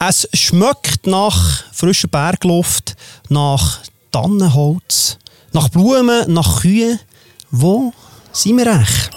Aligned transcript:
Es 0.00 0.28
schmeckt 0.32 1.08
nach 1.08 1.64
frischer 1.72 2.06
Bergluft, 2.06 2.94
nach 3.30 3.80
Tannenholz, 4.12 5.18
nach 5.52 5.68
Blumen, 5.70 6.32
nach 6.32 6.60
Kühen. 6.60 7.00
Wo 7.50 7.92
sind 8.30 8.58
wir 8.58 8.80
echt? 8.80 9.10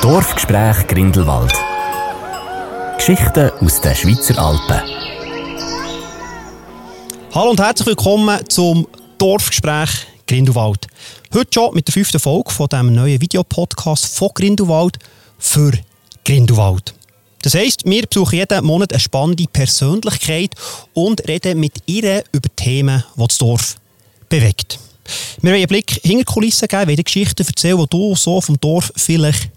Dorfgespräch 0.00 0.86
Grindelwald. 0.86 1.52
Geschichten 2.96 3.50
aus 3.60 3.82
den 3.82 3.94
Schweizer 3.94 4.38
Alpen. 4.38 4.80
Hallo 7.34 7.50
und 7.50 7.60
herzlich 7.60 7.86
willkommen 7.88 8.48
zum 8.48 8.88
Dorfgespräch 9.18 9.90
Grindelwald. 10.26 10.86
Heute 11.34 11.50
schon 11.52 11.74
mit 11.74 11.86
der 11.86 11.92
fünften 11.92 12.18
Folge 12.18 12.50
von 12.50 12.68
dem 12.68 12.94
neuen 12.94 13.20
Videopodcast 13.20 14.06
von 14.06 14.30
Grindelwald 14.32 14.98
für 15.38 15.72
Grindelwald. 16.24 16.94
Das 17.42 17.54
heisst, 17.54 17.86
wir 17.86 18.06
besuchen 18.06 18.38
jeden 18.38 18.64
Monat 18.64 18.92
eine 18.92 19.00
spannende 19.00 19.44
Persönlichkeit 19.50 20.54
und 20.92 21.26
reden 21.26 21.58
mit 21.58 21.72
ihr 21.86 22.22
über 22.32 22.54
Themen, 22.54 23.02
die 23.16 23.26
das 23.26 23.38
Dorf 23.38 23.76
bewegt. 24.28 24.78
Wir 25.40 25.50
wollen 25.50 25.60
einen 25.60 25.66
Blick 25.66 26.00
hinter 26.02 26.18
die 26.18 26.24
Kulissen 26.24 26.68
geben, 26.68 26.88
wollen 26.88 27.02
Geschichten 27.02 27.46
erzählen, 27.46 27.78
die 27.78 27.86
du 27.88 28.14
so 28.14 28.40
vom 28.40 28.60
Dorf 28.60 28.92
vielleicht 28.94 29.50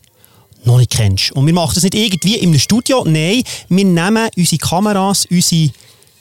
noch 0.64 0.78
nicht 0.78 0.92
kennst. 0.92 1.34
Und 1.34 1.46
wir 1.46 1.54
machen 1.54 1.74
das 1.76 1.84
nicht 1.84 1.96
irgendwie 1.96 2.38
in 2.38 2.50
einem 2.50 2.60
Studio, 2.60 3.04
nein, 3.06 3.44
wir 3.68 3.86
nehmen 3.86 4.30
unsere 4.38 4.60
Kameras, 4.60 5.26
unsere 5.30 5.72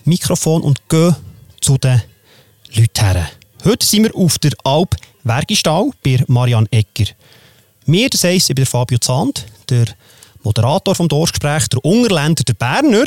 Mikrofon 0.04 0.62
und 0.62 0.88
gehen 0.88 1.14
zu 1.60 1.78
den 1.78 2.02
Leuten 2.74 3.06
her. 3.06 3.30
Heute 3.64 3.86
sind 3.86 4.02
wir 4.02 4.16
auf 4.16 4.38
der 4.40 4.52
Alp 4.64 4.96
Wergistal 5.22 5.90
bei 6.02 6.18
Marianne 6.26 6.66
Egger. 6.72 7.12
Wir, 7.86 8.10
das 8.10 8.24
heisst, 8.24 8.50
ich 8.50 8.56
bin 8.56 8.66
Fabio 8.66 8.98
Zand, 8.98 9.46
der 9.68 9.86
Moderator 10.42 10.94
vom 10.94 11.08
Dorfgespräch, 11.08 11.68
der 11.68 11.84
Ungerländer, 11.84 12.42
der 12.44 12.54
Berner. 12.54 13.04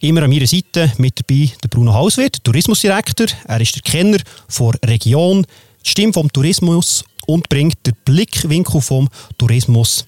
Immer 0.00 0.22
an 0.22 0.30
meiner 0.30 0.46
Seite 0.46 0.92
mit 0.98 1.18
dabei 1.18 1.50
der 1.62 1.68
Bruno 1.68 1.92
Hauswirt, 1.92 2.42
Tourismusdirektor. 2.42 3.26
Er 3.46 3.60
ist 3.60 3.74
der 3.74 3.82
Kenner 3.82 4.18
der 4.18 4.90
Region, 4.90 5.46
die 5.84 5.90
Stimme 5.90 6.12
vom 6.12 6.32
Tourismus 6.32 7.04
und 7.26 7.48
bringt 7.48 7.86
den 7.86 7.94
Blickwinkel 8.04 8.80
vom 8.80 9.08
Tourismus 9.36 10.06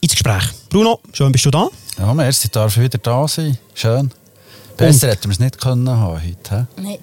ins 0.00 0.12
Gespräch. 0.12 0.44
Bruno, 0.68 1.00
schön 1.12 1.32
bist 1.32 1.46
du 1.46 1.50
da. 1.50 1.68
Ja, 1.98 2.12
merci, 2.12 2.48
darf 2.50 2.76
ich 2.76 2.82
wieder 2.82 2.98
da 2.98 3.26
sein. 3.26 3.56
Schön. 3.74 4.10
Besser 4.76 5.08
hätten 5.08 5.24
wir 5.24 5.32
es 5.32 5.38
nicht 5.38 5.58
können 5.58 5.88
haben 5.88 6.20
heute. 6.22 6.66
Nein. 6.76 6.98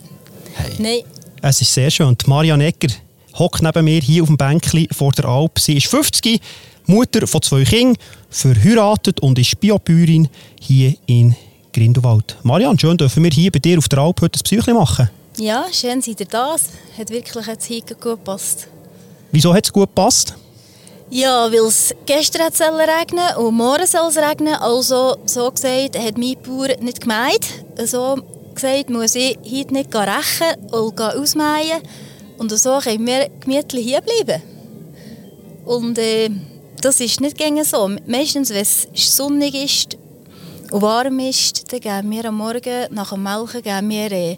Hey. 0.53 0.71
Nein. 0.77 0.99
Es 1.41 1.61
ist 1.61 1.73
sehr 1.73 1.89
schön. 1.89 2.07
Und 2.07 2.27
Marianne 2.27 2.65
Egger 2.65 2.93
hockt 3.39 3.61
neben 3.61 3.85
mir 3.85 4.01
hier 4.01 4.23
auf 4.23 4.27
dem 4.27 4.37
Bänkchen 4.37 4.87
vor 4.91 5.11
der 5.13 5.25
Alp. 5.25 5.57
Sie 5.59 5.77
ist 5.77 5.87
50, 5.87 6.41
Mutter 6.91 7.25
von 7.25 7.41
zwei 7.41 7.63
Kindern, 7.63 7.95
verheiratet 8.29 9.21
und 9.21 9.39
ist 9.39 9.59
Biobäuerin 9.61 10.27
hier 10.59 10.93
in 11.05 11.35
Grindelwald. 11.73 12.35
Marianne, 12.43 12.77
schön 12.77 12.97
dürfen 12.97 13.23
wir 13.23 13.31
hier 13.31 13.49
bei 13.49 13.59
dir 13.59 13.77
auf 13.77 13.87
der 13.87 13.99
Alp 13.99 14.19
heute 14.21 14.37
ein 14.37 14.43
Psyche 14.43 14.73
machen. 14.73 15.09
Ja, 15.37 15.65
schön 15.71 16.01
seid 16.01 16.19
ihr 16.19 16.25
da. 16.25 16.57
Hat 16.97 17.09
wirklich 17.09 17.47
jetzt 17.47 17.65
hier 17.65 17.81
gut 17.81 18.01
gepasst. 18.01 18.67
Wieso 19.31 19.53
hat 19.53 19.63
es 19.63 19.71
gut 19.71 19.87
gepasst? 19.87 20.35
Ja, 21.09 21.49
weil 21.49 21.65
es 21.65 21.95
gestern 22.05 22.43
hat 22.43 22.53
es 22.53 22.59
regnen 22.59 23.37
und 23.37 23.55
morgen 23.55 23.87
soll 23.87 24.09
es 24.09 24.17
regnen. 24.17 24.55
Also, 24.55 25.15
so 25.25 25.49
gesagt, 25.49 25.97
hat 25.97 26.17
mein 26.17 26.35
Bauer 26.45 26.67
nicht 26.81 26.99
gemeint. 26.99 27.47
So 27.85 28.17
gesagt, 28.53 28.89
muss 28.89 29.15
ich 29.15 29.37
heute 29.37 29.73
nicht 29.73 29.95
rächen 29.95 30.71
und 30.71 30.99
ausmähen. 30.99 31.81
Und 32.37 32.51
so 32.51 32.79
können 32.79 33.05
wir 33.05 33.29
gemütlich 33.39 33.85
hier 33.85 34.01
bleiben. 34.01 34.41
Und 35.63 35.97
äh, 35.97 36.29
das 36.81 36.99
ist 36.99 37.21
nicht 37.21 37.37
gängig 37.37 37.65
so. 37.65 37.89
Meistens, 38.07 38.49
wenn 38.49 38.61
es 38.61 38.87
sonnig 38.93 39.53
ist 39.53 39.97
und 40.71 40.81
warm 40.81 41.19
ist, 41.19 41.71
dann 41.71 41.79
gehen 41.79 42.11
wir 42.11 42.25
am 42.25 42.35
Morgen 42.35 42.87
nach 42.91 43.11
dem 43.11 43.23
Melken 43.23 43.61
gehen 43.61 43.89
wir, 43.89 44.11
äh, 44.11 44.37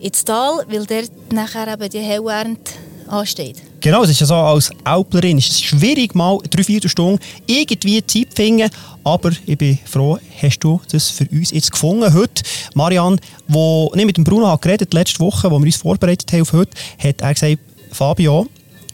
ins 0.00 0.24
Tal, 0.24 0.64
weil 0.68 0.86
dort 0.86 1.32
nachher 1.32 1.72
eben 1.72 1.90
die 1.90 1.98
Hellernte 1.98 2.72
ansteht. 3.08 3.56
Genau, 3.80 4.02
es 4.02 4.10
ist 4.10 4.20
ja 4.20 4.26
so, 4.26 4.34
als 4.34 4.70
Alplerin 4.84 5.38
ist 5.38 5.50
es 5.50 5.60
schwierig, 5.62 6.14
mal 6.14 6.38
drei, 6.50 6.64
vier 6.64 6.88
Stunden 6.88 7.20
irgendwie 7.46 8.04
Zeit 8.04 8.30
zu 8.30 8.36
finden. 8.36 8.70
Aber 9.04 9.30
ich 9.46 9.56
bin 9.56 9.78
froh, 9.84 10.18
hast 10.42 10.58
du 10.60 10.80
das 10.90 11.10
für 11.10 11.26
uns 11.30 11.50
jetzt 11.50 11.70
gefunden 11.70 12.12
heute. 12.12 12.42
Marianne, 12.74 13.18
wo 13.46 13.90
nicht 13.94 14.06
mit 14.06 14.16
dem 14.16 14.24
Bruno 14.24 14.48
hat 14.48 14.62
geredet 14.62 14.92
letzte 14.92 15.20
Woche, 15.20 15.50
wo 15.50 15.58
wir 15.58 15.66
uns 15.66 15.76
vorbereitet 15.76 16.32
haben 16.32 16.42
auf 16.42 16.52
heute, 16.52 16.76
hat 16.98 17.20
er 17.20 17.34
gesagt, 17.34 17.58
Fabio, 17.92 18.46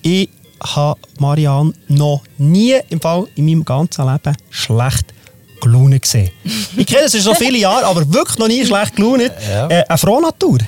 ich 0.02 0.28
habe 0.64 1.00
Marianne 1.18 1.72
noch 1.88 2.22
nie 2.38 2.76
im 2.88 3.00
Fall 3.00 3.26
in 3.34 3.46
meinem 3.46 3.64
ganzen 3.64 4.06
Leben 4.10 4.36
schlecht 4.50 5.06
gelaunt 5.60 6.02
gesehen. 6.02 6.30
ich 6.76 6.86
kenne 6.86 7.02
das 7.10 7.22
schon 7.22 7.36
viele 7.36 7.58
Jahre, 7.58 7.86
aber 7.86 8.10
wirklich 8.12 8.38
noch 8.38 8.48
nie 8.48 8.64
schlecht 8.64 8.96
gelaunt. 8.96 9.22
Ja. 9.48 9.68
Äh, 9.68 9.84
eine 9.88 9.98
Frohnatur. 9.98 10.58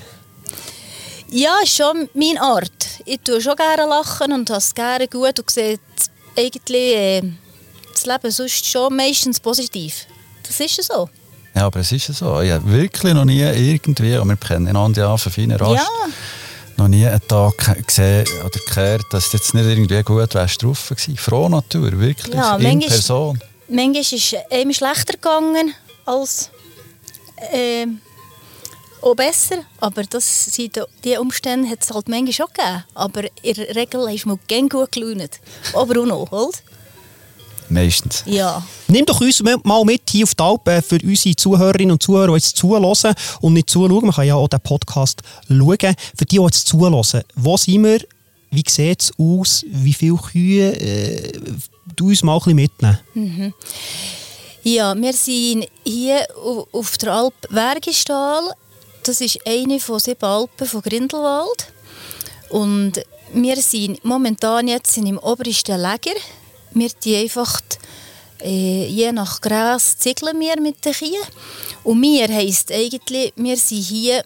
Ja, 1.30 1.54
ist 1.62 1.76
schon 1.76 2.08
meine 2.14 2.40
Art. 2.40 2.86
Ich 3.04 3.20
tue 3.20 3.40
schon 3.40 3.56
gerne 3.56 3.88
lachen 3.88 4.32
und 4.32 4.48
habe 4.48 4.58
es 4.58 4.74
gerne 4.74 5.08
gut 5.08 5.38
und 5.38 5.50
sehe 5.50 5.78
eigentlich 6.36 6.94
äh, 6.96 7.22
das 7.92 8.06
Leben 8.06 8.30
sonst 8.30 8.66
schon 8.66 8.94
meistens 8.94 9.40
positiv. 9.40 10.06
Das 10.46 10.60
ist 10.60 10.82
so. 10.84 11.08
Ja, 11.54 11.66
aber 11.66 11.80
es 11.80 11.90
ist 11.90 12.08
ja 12.08 12.14
so. 12.14 12.40
Ich 12.42 12.52
habe 12.52 12.70
wirklich 12.70 13.14
noch 13.14 13.24
nie 13.24 13.40
irgendwie, 13.40 14.16
und 14.18 14.28
wir 14.28 14.36
kennen 14.36 14.68
einander 14.68 15.02
ja 15.02 15.16
von 15.16 15.32
feinen 15.32 15.56
Rast, 15.56 15.74
Ja. 15.74 15.88
Noch 16.76 16.88
nie 16.88 17.06
einen 17.06 17.26
Tag 17.26 17.86
gesehen 17.86 18.26
oder 18.44 18.58
gehört, 18.68 19.04
dass 19.10 19.26
es 19.26 19.32
jetzt 19.32 19.54
nicht 19.54 19.64
irgendwie 19.66 20.02
gut 20.02 20.34
wärst 20.34 20.62
drauf 20.62 20.90
war. 20.90 21.16
Froh 21.16 21.48
Natur, 21.48 21.98
wirklich, 21.98 22.34
Ja, 22.34 22.56
in 22.56 22.62
manchmal- 22.62 22.88
Person. 22.90 23.40
Manchmal 23.68 24.00
ist 24.02 24.12
es 24.12 24.34
einem 24.50 24.72
schlechter 24.72 25.14
gegangen 25.14 25.74
als 26.04 26.50
äh, 27.52 27.86
auch 29.02 29.14
besser. 29.14 29.56
Aber 29.80 30.02
das 30.04 30.46
sind 30.46 30.78
die 31.04 31.16
Umstände 31.18 31.68
hat 31.68 31.82
es 31.82 31.90
halt 31.92 32.08
manchmal 32.08 32.32
schon 32.32 32.46
gegeben. 32.54 32.84
Aber 32.94 33.24
in 33.42 33.54
der 33.54 33.74
Regel 33.76 34.14
ist 34.14 34.26
man 34.26 34.38
gerne 34.46 34.68
gut 34.68 34.92
gelaunt. 34.92 35.40
Aber 35.72 35.86
Bruno, 35.94 36.26
halt? 36.30 36.62
Meistens. 37.68 38.22
Ja. 38.26 38.62
Nimm 38.88 39.04
doch 39.06 39.20
uns 39.20 39.42
mal 39.64 39.84
mit 39.84 40.02
hier 40.08 40.24
auf 40.24 40.34
die 40.34 40.42
Alp 40.42 40.68
äh, 40.68 40.82
für 40.82 40.98
unsere 41.02 41.34
Zuhörerinnen 41.36 41.90
und 41.92 42.02
Zuhörer, 42.02 42.28
die 42.28 42.34
jetzt 42.34 42.56
zuhören 42.56 42.84
und 43.40 43.52
nicht 43.52 43.68
zuschauen. 43.70 44.02
Man 44.06 44.12
kann 44.14 44.26
ja 44.26 44.34
auch 44.36 44.48
den 44.48 44.60
Podcast 44.60 45.20
schauen. 45.48 45.76
Für 46.16 46.24
die, 46.24 46.36
die 46.36 46.42
jetzt 46.42 46.66
zuhören, 46.68 46.94
wo 47.34 47.56
sind 47.56 47.84
wir? 47.84 48.00
Wie 48.50 48.62
sieht 48.68 49.02
es 49.02 49.12
aus? 49.18 49.64
Wie 49.68 49.92
viele 49.92 50.16
Kühe? 50.16 50.72
Äh, 50.80 51.32
du 51.96 52.08
uns 52.08 52.22
mal 52.22 52.34
ein 52.36 52.38
bisschen 52.38 52.54
mitnehmen. 52.54 53.54
Ja, 54.62 54.94
wir 54.96 55.12
sind 55.12 55.66
hier 55.84 56.26
au- 56.36 56.66
auf 56.72 56.96
der 56.98 57.12
Alp 57.12 57.34
Wergistal. 57.50 58.42
Das 59.02 59.20
ist 59.20 59.38
eine 59.46 59.78
von 59.80 59.98
sieben 60.00 60.24
Alpen 60.24 60.66
von 60.66 60.82
Grindelwald. 60.82 61.72
Und 62.48 63.00
wir 63.34 63.56
sind 63.56 64.04
momentan 64.04 64.68
jetzt 64.68 64.96
im 64.96 65.18
obersten 65.18 65.80
Lager. 65.80 66.14
Wir 66.72 66.90
die 67.02 67.16
einfach 67.16 67.60
äh, 68.42 68.86
je 68.86 69.12
nach 69.12 69.40
Gras 69.40 69.98
ziegeln 69.98 70.38
wir 70.38 70.60
mit 70.60 70.84
den 70.84 70.92
Kühen. 70.92 71.22
Und 71.84 72.02
wir 72.02 72.28
heisst 72.28 72.70
eigentlich, 72.72 73.32
wir 73.36 73.56
sind 73.56 73.82
hier 73.82 74.24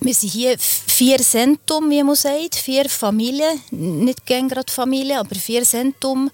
wir 0.00 0.14
sind 0.14 0.30
hier 0.30 0.56
vier 0.58 1.18
Centum, 1.18 1.90
wie 1.90 2.02
man 2.04 2.14
sagt, 2.14 2.54
vier 2.54 2.88
Familien, 2.88 3.60
nicht 3.72 4.24
gerade 4.26 4.72
Familien, 4.72 5.18
aber 5.18 5.34
vier 5.34 5.64
Centum, 5.64 6.30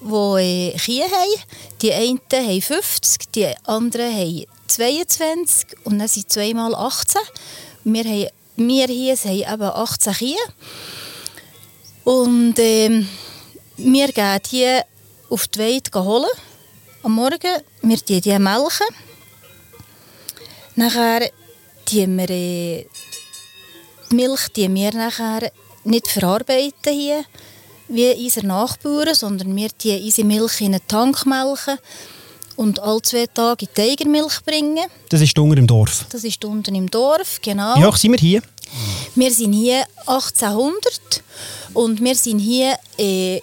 die 0.00 0.72
äh, 0.72 0.76
Kühe 0.76 1.04
haben. 1.04 1.42
Die 1.82 1.92
einen 1.92 2.20
haben 2.32 2.60
50, 2.60 3.30
die 3.32 3.54
anderen 3.64 4.12
haben 4.12 4.44
22 4.66 5.78
und 5.84 6.00
dann 6.00 6.08
sind 6.08 6.32
zweimal 6.32 6.74
18. 6.74 7.20
Wir, 7.84 8.04
haben, 8.04 8.28
wir 8.56 8.86
hier 8.88 9.16
haben 9.16 9.54
eben 9.54 9.62
18 9.62 10.12
Kühe. 10.14 10.36
Und 12.02 12.54
ähm, 12.58 13.08
wir 13.76 14.08
gehen 14.08 14.40
die 14.50 14.80
auf 15.30 15.48
die 15.48 15.58
Weide 15.58 16.04
holen 16.04 16.30
am 17.02 17.12
Morgen. 17.12 17.62
Wir 17.82 17.96
die, 17.98 18.20
die 18.20 18.38
melken. 18.38 18.86
Nachher 20.76 21.30
tun 21.84 22.16
wir 22.18 22.30
äh, 22.30 22.86
die 24.10 24.14
Milch 24.14 24.48
die 24.54 24.72
wir 24.72 24.92
nachher 24.92 25.50
nicht 25.84 26.08
verarbeiten 26.08 26.92
hier, 26.92 27.24
wie 27.88 28.12
unsere 28.12 28.46
Nachbarn, 28.46 29.14
sondern 29.14 29.54
wir 29.54 29.68
die 29.82 30.02
unsere 30.04 30.26
Milch 30.26 30.60
in 30.60 30.74
einen 30.74 30.86
Tank 30.86 31.26
melken 31.26 31.78
und 32.56 32.80
alle 32.80 33.02
zwei 33.02 33.26
Tage 33.26 33.66
in 33.66 33.70
die 33.76 33.92
Eigermilch 33.92 34.42
bringen. 34.44 34.86
Das 35.08 35.20
ist 35.20 35.38
unten 35.38 35.58
im 35.58 35.66
Dorf. 35.66 36.06
Das 36.10 36.24
ist 36.24 36.44
unten 36.44 36.74
im 36.74 36.90
Dorf, 36.90 37.40
genau. 37.42 37.76
Wie 37.76 37.84
hoch 37.84 37.96
sind 37.96 38.12
wir 38.12 38.18
hier? 38.18 38.42
Wir 39.14 39.30
sind 39.30 39.52
hier 39.52 39.84
1800 40.06 41.22
und 41.74 42.02
wir 42.02 42.14
sind 42.14 42.38
hier 42.38 42.76
äh, 42.98 43.40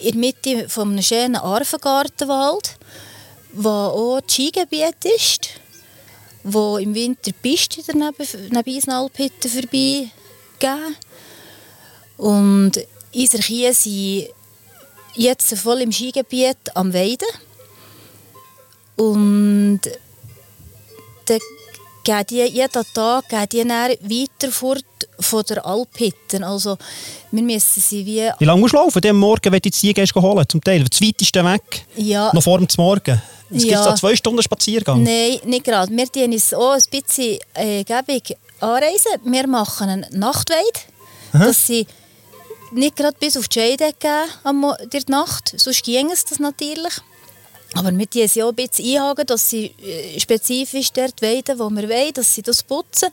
in 0.00 0.12
der 0.12 0.20
Mitte 0.20 0.68
von 0.68 0.90
einem 0.90 1.02
schönen 1.02 1.36
Arvengartenwald, 1.36 2.76
wo 3.52 3.68
auch 3.68 4.20
das 4.20 4.32
Skigebiet 4.32 5.04
ist, 5.04 5.50
wo 6.42 6.78
im 6.78 6.94
Winter 6.94 7.22
die 7.26 7.32
Pisten 7.32 7.82
daneben, 7.86 8.50
neben 8.50 8.74
unseren 8.74 8.94
Alphütten 8.94 9.50
vorbeigehen. 9.50 10.96
Und 12.16 12.72
unsere 13.14 13.42
Kühe 13.42 13.74
sind 13.74 14.28
jetzt 15.14 15.54
voll 15.58 15.82
im 15.82 15.92
Skigebiet 15.92 16.74
am 16.74 16.92
Weiden. 16.92 17.28
Und 18.96 19.80
dann 21.26 21.38
gehen 22.04 22.24
die, 22.28 22.42
jeden 22.44 22.84
Tag 22.94 23.28
gehen 23.28 23.46
die 23.52 23.64
dann 23.68 23.90
weiter 23.90 24.52
fort 24.52 24.84
von 25.18 25.42
der 25.48 25.64
Alphütte. 25.66 26.44
Also 26.46 26.76
wir 27.30 27.42
müssen 27.42 27.80
sie 27.80 28.04
wie... 28.06 28.30
Wie 28.38 28.44
lange 28.44 28.60
musst 28.60 28.74
du 28.74 28.78
laufen? 28.78 29.04
Am 29.06 29.16
Morgen, 29.16 29.44
wenn 29.44 29.52
du 29.52 29.60
die 29.60 29.70
Ziege 29.70 30.04
holen, 30.14 30.44
zum 30.48 30.62
Teil. 30.62 30.84
Das 30.84 31.00
weiteste 31.00 31.44
weg. 31.44 31.84
Ja, 31.96 32.30
Noch 32.32 32.42
vor 32.42 32.58
dem 32.58 32.68
Morgen. 32.76 33.20
Es 33.52 33.62
gibt 33.62 33.72
Ja. 33.72 33.82
so 33.82 33.94
zwei 33.94 34.14
Stunden 34.14 34.42
Spaziergang. 34.42 35.02
Nein, 35.02 35.40
nicht 35.44 35.64
gerade. 35.64 35.90
Wir 35.94 36.06
tun 36.10 36.32
uns 36.32 36.54
auch 36.54 36.72
ein 36.72 36.82
bisschen 36.90 37.38
äh, 37.54 37.82
gäbig 37.84 38.36
anreisen. 38.60 39.12
Wir 39.24 39.46
machen 39.48 39.88
einen 39.88 40.06
Nachtweid, 40.12 40.86
dass 41.32 41.66
sie 41.66 41.86
nicht 42.72 42.94
gerade 42.96 43.16
bis 43.18 43.36
auf 43.36 43.48
die 43.48 43.58
Scheide 43.58 43.92
gehen 43.98 44.28
am 44.44 44.72
der 44.92 45.02
Nacht, 45.08 45.54
sonst 45.56 45.82
ginge 45.82 46.12
es 46.12 46.24
das 46.24 46.38
natürlich. 46.38 46.94
Aber 47.74 47.96
wir 47.96 48.10
tun 48.10 48.26
sie 48.26 48.42
auch 48.42 48.48
ein 48.48 48.56
bisschen 48.56 48.96
einhaken, 48.96 49.26
dass 49.26 49.48
sie 49.48 49.74
äh, 49.82 50.18
spezifisch 50.18 50.92
dort 50.92 51.22
weiden, 51.22 51.58
wo 51.58 51.70
wir 51.70 51.88
wollen, 51.88 52.12
dass 52.14 52.34
sie 52.34 52.42
das 52.42 52.62
putzen. 52.62 53.08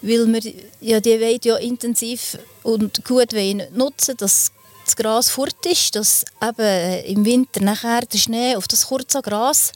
Weil 0.00 0.26
wir 0.32 0.52
ja 0.80 1.00
die 1.00 1.20
Weide 1.20 1.48
ja 1.50 1.56
intensiv 1.56 2.38
und 2.64 3.04
gut 3.04 3.32
wollen 3.32 3.62
nutzen 3.72 4.16
dass 4.16 4.50
das 4.84 4.96
Gras 4.96 5.30
fort 5.30 5.64
ist, 5.64 5.94
dass 5.94 6.24
eben 6.42 6.60
äh, 6.60 7.02
im 7.02 7.24
Winter 7.24 7.60
nachher 7.62 8.00
der 8.02 8.18
Schnee 8.18 8.56
auf 8.56 8.66
das 8.66 8.86
kurze 8.88 9.22
Gras 9.22 9.72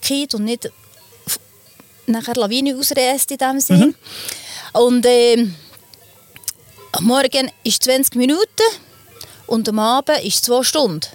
geht 0.00 0.34
und 0.34 0.44
nicht 0.44 0.70
nachher 2.06 2.34
Lawine 2.34 2.76
ausreißt 2.76 3.30
in 3.32 3.38
dem 3.38 3.60
Sinn. 3.60 3.94
Und 4.72 5.04
ähm, 5.06 5.54
am 6.92 7.04
Morgen 7.04 7.50
ist 7.64 7.82
20 7.82 8.14
Minuten 8.16 8.46
und 9.46 9.68
am 9.68 9.78
Abend 9.78 10.22
ist 10.24 10.44
2 10.44 10.62
Stunden. 10.62 11.06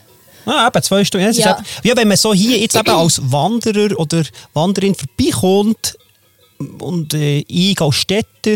Ah, 0.46 0.68
eben, 0.68 0.84
zwei 0.84 1.04
Stunden. 1.04 1.26
Ja, 1.26 1.32
Ja. 1.32 1.58
Eben, 1.58 1.66
wie 1.84 1.98
wenn 1.98 2.08
man 2.08 2.18
so 2.18 2.34
hier 2.34 2.58
jetzt 2.58 2.76
eben 2.76 2.90
als 2.90 3.20
Wanderer 3.32 4.00
oder 4.00 4.24
Wanderin 4.54 4.96
vorbeikommt 4.96 5.98
und 6.80 7.14
äh, 7.14 7.40
ich 7.48 7.80
als 7.82 7.96
Städter, 7.96 8.56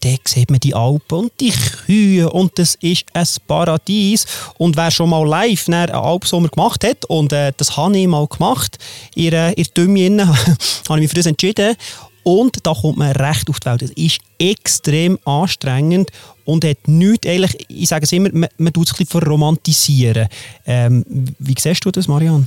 dann 0.00 0.18
sieht 0.24 0.50
man 0.50 0.60
die 0.60 0.74
Alpen 0.74 1.18
und 1.18 1.32
die 1.40 1.50
Kühe 1.50 2.30
und 2.30 2.58
das 2.58 2.76
ist 2.76 3.04
ein 3.12 3.26
Paradies. 3.46 4.26
Und 4.58 4.76
wer 4.76 4.90
schon 4.90 5.10
mal 5.10 5.26
live 5.26 5.68
einen 5.68 5.90
Alpsommer 5.90 6.48
gemacht 6.48 6.84
hat, 6.84 7.04
und 7.06 7.32
äh, 7.32 7.52
das 7.56 7.76
habe 7.76 7.98
ich 7.98 8.06
mal 8.06 8.26
gemacht, 8.26 8.78
in 9.14 9.30
der, 9.30 9.54
Tümme 9.56 10.28
habe 10.88 10.98
ich 10.98 11.02
mich 11.02 11.08
für 11.08 11.16
das 11.16 11.26
entschieden, 11.26 11.76
und 12.22 12.66
da 12.66 12.74
kommt 12.74 12.98
man 12.98 13.12
recht 13.12 13.48
auf 13.48 13.60
die 13.60 13.66
Welt. 13.66 13.82
Es 13.82 13.90
ist 13.92 14.18
extrem 14.38 15.16
anstrengend 15.24 16.10
und 16.46 16.64
hat 16.64 16.88
nichts, 16.88 17.26
eigentlich, 17.26 17.66
ich 17.68 17.88
sage 17.88 18.04
es 18.04 18.12
immer, 18.12 18.30
man, 18.32 18.48
man 18.56 18.72
tut 18.72 18.86
es 18.86 18.94
ein 18.94 18.98
bisschen 18.98 19.20
verromantisieren. 19.20 20.28
Ähm, 20.64 21.04
wie 21.38 21.54
siehst 21.58 21.84
du 21.84 21.90
das, 21.90 22.08
Marianne? 22.08 22.46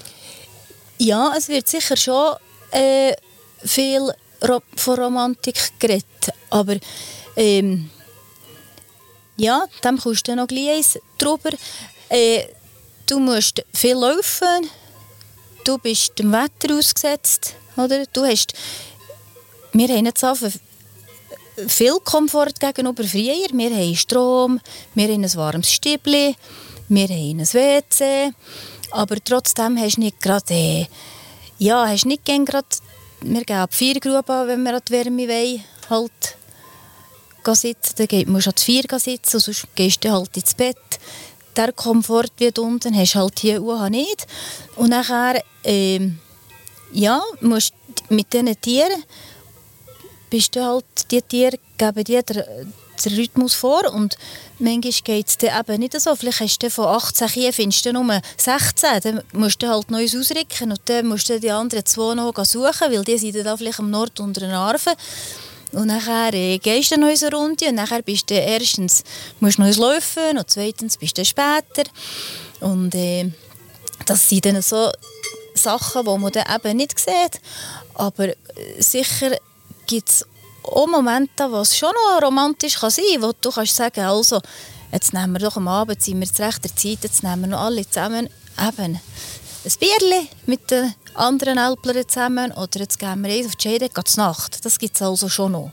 Ja, 0.97 1.33
es 1.37 1.47
wird 1.47 1.67
sicher 1.67 1.95
schon 1.95 2.35
äh, 2.71 3.13
viel 3.63 4.09
von 4.75 4.99
Romantik 4.99 5.73
geredet, 5.79 6.05
aber 6.49 6.77
ähm, 7.35 7.89
ja, 9.35 9.65
dem 9.83 9.97
kommst 9.97 10.27
du 10.27 10.35
noch 10.35 10.47
gleich 10.47 10.77
eins 10.77 10.99
drüber. 11.17 11.51
Äh, 12.07 12.43
du 13.05 13.19
musst 13.19 13.63
viel 13.73 13.95
laufen, 13.95 14.69
du 15.65 15.77
bist 15.77 16.17
dem 16.17 16.31
Wetter 16.31 16.73
ausgesetzt, 16.73 17.55
oder? 17.75 18.05
Du 18.13 18.23
hast, 18.25 18.53
wir 19.73 19.89
haben 19.89 20.05
jetzt 20.05 20.23
einfach 20.23 20.51
viel 21.67 21.99
Komfort 22.03 22.59
gegenüber 22.59 23.03
früher. 23.03 23.47
Wir 23.51 23.69
haben 23.69 23.95
Strom, 23.95 24.59
wir 24.95 25.07
haben 25.07 25.23
ein 25.23 25.35
warmes 25.35 25.71
Stübli, 25.71 26.35
wir 26.87 27.07
haben 27.07 27.39
ein 27.39 27.53
WC, 27.53 28.31
aber 28.91 29.17
trotzdem 29.23 29.77
hast 29.77 29.97
du 29.97 30.01
nicht 30.01 30.21
gerade, 30.21 30.53
äh, 30.53 30.85
ja, 31.57 31.87
hast 31.87 32.05
nicht 32.05 32.25
gerade, 32.25 32.67
wir 33.21 33.43
gehen 33.43 33.57
ab 33.57 33.73
vier 33.73 33.99
Grube 33.99 34.33
an, 34.33 34.47
wenn 34.47 34.63
wir 34.63 34.75
an 34.75 34.81
die 34.87 34.91
Wärme 34.93 35.27
wollen, 35.27 35.63
halt 35.89 36.37
sitzen, 37.55 37.95
dann 37.95 38.31
musst 38.31 38.45
du 38.45 38.51
an 38.51 38.55
die 38.57 38.63
vier 38.63 38.83
gehen 38.83 38.99
sitzen, 38.99 39.35
und 39.37 39.43
sonst 39.43 39.67
gehst 39.75 40.03
du 40.03 40.11
halt 40.11 40.37
ins 40.37 40.53
Bett. 40.53 40.77
Der 41.55 41.73
Komfort 41.73 42.31
wie 42.37 42.51
da 42.51 42.61
unten 42.61 42.95
hast 42.95 43.15
du 43.15 43.19
halt 43.19 43.39
hier 43.39 43.61
auch 43.61 43.89
nicht. 43.89 44.27
Und 44.75 44.89
nachher, 44.89 45.41
ähm, 45.63 46.19
ja, 46.91 47.21
musst 47.41 47.73
du 48.07 48.13
mit 48.13 48.31
diesen 48.31 48.59
Tieren 48.61 49.03
bist 50.29 50.55
du 50.55 50.63
halt, 50.63 50.85
die 51.11 51.21
Tiere 51.21 51.57
geben 51.77 52.03
dir 52.03 52.23
den, 52.23 52.43
den 53.05 53.15
Rhythmus 53.15 53.53
vor 53.53 53.93
und 53.93 54.17
manchmal 54.59 54.93
geht 55.03 55.27
es 55.27 55.37
dir 55.37 55.53
eben 55.57 55.79
nicht 55.79 55.99
so. 55.99 56.15
Vielleicht 56.15 56.41
hast 56.41 56.63
du 56.63 56.69
von 56.69 56.87
18 56.87 57.27
Kühen, 57.27 57.53
findest 57.53 57.85
du 57.85 57.93
nur 57.93 58.21
16, 58.37 58.99
dann 59.01 59.23
musst 59.33 59.61
du 59.61 59.67
halt 59.67 59.89
Neues 59.89 60.15
ausrücken 60.15 60.71
und 60.71 60.81
dann 60.85 61.07
musst 61.07 61.29
du 61.29 61.39
die 61.39 61.51
anderen 61.51 61.85
zwei 61.85 62.15
noch 62.15 62.33
suchen, 62.45 62.91
weil 62.91 63.03
die 63.03 63.17
sind 63.17 63.35
dann 63.45 63.57
vielleicht 63.57 63.79
am 63.79 63.89
Nord 63.89 64.19
unter 64.19 64.41
den 64.41 64.51
Arven. 64.51 64.93
Und 65.71 65.87
nachher 65.87 66.33
äh, 66.33 66.57
gehst 66.57 66.91
du 66.91 66.97
noch 66.97 67.07
eine 67.07 67.31
Runde 67.31 67.67
und 67.67 67.75
nachher 67.75 68.01
bist 68.01 68.29
du 68.29 68.33
erstens 68.33 69.03
musst 69.39 69.59
du 69.59 69.63
noch 69.63 69.77
laufen 69.77 70.37
und 70.37 70.49
zweitens 70.49 70.97
bist 70.97 71.17
du 71.17 71.23
später. 71.23 71.83
Und 72.59 72.95
äh, 72.95 73.29
das 74.05 74.27
sind 74.27 74.45
dann 74.45 74.61
so 74.61 74.91
Sachen, 75.53 76.05
die 76.05 76.17
man 76.17 76.31
dann 76.31 76.55
eben 76.55 76.77
nicht 76.77 76.99
sieht. 76.99 77.39
Aber 77.93 78.29
äh, 78.29 78.35
sicher 78.79 79.37
gibt 79.89 80.09
es 80.09 80.25
auch 80.63 80.87
Momente, 80.87 81.51
wo 81.51 81.57
es 81.57 81.75
schon 81.75 81.89
noch 81.89 82.21
romantisch 82.21 82.75
kann 82.75 82.91
sein 82.91 83.05
kann, 83.13 83.23
wo 83.23 83.31
du 83.41 83.49
kannst 83.49 83.75
sagen, 83.75 84.01
also, 84.01 84.39
jetzt 84.91 85.13
nehmen 85.13 85.33
wir 85.33 85.39
doch 85.39 85.57
am 85.57 85.67
Abend, 85.67 86.01
sind 86.01 86.19
wir 86.19 86.31
zu 86.31 86.43
rechter 86.43 86.73
Zeit, 86.75 86.99
jetzt 87.01 87.23
nehmen 87.23 87.41
wir 87.41 87.47
noch 87.47 87.61
alle 87.61 87.89
zusammen 87.89 88.29
eben 88.67 88.99
ein 89.65 89.71
Bierchen 89.79 90.27
mit 90.45 90.69
den 90.69 90.93
anderen 91.15 91.57
Alplern 91.57 92.07
zusammen 92.07 92.51
oder 92.51 92.81
jetzt 92.81 92.99
gehen 92.99 93.23
wir 93.23 93.33
eins 93.33 93.47
auf 93.47 93.55
die 93.55 93.67
Scheide, 93.67 93.89
geht 93.89 94.17
Nacht. 94.17 94.63
Das 94.63 94.77
gibt 94.77 94.95
es 94.95 95.01
also 95.01 95.27
schon 95.27 95.53
noch. 95.53 95.71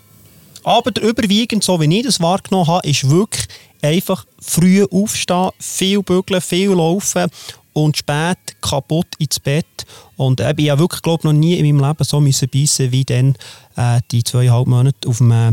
Aber 0.64 0.90
überwiegend, 1.00 1.62
so 1.62 1.78
wie 1.80 1.98
ich 1.98 2.04
das 2.04 2.18
wahrgenommen 2.18 2.66
habe, 2.66 2.88
ist 2.88 3.08
wirklich 3.08 3.46
einfach 3.82 4.24
früh 4.40 4.84
aufstehen, 4.90 5.50
viel 5.60 6.02
bügeln, 6.02 6.40
viel 6.40 6.70
laufen 6.70 7.30
und 7.76 7.96
spät 7.96 8.38
kaputt 8.62 9.08
ins 9.18 9.38
Bett. 9.38 9.84
Und 10.16 10.40
äh, 10.40 10.54
ich 10.56 10.70
habe 10.70 10.80
wirklich, 10.80 11.02
glaube 11.02 11.26
noch 11.26 11.34
nie 11.34 11.58
in 11.58 11.76
meinem 11.76 11.86
Leben 11.86 12.04
so 12.04 12.20
müssen 12.20 12.48
beißen 12.48 12.90
wie 12.90 13.04
dann 13.04 13.36
äh, 13.76 14.00
die 14.10 14.24
zweieinhalb 14.24 14.66
Monate 14.66 15.06
auf, 15.06 15.18
dem, 15.18 15.30
äh, 15.30 15.52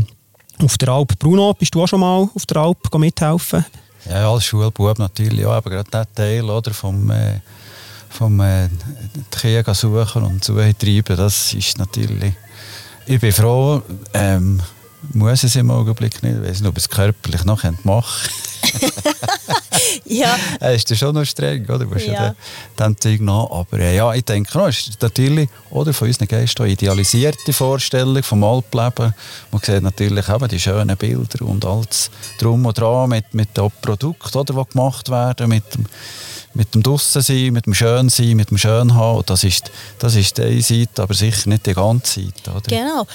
auf 0.62 0.78
der 0.78 0.88
Alp. 0.88 1.18
Bruno, 1.18 1.52
bist 1.52 1.74
du 1.74 1.82
auch 1.82 1.86
schon 1.86 2.00
mal 2.00 2.28
auf 2.34 2.46
der 2.46 2.56
Alp 2.62 2.94
mithelfen? 2.94 3.66
Ja, 4.08 4.30
als 4.30 4.44
Schulbub 4.44 4.98
natürlich, 4.98 5.40
ja, 5.40 5.50
aber 5.50 5.68
gerade 5.68 5.90
der 5.90 6.12
Teil 6.14 6.48
oder, 6.48 6.72
vom, 6.72 7.10
äh, 7.10 7.40
vom 8.08 8.40
äh, 8.40 8.68
suchen 9.72 10.22
und 10.22 10.42
suchen 10.42 10.78
treiben, 10.78 11.16
das 11.16 11.52
ist 11.52 11.78
natürlich... 11.78 12.32
Ich 13.06 13.20
bin 13.20 13.32
froh, 13.32 13.82
ähm, 14.14 14.62
muss 15.12 15.44
es 15.44 15.56
im 15.56 15.70
Augenblick 15.70 16.22
nicht, 16.22 16.36
ich 16.36 16.48
weiß 16.48 16.60
nicht, 16.60 16.68
ob 16.68 16.76
es 16.76 16.88
körperlich 16.88 17.44
noch 17.44 17.62
machen 17.84 18.30
Ja, 20.04 20.36
Er 20.60 20.74
ist 20.74 20.88
ja 20.90 20.96
schon 20.96 21.14
noch 21.14 21.24
streng, 21.24 21.64
oder? 21.64 21.80
Du 21.80 21.86
musst 21.86 22.06
ja. 22.06 22.34
Den 22.78 22.96
Zeug 22.98 23.20
nach. 23.20 23.50
Aber 23.50 23.78
äh, 23.78 23.96
ja, 23.96 24.12
ich 24.14 24.24
denke, 24.24 24.56
no, 24.56 24.66
es 24.66 24.88
ist 24.88 25.02
natürlich 25.02 25.48
oder, 25.70 25.92
von 25.92 26.08
unseren 26.08 26.28
Gästen 26.28 26.62
eine 26.62 26.72
idealisierte 26.72 27.52
Vorstellung 27.52 28.22
vom 28.22 28.44
Alpleben. 28.44 29.14
Man 29.50 29.62
sieht 29.62 29.82
natürlich 29.82 30.28
eben 30.28 30.48
die 30.48 30.60
schönen 30.60 30.96
Bilder 30.96 31.44
und 31.44 31.64
alles 31.64 32.10
drum 32.38 32.66
und 32.66 32.78
dran 32.78 33.08
mit, 33.10 33.32
mit 33.34 33.56
den 33.56 33.70
Produkten, 33.82 34.38
oder, 34.38 34.54
die 34.54 34.70
gemacht 34.72 35.08
werden, 35.10 35.48
mit 35.48 35.74
dem, 35.74 35.86
mit 36.54 36.74
dem 36.74 36.82
Drussensein, 36.82 37.52
mit 37.52 37.66
dem 37.66 37.74
Schönsein, 37.74 38.36
mit 38.36 38.50
dem 38.50 38.58
Schönhaben. 38.58 39.22
Das 39.26 39.44
ist, 39.44 39.70
das 39.98 40.14
ist 40.14 40.38
die 40.38 40.42
eine 40.42 40.62
Seite, 40.62 41.02
aber 41.02 41.14
sicher 41.14 41.48
nicht 41.48 41.66
die 41.66 41.74
ganze 41.74 42.20
Seite. 42.20 42.50
Oder? 42.50 42.60
Genau. 42.68 43.06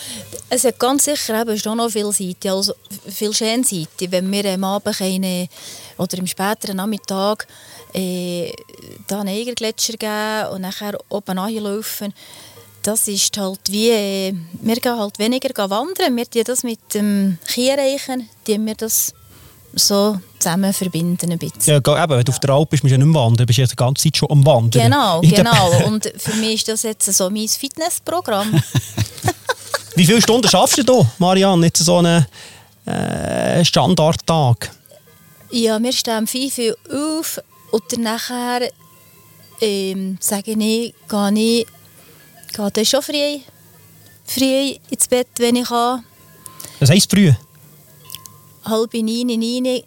Es 0.50 0.66
hat 0.66 0.78
ganz 0.78 1.06
sicher 1.06 1.42
eben 1.42 1.58
schon 1.58 1.78
noch 1.78 1.90
viele 1.90 2.12
Seiten, 2.12 2.50
also 2.50 2.74
viele 3.08 3.34
schöne 3.34 3.64
Seiten. 3.64 4.12
Wenn 4.12 4.32
wir 4.32 4.46
am 4.54 4.64
Abend 4.64 4.98
können, 4.98 5.48
oder 5.98 6.18
im 6.18 6.28
späteren 6.28 6.78
Nachmittag 6.78 7.48
äh, 7.94 8.52
einen 9.10 9.28
Eigergletscher 9.28 9.94
geben 9.94 10.54
und 10.54 10.62
nachher 10.62 10.98
oben 11.10 11.38
laufen, 11.38 12.14
das 12.84 13.08
ist 13.08 13.38
halt 13.38 13.60
wie, 13.70 13.90
äh, 13.90 14.34
wir 14.62 14.76
gehen 14.76 14.98
halt 14.98 15.20
weniger 15.20 15.70
wandern, 15.70 16.16
wir 16.16 16.30
tun 16.30 16.44
das 16.46 16.64
mit 16.64 16.80
dem 16.94 17.38
Kiereichen, 17.48 18.30
die 18.48 18.66
wir 18.66 18.76
das 18.76 19.14
so 19.74 20.20
zusammen 20.40 20.74
verbinden 20.74 21.32
ein 21.32 21.38
bisschen. 21.38 21.62
Ja, 21.66 21.78
eben, 21.78 22.10
wenn 22.10 22.24
du 22.24 22.32
auf 22.32 22.40
der 22.40 22.50
Alp 22.52 22.70
bist, 22.70 22.84
bist 22.84 22.92
du 22.92 22.96
ja 22.96 22.98
nicht 22.98 23.14
mehr 23.14 23.22
wandern, 23.22 23.46
bist 23.46 23.58
du 23.58 23.62
ja 23.62 23.68
die 23.68 23.76
ganze 23.76 24.04
Zeit 24.04 24.18
schon 24.18 24.32
am 24.32 24.46
Wandern. 24.46 24.84
Genau, 24.84 25.22
genau. 25.22 25.86
Und 25.86 26.12
für 26.18 26.34
mich 26.36 26.56
ist 26.56 26.68
das 26.68 26.84
jetzt 26.84 27.06
so 27.14 27.30
mein 27.30 27.48
Fitnessprogramm. 27.48 28.52
Wie 29.96 30.06
viele 30.06 30.22
Stunden 30.22 30.48
schaffst 30.48 30.88
du 30.88 31.06
Marianne, 31.18 31.66
jetzt 31.66 31.84
so 31.84 31.98
einen 31.98 32.26
äh, 32.86 33.64
Standardtag? 33.66 34.72
Ja, 35.52 35.82
wir 35.82 35.92
stehen 35.92 36.28
5 36.28 36.58
Uhr 36.58 37.18
auf 37.18 37.42
und 37.72 37.84
dann 37.92 38.02
nachher 38.02 38.70
ähm, 39.62 40.18
sage 40.20 40.52
ich, 40.52 40.58
gehe 40.58 40.94
ich 41.34 41.68
gehe 42.54 42.72
dann 42.72 42.86
schon 42.86 43.02
früh, 43.02 43.40
früh 44.26 44.76
ins 44.90 45.08
Bett, 45.08 45.28
wenn 45.38 45.58
ich 45.58 45.68
kann. 45.68 46.04
Das 46.80 46.90
heisst 46.90 47.12
früh. 47.12 47.34
Halb 48.70 48.94
neun, 48.94 49.28
neun 49.28 49.82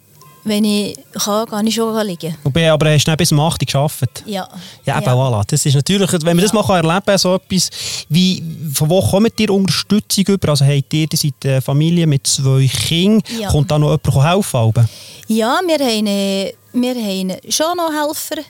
wenn 0.45 0.65
ich 0.65 0.97
kann, 1.13 1.47
kann 1.47 1.65
ich 1.67 1.75
schon 1.75 2.05
liegen. 2.05 2.35
Wobei, 2.43 2.69
aber 2.69 2.91
hast 2.91 3.05
du 3.05 3.11
nicht 3.11 3.17
bis 3.17 3.31
um 3.31 3.39
8 3.39 3.61
Uhr 3.61 3.65
gearbeitet? 3.65 4.23
Ja. 4.25 4.47
Ja, 4.85 4.97
eben, 4.97 5.07
voilà. 5.07 5.41
Das 5.47 5.65
ist 5.65 5.73
natürlich, 5.73 6.11
wenn 6.11 6.35
man 6.35 6.39
das 6.39 6.51
mal 6.51 6.63
kann 6.63 6.83
erleben 6.85 7.05
kann, 7.05 7.17
so 7.17 7.35
etwas, 7.35 7.69
wie, 8.09 8.43
von 8.73 8.89
wo 8.89 9.01
kommt 9.01 9.39
ihr 9.39 9.49
Unterstützung 9.49 10.25
über? 10.27 10.49
Also 10.49 10.65
habt 10.65 10.93
ihr, 10.93 11.07
ihr 11.09 11.17
seid 11.17 11.33
eine 11.45 11.61
Familie 11.61 12.05
mit 12.07 12.27
zwei 12.27 12.67
Kindern, 12.67 13.23
Ja. 13.39 13.49
kommt 13.49 13.71
da 13.71 13.79
noch 13.79 13.91
jemand 13.91 14.31
helfen? 14.33 14.57
Alben? 14.57 14.89
Ja, 15.27 15.61
wir 15.65 15.79
haben, 15.79 16.53
wir 16.73 16.95
haben 16.95 17.37
schon 17.49 17.77
noch 17.77 17.91
Helfer, 17.91 18.41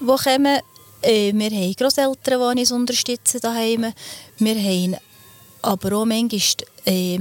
die 0.00 0.06
kommen. 0.06 0.58
Äh, 1.02 1.32
wir 1.34 1.50
haben 1.50 1.74
Grosseltern, 1.74 2.54
die 2.56 2.60
uns 2.60 2.72
unterstützen 2.72 3.40
daheim. 3.42 3.92
Wir 4.38 4.54
haben 4.54 4.96
aber 5.62 5.96
auch 5.96 6.04
manchmal 6.04 6.40
äh, 6.86 7.18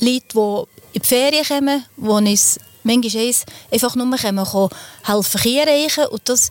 Leute, 0.00 0.24
die 0.34 0.79
in 0.92 1.02
die 1.02 1.06
Ferien 1.06 1.44
kommen, 1.44 1.84
die 1.96 2.08
uns 2.08 2.58
manchmal 2.82 3.26
eins 3.26 3.44
einfach 3.70 3.94
nur 3.94 4.16
kommen, 4.16 4.70
helfen 5.04 5.40
Kinder 5.40 5.66
reichen 5.66 6.06
und 6.06 6.28
das 6.28 6.50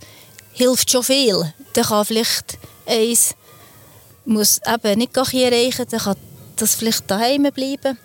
hilft 0.53 0.91
schon 0.91 1.03
viel. 1.03 1.53
Dann 1.73 1.85
kann 1.85 2.05
vielleicht 2.05 2.57
eins 2.85 3.35
muss 4.25 4.61
eben 4.67 4.99
nicht 4.99 5.13
Kinder 5.13 5.51
reichen, 5.55 5.85
dann 5.89 5.99
kann 5.99 6.15
das 6.55 6.75
vielleicht 6.75 7.09
daheim 7.09 7.43
bleiben. 7.53 7.97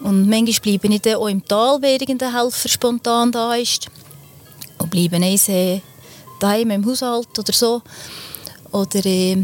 Und 0.00 0.28
manchmal 0.28 0.60
bleibe 0.78 0.94
ich 0.94 1.02
dann 1.02 1.16
auch 1.16 1.26
im 1.26 1.44
Tal, 1.44 1.82
wenn 1.82 2.00
irgendein 2.00 2.32
Helfer 2.32 2.68
spontan 2.68 3.32
da 3.32 3.54
ist. 3.54 3.88
Und 4.78 4.90
bleiben 4.90 5.22
eins 5.22 5.50
daheim 6.40 6.70
im 6.70 6.86
Haushalt 6.86 7.36
oder 7.38 7.52
so. 7.52 7.82
Oder 8.70 9.04
äh, 9.04 9.36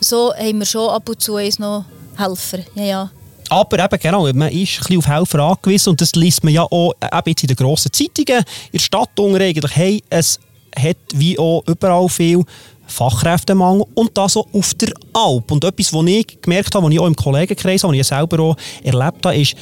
so 0.00 0.32
haben 0.34 0.58
wir 0.58 0.66
schon 0.66 0.88
ab 0.88 1.08
und 1.08 1.20
zu 1.20 1.36
noch 1.58 1.84
Helfer. 2.16 2.60
Ja, 2.74 2.84
ja. 2.84 3.10
Aber 3.54 3.78
eben, 3.78 3.98
genau, 4.00 4.22
man 4.32 4.50
ist 4.50 4.78
ein 4.78 4.78
bisschen 4.80 4.98
auf 4.98 5.06
Helfer 5.06 5.38
angewiesen 5.38 5.90
und 5.90 6.00
das 6.00 6.12
liest 6.16 6.42
man 6.42 6.52
ja 6.52 6.64
auch 6.64 6.92
eben 7.00 7.22
jetzt 7.28 7.44
in 7.44 7.46
den 7.46 7.56
grossen 7.56 7.92
Zeitungen, 7.92 8.38
in 8.38 8.72
der 8.72 8.78
Stadt 8.80 9.10
eigentlich, 9.16 9.76
hey, 9.76 10.02
es 10.10 10.40
hat 10.76 10.96
wie 11.14 11.38
auch 11.38 11.62
überall 11.68 12.08
viel 12.08 12.42
Fachkräftemangel 12.88 13.84
und 13.94 14.18
das 14.18 14.36
auch 14.36 14.48
auf 14.52 14.74
der 14.74 14.92
Alp. 15.12 15.52
Und 15.52 15.62
etwas, 15.62 15.92
was 15.92 16.04
ich 16.04 16.42
gemerkt 16.42 16.74
habe, 16.74 16.84
was 16.84 16.92
ich 16.92 16.98
auch 16.98 17.06
im 17.06 17.14
Kollegenkreis 17.14 17.84
was 17.84 17.92
ich 17.92 18.04
selber 18.04 18.40
auch 18.40 18.56
erlebt 18.82 19.24
habe, 19.24 19.36
ist, 19.36 19.54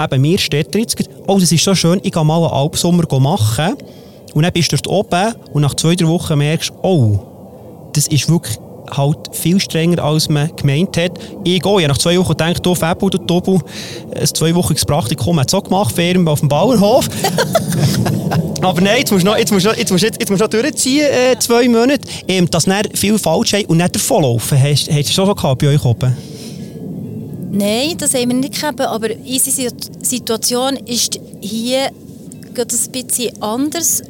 eben 0.00 0.22
mir 0.22 0.38
steht 0.38 0.74
jetzt, 0.74 0.96
oh, 1.26 1.38
das 1.38 1.52
ist 1.52 1.64
so 1.64 1.74
schön, 1.74 2.00
ich 2.02 2.12
gehe 2.12 2.24
mal 2.24 2.38
einen 2.38 2.50
Alpsommer 2.50 3.04
machen 3.20 3.76
und 4.32 4.42
dann 4.42 4.52
bist 4.54 4.72
du 4.72 4.76
dort 4.76 4.86
oben 4.86 5.34
und 5.52 5.60
nach 5.60 5.74
zwei, 5.74 5.94
drei 5.94 6.08
Wochen 6.08 6.38
merkst 6.38 6.72
oh, 6.82 7.90
das 7.92 8.06
ist 8.06 8.26
wirklich 8.26 8.56
halt 8.90 9.18
viel 9.32 9.60
strenger, 9.60 10.02
als 10.02 10.28
man 10.28 10.54
gemeint 10.56 10.96
hat. 10.96 11.12
Ich 11.44 11.60
gehe, 11.60 11.80
ich 11.80 11.88
nach 11.88 11.98
zwei 11.98 12.18
Wochen 12.18 12.30
gedacht, 12.30 12.64
du 12.64 12.74
Fabio, 12.74 13.10
du 13.10 13.18
Tobu, 13.18 13.60
ein 14.14 14.26
zweiwöchiges 14.26 14.84
Praktikum 14.84 15.38
hat 15.40 15.48
es 15.48 15.54
auch 15.54 15.64
gemacht, 15.64 15.94
Ferien 15.94 16.26
auf 16.28 16.40
dem 16.40 16.48
Bauernhof. 16.48 17.08
Aber 18.60 18.80
nein, 18.80 18.98
jetzt 18.98 19.12
musst 19.12 19.24
du 19.24 19.30
noch, 19.30 19.36
jetzt 19.36 19.52
musst 19.52 19.66
du 19.66 19.70
jetzt 19.70 19.90
musst 19.90 20.04
du, 20.04 20.08
jetzt 20.08 20.30
musst 20.30 20.42
du 20.42 20.48
durchziehen, 20.48 21.06
äh, 21.06 21.38
zwei 21.38 21.68
Monate, 21.68 22.00
ähm, 22.26 22.48
dass 22.50 22.64
dann 22.64 22.84
viel 22.94 23.18
falsch 23.18 23.52
ist 23.52 23.68
und 23.68 23.76
nicht 23.76 23.94
davonlaufen. 23.94 24.58
Hast, 24.58 24.90
hast 24.90 25.08
du 25.08 25.12
schon 25.12 25.34
gehabt 25.34 25.60
bei 25.60 25.68
euch 25.68 25.84
oben? 25.84 26.16
Nein, 27.52 27.96
das 27.98 28.14
haben 28.14 28.30
wir 28.30 28.36
nicht 28.36 28.54
gehabt, 28.54 28.80
aber 28.80 29.08
unsere 29.24 29.70
Situation 30.00 30.76
ist 30.86 31.20
hier 31.40 31.90
ein 32.56 32.92
bisschen 32.92 33.42
anders, 33.42 34.02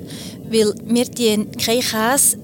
weil 0.50 0.74
wir 0.86 1.04
die 1.06 1.46
kein 1.62 1.80
Käse, 1.80 2.38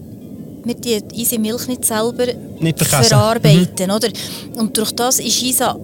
wir 0.70 1.00
die 1.00 1.20
unsere 1.20 1.40
Milch 1.40 1.66
nicht 1.68 1.84
selber 1.84 2.26
Nicht 2.58 2.82
verarbeiten, 2.84 3.90
oder? 3.90 4.08
Und 4.56 4.76
durch 4.76 4.92
das 4.92 5.18
ist 5.18 5.42
unser 5.42 5.78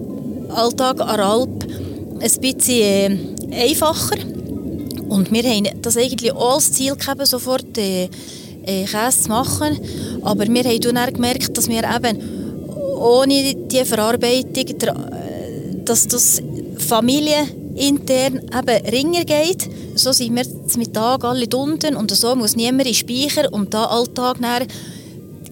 Alltag 0.49 1.01
an 1.01 1.19
Alp 1.19 1.65
ein 2.19 2.41
bisschen 2.41 3.51
äh, 3.51 3.69
einfacher. 3.69 4.17
Und 5.09 5.31
wir 5.31 5.43
haben 5.43 5.67
das 5.81 5.97
eigentlich 5.97 6.31
auch 6.31 6.55
als 6.55 6.71
Ziel 6.71 6.95
gehabt, 6.95 7.25
sofort 7.27 7.77
äh, 7.77 8.09
äh, 8.65 8.85
Käse 8.85 9.23
zu 9.23 9.29
machen. 9.29 9.79
Aber 10.23 10.47
wir 10.47 10.63
haben 10.63 10.81
dann 10.81 11.13
gemerkt, 11.13 11.57
dass 11.57 11.69
wir 11.69 11.83
eben 11.83 12.19
ohne 12.97 13.55
die 13.55 13.85
Verarbeitung, 13.85 14.67
äh, 14.67 15.83
dass 15.85 16.07
das 16.07 16.41
familienintern 17.77 18.41
eben 18.43 18.85
ringer 18.87 19.25
geht. 19.25 19.69
So 19.95 20.11
sind 20.11 20.35
wir 20.35 20.43
zum 20.43 20.79
Mittag 20.79 21.23
alle 21.23 21.47
unten 21.55 21.95
und 21.95 22.11
so 22.11 22.35
muss 22.35 22.55
niemand 22.55 22.87
in 22.87 22.93
den 22.93 22.93
Speicher 22.93 23.51
und 23.51 23.73
da 23.73 23.85
Alltag 23.85 24.37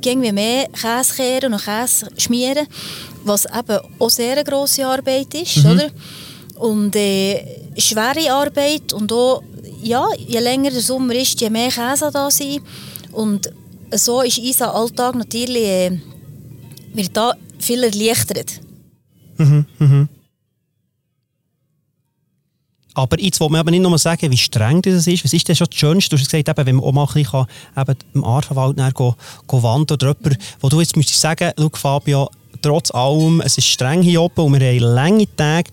gehen 0.02 0.22
wir 0.22 0.34
mehr 0.34 0.68
Käse 0.70 1.16
kehren 1.16 1.54
und 1.54 1.64
Käse 1.64 2.08
schmieren, 2.18 2.68
was 3.24 3.46
eben 3.46 3.80
auch 4.00 4.10
sehr 4.10 4.34
eine 4.34 4.44
grosse 4.44 4.86
Arbeit 4.86 5.34
ist, 5.34 5.66
oder? 5.66 5.90
Und 6.56 6.96
äh, 6.96 7.44
schwere 7.78 8.32
Arbeit 8.32 8.94
und 8.94 9.12
auch, 9.12 9.42
ja, 9.82 10.08
je 10.18 10.40
länger 10.40 10.70
der 10.72 10.82
Sommer 10.82 11.16
ist, 11.16 11.42
je 11.42 11.50
mehr 11.50 11.70
Käse 11.70 12.10
da 12.14 12.30
sein. 12.30 12.60
Und 13.12 13.52
so 13.92 14.22
ist 14.22 14.38
unser 14.38 14.74
Alltag 14.76 15.16
natürlich 15.16 15.64
äh, 15.64 16.00
wird 16.94 17.18
da 17.18 17.34
viel 17.60 17.84
erleichtert. 17.84 18.62
Aber 22.96 23.20
jetzt 23.20 23.42
will 23.42 23.50
man 23.50 23.60
aber 23.60 23.72
nicht 23.72 23.84
nur 23.84 23.98
sagen, 23.98 24.32
wie 24.32 24.38
streng 24.38 24.82
das 24.82 25.06
ist. 25.06 25.24
Was 25.26 25.34
ist 25.34 25.48
denn 25.48 25.56
schon 25.56 25.68
das 25.70 25.78
Schönste? 25.78 26.16
Du 26.16 26.22
hast 26.22 26.32
gesagt, 26.32 26.48
eben, 26.48 26.66
wenn 26.66 26.76
man 26.78 26.86
auch 26.86 26.94
mal 26.94 27.08
im 28.14 28.24
Arvenwald 28.24 28.78
wandern 28.78 29.98
oder 29.98 30.16
jemand, 30.18 30.38
wo 30.62 30.70
du 30.70 30.80
jetzt 30.80 30.96
müsstest 30.96 31.20
sagen, 31.20 31.52
schau 31.58 31.70
Fabio, 31.74 32.30
trotz 32.62 32.92
allem, 32.92 33.42
es 33.42 33.58
ist 33.58 33.68
streng 33.68 34.02
hier 34.02 34.22
oben 34.22 34.46
und 34.46 34.60
wir 34.60 34.68
haben 34.68 34.80
lange 34.80 35.28
Tage, 35.36 35.70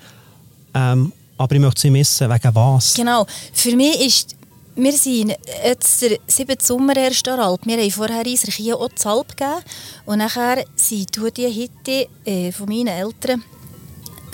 ähm, 0.74 1.12
aber 1.38 1.54
ich 1.54 1.60
möchte 1.60 1.80
sie 1.80 1.90
missen. 1.90 2.28
Wegen 2.28 2.54
was? 2.54 2.94
Genau. 2.94 3.24
Für 3.52 3.76
mich 3.76 4.04
ist, 4.04 4.36
wir 4.74 4.92
sind 4.92 5.34
jetzt 5.64 6.02
der 6.02 6.18
siebte 6.26 6.64
Sommer 6.64 6.96
erst 6.96 7.28
Alp. 7.28 7.60
Wir 7.64 7.78
haben 7.78 7.90
vorher 7.90 8.26
uns 8.26 8.42
hier 8.42 8.78
auch 8.78 8.88
die 8.88 9.06
Alp 9.06 9.36
gegeben. 9.36 9.62
Und 10.06 10.18
nachher 10.18 10.64
sind 10.74 11.16
die 11.36 11.48
Hitte 11.48 12.08
äh, 12.24 12.50
von 12.50 12.68
meinen 12.68 12.88
Eltern 12.88 13.42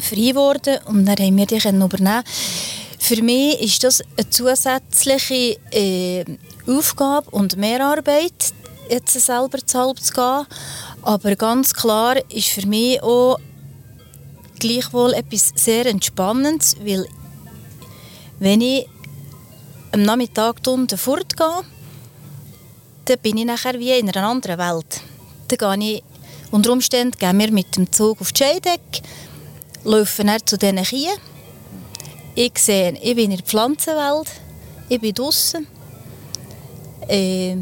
frei 0.03 0.31
geworden 0.31 0.79
und 0.87 1.07
dann 1.07 1.17
haben 1.17 1.37
wir 1.37 1.47
die 1.47 1.57
übernehmen. 1.57 2.23
Für 3.09 3.23
mich 3.23 3.59
ist 3.63 3.85
das 3.85 4.03
eine 4.19 4.29
zusätzliche 4.29 5.57
äh, 5.71 6.27
Aufgabe 6.67 7.31
und 7.31 7.57
Mehrarbeit, 7.57 8.53
jetzt 8.91 9.19
selber 9.19 9.67
zur 9.67 9.81
Alp 9.81 9.99
zu 9.99 10.13
gehen. 10.13 10.47
Aber 11.01 11.35
ganz 11.35 11.73
klar 11.73 12.17
ist 12.31 12.49
für 12.49 12.67
mich 12.67 13.03
auch 13.03 13.39
gleichwohl 14.59 15.15
etwas 15.15 15.53
sehr 15.55 15.87
Entspannendes, 15.87 16.77
weil 16.85 17.07
wenn 18.41 18.61
ich 18.61 18.87
am 19.93 20.03
Nachmittag 20.03 20.57
unten 20.67 20.99
fortgehe, 20.99 21.63
dann 23.07 23.19
bin 23.23 23.39
ich 23.39 23.47
nachher 23.47 23.79
wie 23.79 23.99
in 23.99 24.11
einer 24.11 24.29
anderen 24.29 24.59
Welt. 24.59 25.01
Dann 25.49 25.81
gehe 25.81 25.95
ich, 25.95 26.03
unter 26.51 26.73
Umständen 26.73 27.17
gehen 27.19 27.55
mit 27.55 27.75
dem 27.75 27.91
Zug 27.91 28.21
auf 28.21 28.33
die 28.33 28.45
Scheideck, 28.45 29.01
laufen 29.85 30.27
dann 30.27 30.45
zu 30.45 30.59
diesen 30.59 30.85
Kühen. 30.85 31.28
Ich 32.41 32.57
sehe, 32.57 32.93
ich 33.03 33.17
bin 33.17 33.33
in 33.33 33.37
der 33.37 33.45
Pflanzenwelt, 33.45 34.29
ich 34.89 35.01
bin 35.01 35.13
draußen. 35.13 35.67
Äh, 37.09 37.57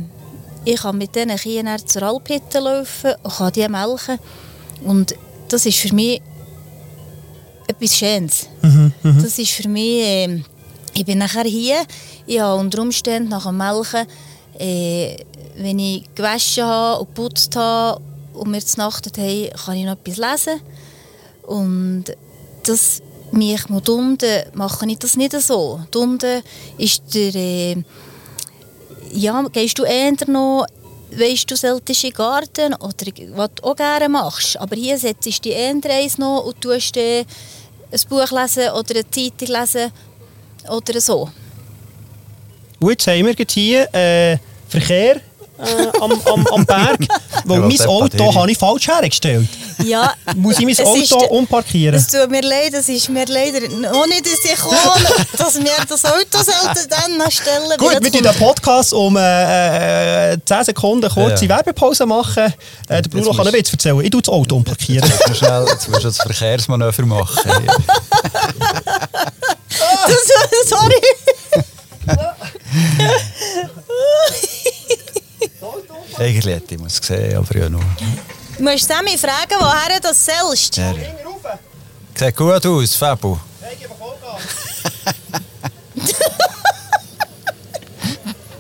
ich 0.67 0.77
kann 0.83 0.99
mit 0.99 1.15
diesen 1.15 1.35
Kühen 1.35 1.67
zur 1.87 2.03
Alphütte 2.03 2.59
laufen 2.59 3.15
und 3.23 3.33
kann 3.33 3.53
die 3.55 3.67
melken. 3.71 4.19
Und 4.85 5.15
das 5.49 5.65
ist 5.65 5.79
für 5.79 5.95
mich 5.95 6.21
etwas 7.67 7.97
Schönes. 7.97 8.49
Das 9.03 9.39
ist 9.39 9.53
für 9.53 9.67
mich, 9.67 10.03
äh, 10.03 10.43
ich 10.93 11.07
bin 11.07 11.17
nachher 11.17 11.45
hier, 11.45 11.79
ich 12.27 12.39
habe 12.39 12.61
unter 12.61 12.83
Umständen 12.83 13.31
nach 13.31 13.47
dem 13.47 13.57
Melken, 13.57 14.07
äh, 14.59 15.17
wenn 15.57 15.79
ich 15.79 16.05
gewaschen 16.15 16.65
habe 16.65 17.01
und 17.01 17.15
geputzt 17.15 17.57
habe 17.57 18.03
und 18.35 18.53
wir 18.53 18.61
znachtet 18.61 19.17
haben, 19.17 19.49
kann 19.65 19.77
ich 19.77 19.87
noch 19.87 19.97
etwas 20.05 20.19
lesen. 20.19 20.61
Und 21.45 22.05
das 22.65 23.01
mich 23.33 23.69
mit 23.69 23.89
unten 23.89 24.45
mache 24.55 24.87
ich 24.89 24.99
das 24.99 25.17
nicht 25.17 25.33
so. 25.41 25.81
Unten 25.95 26.43
ist 26.79 27.03
der, 27.15 27.35
äh, 27.35 27.77
ja, 29.13 29.43
gehst 29.53 29.79
du 29.79 29.85
eher 29.85 30.13
noch, 30.27 30.67
weißt 31.11 31.51
du, 31.51 31.57
solltest 31.57 32.05
in 32.05 32.11
den 32.11 32.17
Garten 32.17 32.75
oder 32.75 33.07
was 33.35 33.51
du 33.55 33.65
auch 33.65 33.77
gerne 33.77 34.09
machst. 34.09 34.59
Aber 34.59 34.77
hier 34.77 34.99
setzt 34.99 35.27
du 35.27 35.31
dich 35.31 35.47
eher 35.53 35.75
eins 35.91 36.19
noch 36.19 36.45
und 36.45 36.61
tust 36.61 36.97
äh, 36.97 37.21
ein 37.91 38.01
Buch 38.09 38.31
lesen 38.31 38.71
oder 38.71 38.95
eine 38.95 39.11
Zeitung 39.11 39.49
lesen 39.49 39.93
oder 40.69 41.01
so. 41.01 41.29
Und 42.79 42.91
jetzt 42.91 43.07
haben 43.07 43.27
wir 43.27 43.47
hier 43.49 43.95
äh, 43.95 44.39
Verkehr 44.69 45.21
äh, 45.59 45.99
am, 46.01 46.13
am, 46.13 46.47
am 46.49 46.67
Berg, 46.67 46.99
weil 47.45 47.61
Ja, 47.61 47.67
mein 47.67 47.81
Auto 47.89 48.35
habe 48.35 48.51
ich 48.51 48.59
falsch 48.59 48.89
hergestellt. 48.89 49.49
Ja, 49.85 50.15
Muss 50.35 50.59
ich 50.59 50.65
mein 50.65 50.87
Auto 50.87 51.27
umparkieren? 51.27 51.95
Es 51.97 52.09
tut 52.09 52.31
mir 52.31 52.41
leid, 52.43 52.73
es 52.73 52.89
ist 52.89 53.09
mir 53.11 53.27
leider 53.27 53.61
noch 53.69 54.07
nicht 54.07 54.27
in 54.27 54.37
Sinn 54.43 54.55
gekommen, 54.57 55.07
dass 55.37 55.57
wir 55.57 55.71
das 55.89 56.05
Auto 56.05 56.25
sollten 56.33 56.89
dann 56.89 57.19
noch 57.19 57.31
stellen 57.31 57.71
Gut, 57.79 58.03
wir 58.03 58.13
tun 58.13 58.23
den 58.23 58.35
Podcast 58.35 58.95
um 58.95 59.17
äh, 59.17 60.33
äh, 60.33 60.39
10 60.45 60.65
Sekunden 60.65 61.11
kurze 61.11 61.45
Ja. 61.45 61.57
Werbepause 61.57 62.07
machen. 62.07 62.53
Äh, 62.89 63.03
der 63.03 63.09
Bruno 63.11 63.33
kann 63.33 63.47
einen 63.47 63.55
Witz 63.55 63.73
erzählen. 63.73 64.01
Ich 64.03 64.11
tue 64.11 64.23
das 64.23 64.33
Auto 64.33 64.57
umparkieren. 64.57 65.07
Jetzt 65.09 65.29
musst 65.29 65.43
du 65.43 65.47
schnell, 65.47 65.67
jetzt 65.69 65.89
musst 65.89 66.05
du 66.05 66.09
das 66.09 66.17
Verkehrsmanöver 66.19 67.07
machen. 67.07 67.37
Das, 70.09 70.69
sorry. 70.69 71.01
Eigentlich 76.19 76.47
hätte 76.55 76.75
ich 76.75 76.81
es 76.83 77.01
gesehen, 77.01 77.37
aber 77.37 77.57
ja 77.57 77.69
nur. 77.69 77.83
Du 78.57 78.63
musst 78.63 78.89
Sammy 78.89 79.19
fragen, 79.19 79.57
woher 79.61 79.97
du 79.97 80.01
das 80.01 80.25
selbst. 80.25 80.77
Ja. 80.77 80.95
Sieht 82.15 82.37
gut 82.37 82.67
aus, 82.67 82.95
Fabu. 82.95 83.37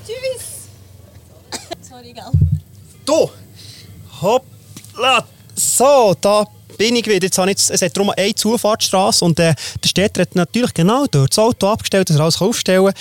Tschüss. 0.06 0.68
Sorry, 1.88 2.12
gell? 2.12 2.30
Du! 3.06 3.30
Hoppla! 4.20 5.24
So, 5.54 6.14
da 6.20 6.44
bin 6.76 6.96
ich 6.96 7.06
wieder. 7.06 7.24
Jetzt 7.24 7.38
habe 7.38 7.50
ich 7.50 7.58
es 7.58 7.82
hat 7.82 7.96
darum 7.96 8.10
eine 8.16 8.34
Zufahrtsstraße 8.34 9.24
und 9.24 9.38
äh, 9.40 9.54
der 9.82 9.88
Städter 9.88 10.22
hat 10.22 10.34
natürlich 10.34 10.74
genau 10.74 11.06
dort 11.10 11.30
das 11.30 11.38
Auto 11.38 11.68
abgestellt, 11.68 12.08
dass 12.10 12.16
er 12.16 12.22
alles 12.22 12.40
aufstellen. 12.40 12.92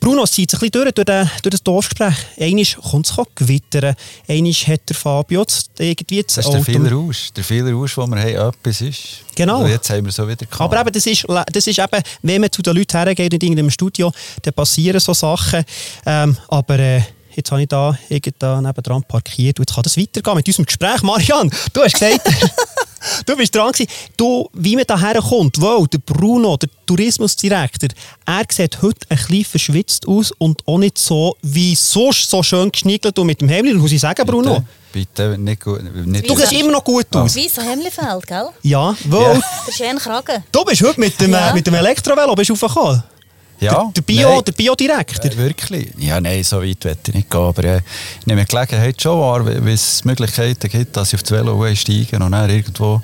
Bruno, 0.00 0.26
zieht 0.26 0.50
sich 0.50 0.58
ein 0.60 0.70
bisschen 0.70 0.84
durch, 0.84 0.92
durch, 0.94 1.04
den, 1.06 1.30
durch 1.42 1.50
das 1.50 1.62
Dorfgespräch. 1.62 2.14
Einmal 2.38 2.64
kommt 2.90 3.08
es 3.08 3.16
gewittern, 3.34 3.94
einmal 4.28 4.52
hat 4.52 4.88
der 4.88 4.96
Fabio 4.96 5.40
jetzt 5.40 5.70
irgendwie 5.78 6.22
das 6.22 6.34
Das 6.34 6.44
ist 6.46 6.52
der 6.52 6.60
Auto- 6.60 6.72
viele 6.72 6.90
Rausch. 6.90 7.32
Der 7.32 7.44
viele 7.44 7.72
Rausch, 7.72 7.94
den 7.94 8.10
wir 8.10 8.20
haben, 8.20 8.54
etwas 8.54 8.80
ist. 8.80 8.98
Genau. 9.34 9.62
Und 9.62 9.70
jetzt 9.70 9.88
haben 9.90 10.04
wir 10.04 10.12
so 10.12 10.26
wieder 10.26 10.46
gehabt. 10.46 10.60
Aber 10.60 10.80
eben, 10.80 10.92
das 10.92 11.06
ist, 11.06 11.24
das 11.52 11.66
ist 11.66 11.78
eben, 11.78 12.02
wenn 12.22 12.40
man 12.40 12.52
zu 12.52 12.62
den 12.62 12.76
Leuten 12.76 12.96
hergeht 12.96 13.32
in 13.32 13.40
irgendeinem 13.40 13.70
Studio, 13.70 14.12
dann 14.42 14.52
passieren 14.54 15.00
so 15.00 15.14
Sachen. 15.14 15.64
Ähm, 16.06 16.36
aber 16.48 16.78
äh, 16.78 17.02
jetzt 17.34 17.50
habe 17.50 17.62
ich 17.62 17.68
da, 17.68 17.96
irgend 18.08 18.34
da 18.38 18.60
nebendran 18.60 19.02
parkiert 19.04 19.58
und 19.58 19.68
jetzt 19.68 19.74
kann 19.74 19.82
das 19.82 19.96
weitergehen 19.96 20.36
mit 20.36 20.46
unserem 20.46 20.66
Gespräch. 20.66 21.02
Marianne, 21.02 21.50
du 21.72 21.82
hast 21.82 21.94
gesagt, 21.94 22.20
du 23.26 23.36
bist 23.36 23.54
dran 23.54 23.72
gewesen. 23.72 23.90
Du, 24.16 24.48
wie 24.52 24.76
man 24.76 24.84
da 24.86 24.98
herkommt, 24.98 25.60
weil 25.60 25.86
der 25.86 25.98
Bruno, 25.98 26.56
der 26.56 26.68
Tourismusdirektor, 26.86 27.88
er 28.26 28.42
sieht 28.50 28.82
heute 28.82 28.98
ein 29.08 29.16
bisschen 29.16 29.44
verschwitzt 29.44 30.06
aus 30.08 30.32
und 30.38 30.66
auch 30.66 30.78
nicht 30.78 30.98
so 30.98 31.36
wie 31.42 31.74
sonst 31.74 32.28
so 32.30 32.42
schön 32.42 32.70
geschniegelt 32.72 33.18
und 33.18 33.26
mit 33.26 33.40
dem 33.40 33.48
Hemd. 33.48 33.74
Muss 33.74 33.92
ich 33.92 34.00
sagen, 34.00 34.26
Bruno? 34.26 34.62
Bitte, 34.92 35.38
nicht 35.38 35.62
gut. 35.62 35.82
Nicht 36.06 36.28
Du 36.28 36.36
siehst 36.36 36.52
immer 36.52 36.72
noch 36.72 36.82
gut 36.84 37.06
aus. 37.14 37.34
Wie 37.36 37.48
so 37.48 37.62
Hemmlifeld, 37.62 38.26
gell? 38.26 38.48
Ja, 38.62 38.96
weil 39.04 39.22
Ja. 39.34 39.40
Der 39.66 39.72
schöne 39.72 40.00
Kragen. 40.00 40.44
du 40.52 40.64
bist 40.64 40.82
heute 40.82 40.98
mit 40.98 41.20
dem, 41.20 41.30
Ja. 41.32 41.50
äh, 41.50 41.54
mit 41.54 41.64
dem 41.66 41.74
Elektrovelo 41.74 42.34
bist 42.34 42.50
aufgekommen. 42.50 43.02
Ja, 43.60 43.72
Der, 43.74 43.90
der 43.96 44.02
Bio, 44.02 44.28
nein. 44.36 44.44
der 44.44 44.52
Biodirektor. 44.52 45.30
Äh, 45.30 45.36
wirklich? 45.36 45.90
Ja, 45.98 46.20
nein, 46.20 46.42
so 46.42 46.62
weit 46.62 46.84
will 46.84 46.96
ich 47.06 47.14
nicht 47.14 47.30
gehen. 47.30 47.40
Aber 47.40 47.64
äh, 47.64 47.80
ich 48.20 48.26
nehme 48.26 48.44
die 48.44 48.48
Gelegenheit 48.50 49.00
schon 49.00 49.20
wahr, 49.20 49.44
weil 49.44 49.64
weil 49.64 49.74
es 49.74 50.04
Möglichkeiten 50.04 50.68
gibt, 50.68 50.96
dass 50.96 51.08
ich 51.08 51.14
auf 51.16 51.22
das 51.22 51.32
Velo 51.32 51.62
einsteige 51.62 52.16
und 52.16 52.30
dann 52.32 52.50
irgendwo... 52.50 53.02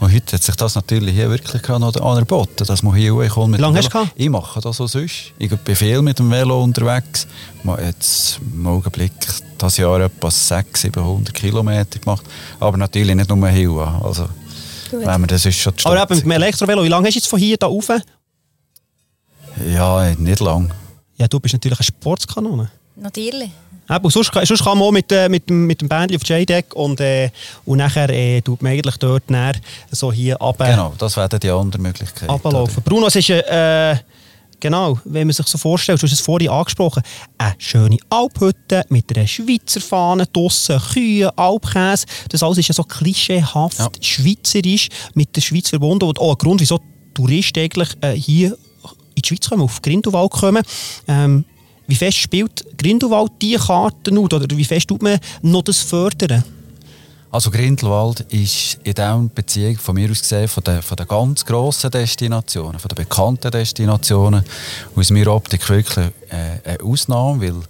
Und 0.00 0.12
heute 0.12 0.34
hat 0.34 0.42
sich 0.42 0.56
das 0.56 0.74
natürlich 0.74 1.14
hier 1.14 1.30
wirklich 1.30 1.62
gerade 1.62 1.80
noch 1.80 1.94
angeboten, 1.94 2.64
dass 2.66 2.82
man 2.82 2.94
hier 2.96 3.14
hochkommt 3.14 3.52
mit 3.52 3.58
Wie 3.58 3.62
lange 3.62 3.78
hast 3.78 3.94
du? 3.94 4.06
Ich 4.16 4.28
mache 4.28 4.60
das 4.60 4.80
auch 4.80 4.88
sonst. 4.88 5.32
Ich 5.38 5.48
bin 5.48 5.76
viel 5.76 6.02
mit 6.02 6.18
dem 6.18 6.30
Velo 6.30 6.62
unterwegs. 6.62 7.26
Ich 7.62 7.70
habe 7.70 7.80
jetzt 7.82 8.40
im 8.42 8.66
Augenblick 8.66 9.12
das 9.56 9.76
Jahr 9.76 10.00
etwa 10.00 10.30
600, 10.30 10.76
700 10.76 11.32
Kilometer 11.32 11.98
gemacht. 12.00 12.24
Aber 12.60 12.76
natürlich 12.76 13.14
nicht 13.14 13.30
nur 13.30 13.48
hier. 13.48 13.70
Also, 14.04 14.24
Gut. 14.90 15.00
wenn 15.06 15.20
man 15.20 15.26
das 15.26 15.46
ist 15.46 15.58
schon 15.58 15.72
die 15.76 15.86
Aber 15.86 16.02
eben 16.02 16.14
mit 16.16 16.24
dem 16.24 16.30
Elektrovelo, 16.32 16.82
wie 16.82 16.88
lange 16.88 17.06
hast 17.06 17.14
du 17.14 17.18
jetzt 17.20 17.28
von 17.28 17.38
hier 17.38 17.56
da 17.56 17.66
rauf? 17.66 17.88
Ja, 19.72 20.14
nicht 20.16 20.40
lang. 20.40 20.72
Ja, 21.16 21.28
du 21.28 21.38
bist 21.40 21.52
natürlich 21.54 21.78
eine 21.78 21.84
Sportskanone. 21.84 22.70
Natürlich. 22.96 23.50
Eben, 23.90 24.10
sonst, 24.10 24.32
sonst 24.32 24.64
kann 24.64 24.78
man 24.78 24.88
auch 24.88 24.92
mit, 24.92 25.12
äh, 25.12 25.28
mit, 25.28 25.48
dem- 25.48 25.66
mit 25.66 25.80
dem 25.80 25.88
Bändchen 25.88 26.16
auf 26.20 26.26
J-Deck 26.26 26.74
und, 26.74 27.00
äh, 27.00 27.30
und 27.66 27.78
nachher 27.78 28.08
äh, 28.08 28.40
tut 28.40 28.62
man 28.62 28.72
eigentlich 28.72 28.96
dort 28.96 29.28
näher 29.30 29.54
so 29.90 30.10
hier 30.10 30.36
runter, 30.36 30.66
Genau, 30.70 30.94
das 30.96 31.16
wäre 31.16 31.38
die 31.38 31.50
andere 31.50 31.82
Möglichkeit. 31.82 32.28
runterlaufen. 32.28 32.82
Bruno, 32.82 33.08
es 33.08 33.16
ist 33.16 33.28
äh, 33.28 33.96
genau, 34.58 34.98
wenn 35.04 35.26
man 35.26 35.34
sich 35.34 35.46
so 35.46 35.58
vorstellt, 35.58 36.00
du 36.00 36.06
hast 36.06 36.14
es 36.14 36.20
vorhin 36.20 36.48
angesprochen, 36.48 37.02
eine 37.36 37.54
schöne 37.58 37.98
Alphütte 38.08 38.84
mit 38.88 39.14
einer 39.14 39.26
Schweizer 39.26 39.82
Fahne 39.82 40.26
draussen, 40.32 40.80
Kühe, 40.94 41.30
Alpkäse. 41.36 42.06
Das 42.30 42.42
alles 42.42 42.56
ist 42.58 42.68
ja 42.68 42.74
so 42.74 42.84
klischeehaft 42.84 43.78
Ja. 43.78 43.88
schweizerisch, 44.00 44.88
mit 45.12 45.36
der 45.36 45.42
Schweiz 45.42 45.68
verbunden 45.68 46.06
und 46.08 46.18
auch 46.18 46.30
ein 46.32 46.38
Grund, 46.38 46.60
wieso 46.62 46.80
Touristen 47.12 47.58
eigentlich 47.60 47.90
äh, 48.00 48.12
hier 48.12 48.56
die 49.24 49.28
Schweiz 49.28 49.48
kommen, 49.48 49.62
auf 49.62 49.82
Grindelwald 49.82 50.30
kommen. 50.30 50.62
Ähm, 51.08 51.44
wie 51.86 51.94
fest 51.96 52.18
spielt 52.18 52.64
Grindelwald 52.78 53.32
diese 53.42 53.58
Karten 53.58 54.18
aus? 54.18 54.32
Oder 54.32 54.56
wie 54.56 54.64
fest 54.64 54.88
tut 54.88 55.02
man 55.02 55.18
noch 55.42 55.62
das 55.62 55.78
fördern? 55.78 56.44
Also 57.30 57.50
Grindelwald 57.50 58.20
ist 58.32 58.78
in 58.84 58.94
dieser 58.94 59.28
Beziehung 59.34 59.76
von 59.76 59.96
mir 59.96 60.08
aus 60.08 60.20
gesehen 60.20 60.46
von 60.46 60.62
den, 60.62 60.80
von 60.80 60.96
den 60.96 61.08
ganz 61.08 61.44
grossen 61.44 61.90
Destinationen, 61.90 62.78
von 62.78 62.88
den 62.88 62.94
bekannten 62.94 63.50
Destinationen, 63.50 64.44
aus 64.94 65.10
meiner 65.10 65.34
Optik 65.34 65.68
wirklich 65.68 66.12
äh, 66.28 66.60
eine 66.64 66.80
Ausnahme, 66.80 67.40
weil 67.40 67.60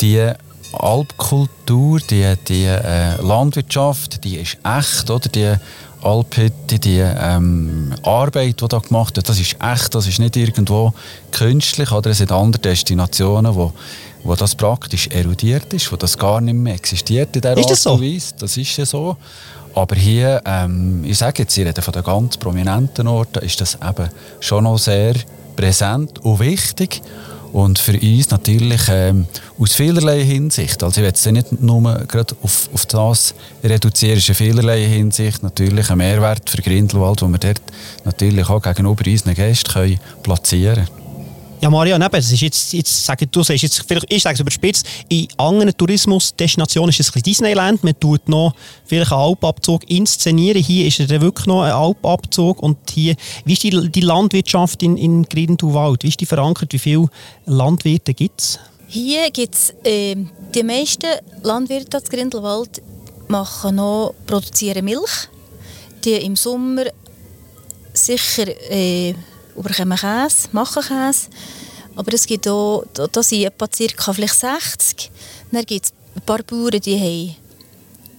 die 0.00 0.32
Alpkultur, 0.72 2.00
die, 2.00 2.34
die 2.48 2.64
äh, 2.64 3.22
Landwirtschaft, 3.22 4.24
die 4.24 4.38
ist 4.38 4.58
echt, 4.64 5.08
oder? 5.10 5.28
Die 5.28 5.54
Alphütte, 6.02 6.78
die 6.78 6.98
ähm, 6.98 7.92
Arbeit, 8.02 8.60
die 8.60 8.68
da 8.68 8.78
gemacht 8.78 9.16
wird, 9.16 9.28
das 9.28 9.38
ist 9.38 9.56
echt, 9.60 9.94
das 9.94 10.06
ist 10.06 10.18
nicht 10.18 10.36
irgendwo 10.36 10.92
künstlich, 11.30 11.92
oder? 11.92 12.10
Es 12.10 12.18
sind 12.18 12.32
andere 12.32 12.60
Destinationen, 12.60 13.54
wo, 13.54 13.72
wo 14.24 14.34
das 14.34 14.54
praktisch 14.54 15.08
erodiert 15.08 15.72
ist, 15.72 15.90
wo 15.92 15.96
das 15.96 16.16
gar 16.16 16.40
nicht 16.40 16.54
mehr 16.54 16.74
existiert 16.74 17.34
in 17.36 17.42
dieser 17.42 17.56
Ist 17.58 17.70
das 17.70 17.82
so? 17.82 18.00
Weise. 18.00 18.34
Das 18.38 18.56
ist 18.56 18.76
ja 18.76 18.86
so. 18.86 19.16
Aber 19.74 19.94
hier, 19.94 20.42
ähm, 20.44 21.04
ich 21.04 21.18
sage 21.18 21.42
jetzt, 21.42 21.56
ich 21.56 21.66
rede 21.66 21.82
von 21.82 21.92
den 21.92 22.02
ganz 22.02 22.36
prominenten 22.36 23.06
Orten, 23.06 23.44
ist 23.44 23.60
das 23.60 23.76
eben 23.76 24.08
schon 24.40 24.64
noch 24.64 24.78
sehr 24.78 25.14
präsent 25.54 26.18
und 26.20 26.40
wichtig. 26.40 27.02
Und 27.52 27.78
für 27.78 27.98
uns 27.98 28.30
natürlich 28.30 28.82
ähm, 28.88 29.26
aus 29.58 29.74
vielerlei 29.74 30.24
Hinsicht. 30.24 30.82
Also 30.82 31.00
ich 31.00 31.06
will 31.06 31.12
es 31.12 31.26
nicht 31.26 31.60
nur 31.60 31.82
gerade 32.06 32.36
auf, 32.42 32.68
auf 32.72 32.86
das 32.86 33.34
reduzieren, 33.64 34.18
ist 34.18 34.28
in 34.28 34.34
vielerlei 34.34 34.86
Hinsicht 34.86 35.42
natürlich 35.42 35.90
ein 35.90 35.98
Mehrwert 35.98 36.48
für 36.48 36.62
Grindelwald, 36.62 37.20
den 37.20 37.32
wir 37.32 37.38
dort 37.38 37.62
natürlich 38.04 38.48
auch 38.48 38.62
gegenüber 38.62 39.04
unseren 39.04 39.34
Gästen 39.34 39.72
können 39.72 40.00
platzieren 40.22 40.86
können. 40.86 40.99
Ja, 41.60 41.68
Marianne, 41.68 42.06
eben, 42.06 42.16
das 42.16 42.32
ist 42.32 42.40
jetzt, 42.40 42.72
jetzt 42.72 43.04
sage, 43.04 43.26
du 43.26 43.42
sagst 43.42 43.62
jetzt, 43.62 43.84
vielleicht, 43.86 44.10
ich 44.10 44.22
sage 44.22 44.32
es 44.32 44.40
überspitzt, 44.40 44.86
in 45.10 45.28
anderen 45.36 45.76
Tourismusdestinationen 45.76 46.88
ist 46.88 47.00
es 47.00 47.08
ein 47.08 47.12
bisschen 47.12 47.22
Disneyland, 47.24 47.84
man 47.84 48.00
tut 48.00 48.26
noch 48.30 48.54
vielleicht 48.86 49.12
einen 49.12 49.20
Alpabzug 49.20 49.88
inszenieren, 49.90 50.62
hier 50.62 50.86
ist 50.86 51.00
es 51.00 51.08
dann 51.08 51.20
wirklich 51.20 51.46
noch 51.46 51.62
ein 51.62 51.72
Alpabzug. 51.72 52.62
Und 52.62 52.78
hier, 52.90 53.14
wie 53.44 53.52
ist 53.52 53.62
die, 53.62 53.90
die 53.90 54.00
Landwirtschaft 54.00 54.82
in, 54.82 54.96
in 54.96 55.24
Grindelwald, 55.24 56.02
wie 56.02 56.08
ist 56.08 56.20
die 56.20 56.26
verankert, 56.26 56.72
wie 56.72 56.78
viele 56.78 57.08
Landwirte 57.44 58.14
gibt 58.14 58.40
es? 58.40 58.58
Hier 58.88 59.30
gibt 59.30 59.54
es 59.54 59.74
äh, 59.84 60.16
die 60.54 60.62
meisten 60.62 61.10
Landwirte 61.42 61.98
aus 61.98 62.04
Grindelwald 62.04 62.80
machen 63.28 63.76
noch, 63.76 64.14
produzieren 64.26 64.86
Milch. 64.86 65.28
Die 66.04 66.14
im 66.14 66.36
Sommer 66.36 66.86
sicher 67.92 68.48
äh, 68.70 69.14
überkommen 69.56 69.98
Käse, 69.98 70.48
machen 70.52 70.82
Käse. 70.82 71.28
Aber 71.96 72.14
es 72.14 72.26
gibt 72.26 72.48
auch, 72.48 72.84
da, 72.94 73.06
da 73.06 73.22
sind 73.22 73.44
etwa 73.44 73.66
ca. 73.66 74.12
vielleicht 74.12 74.34
60. 74.34 75.10
Dann 75.50 75.64
gibt 75.64 75.86
es 75.86 75.92
ein 76.14 76.22
paar 76.22 76.42
Bauern, 76.42 76.80
die 76.80 76.98
haben 76.98 77.36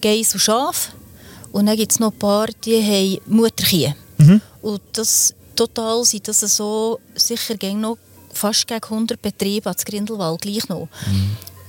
Geiss 0.02 0.34
und 0.34 0.40
Schaf. 0.40 0.92
Und 1.52 1.66
dann 1.66 1.76
gibt 1.76 1.92
es 1.92 2.00
noch 2.00 2.12
ein 2.12 2.20
paar, 2.20 2.48
die 2.64 2.82
haben 2.82 3.34
Mutterkühe. 3.34 3.96
Und 4.62 4.82
das, 4.94 5.34
total 5.56 6.04
sind 6.06 6.28
das 6.28 6.42
so 6.42 7.00
sicher 7.16 7.56
gegen 7.56 7.82
noch 7.82 7.98
fast 8.34 8.68
gegen 8.68 8.84
100 8.84 9.22
Betriebe 9.22 9.70
als 9.70 9.84
Grindelwald 9.84 10.42
gleich 10.42 10.68
noch. 10.70 10.88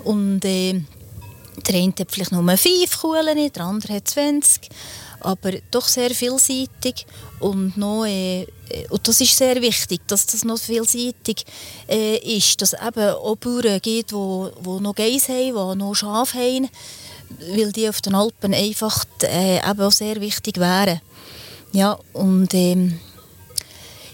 Und 0.04 0.44
äh, 0.44 0.80
der 1.66 1.74
eine 1.74 1.92
hat 1.98 2.10
vielleicht 2.10 2.32
nur 2.32 2.56
fünf 2.56 3.00
Kuhlen, 3.00 3.52
der 3.52 3.64
andere 3.64 3.94
hat 3.94 4.08
20. 4.08 4.68
Aber 5.20 5.52
doch 5.70 5.86
sehr 5.86 6.10
vielseitig 6.10 7.06
und, 7.40 7.76
noch, 7.76 8.04
äh, 8.04 8.46
und 8.90 9.06
das 9.08 9.20
ist 9.20 9.36
sehr 9.36 9.60
wichtig, 9.60 10.00
dass 10.06 10.26
das 10.26 10.44
noch 10.44 10.58
vielseitig 10.58 11.44
äh, 11.88 12.16
ist, 12.18 12.60
dass 12.62 12.72
eben 12.72 13.10
auch 13.10 13.36
Bauern 13.36 13.80
gibt, 13.80 14.10
die 14.10 14.14
wo, 14.14 14.50
wo 14.60 14.80
noch 14.80 14.94
Geiss 14.94 15.28
haben, 15.28 15.46
die 15.46 15.78
noch 15.78 15.94
Schafe 15.94 16.38
haben, 16.38 16.68
weil 17.54 17.72
die 17.72 17.88
auf 17.88 18.00
den 18.00 18.14
Alpen 18.14 18.54
einfach 18.54 19.04
äh, 19.22 19.58
eben 19.58 19.80
auch 19.80 19.92
sehr 19.92 20.20
wichtig 20.20 20.58
wären. 20.58 21.00
Ja, 21.72 21.98
und 22.12 22.52
ähm, 22.54 23.00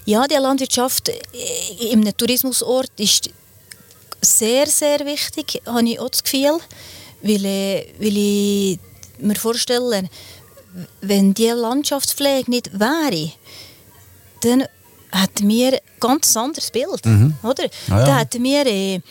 ja, 0.05 0.25
die 0.27 0.35
Landwirtschaft 0.35 1.09
äh, 1.09 1.91
einem 1.91 2.15
Tourismusort 2.15 2.91
ist 2.97 3.29
sehr, 4.21 4.67
sehr 4.67 5.05
wichtig, 5.05 5.61
habe 5.65 5.87
ich 5.87 5.99
auch 5.99 6.09
das 6.09 6.23
Gefühl, 6.23 6.59
weil, 7.21 7.45
äh, 7.45 7.87
weil 7.99 8.17
ich 8.17 8.79
mir 9.19 9.35
vorstelle, 9.35 10.09
wenn 11.01 11.33
die 11.33 11.47
Landschaftspflege 11.49 12.49
nicht 12.49 12.79
wäre, 12.79 13.31
dann 14.41 14.63
hätten 15.11 15.47
wir 15.49 15.73
ein 15.73 15.79
ganz 15.99 16.35
anderes 16.37 16.71
Bild, 16.71 17.05
oder? 17.43 17.63
Ah 17.89 17.99
ja. 17.99 18.05
Dann 18.05 18.17
hätten 18.19 18.43
wir, 18.43 18.65
äh, 18.65 19.01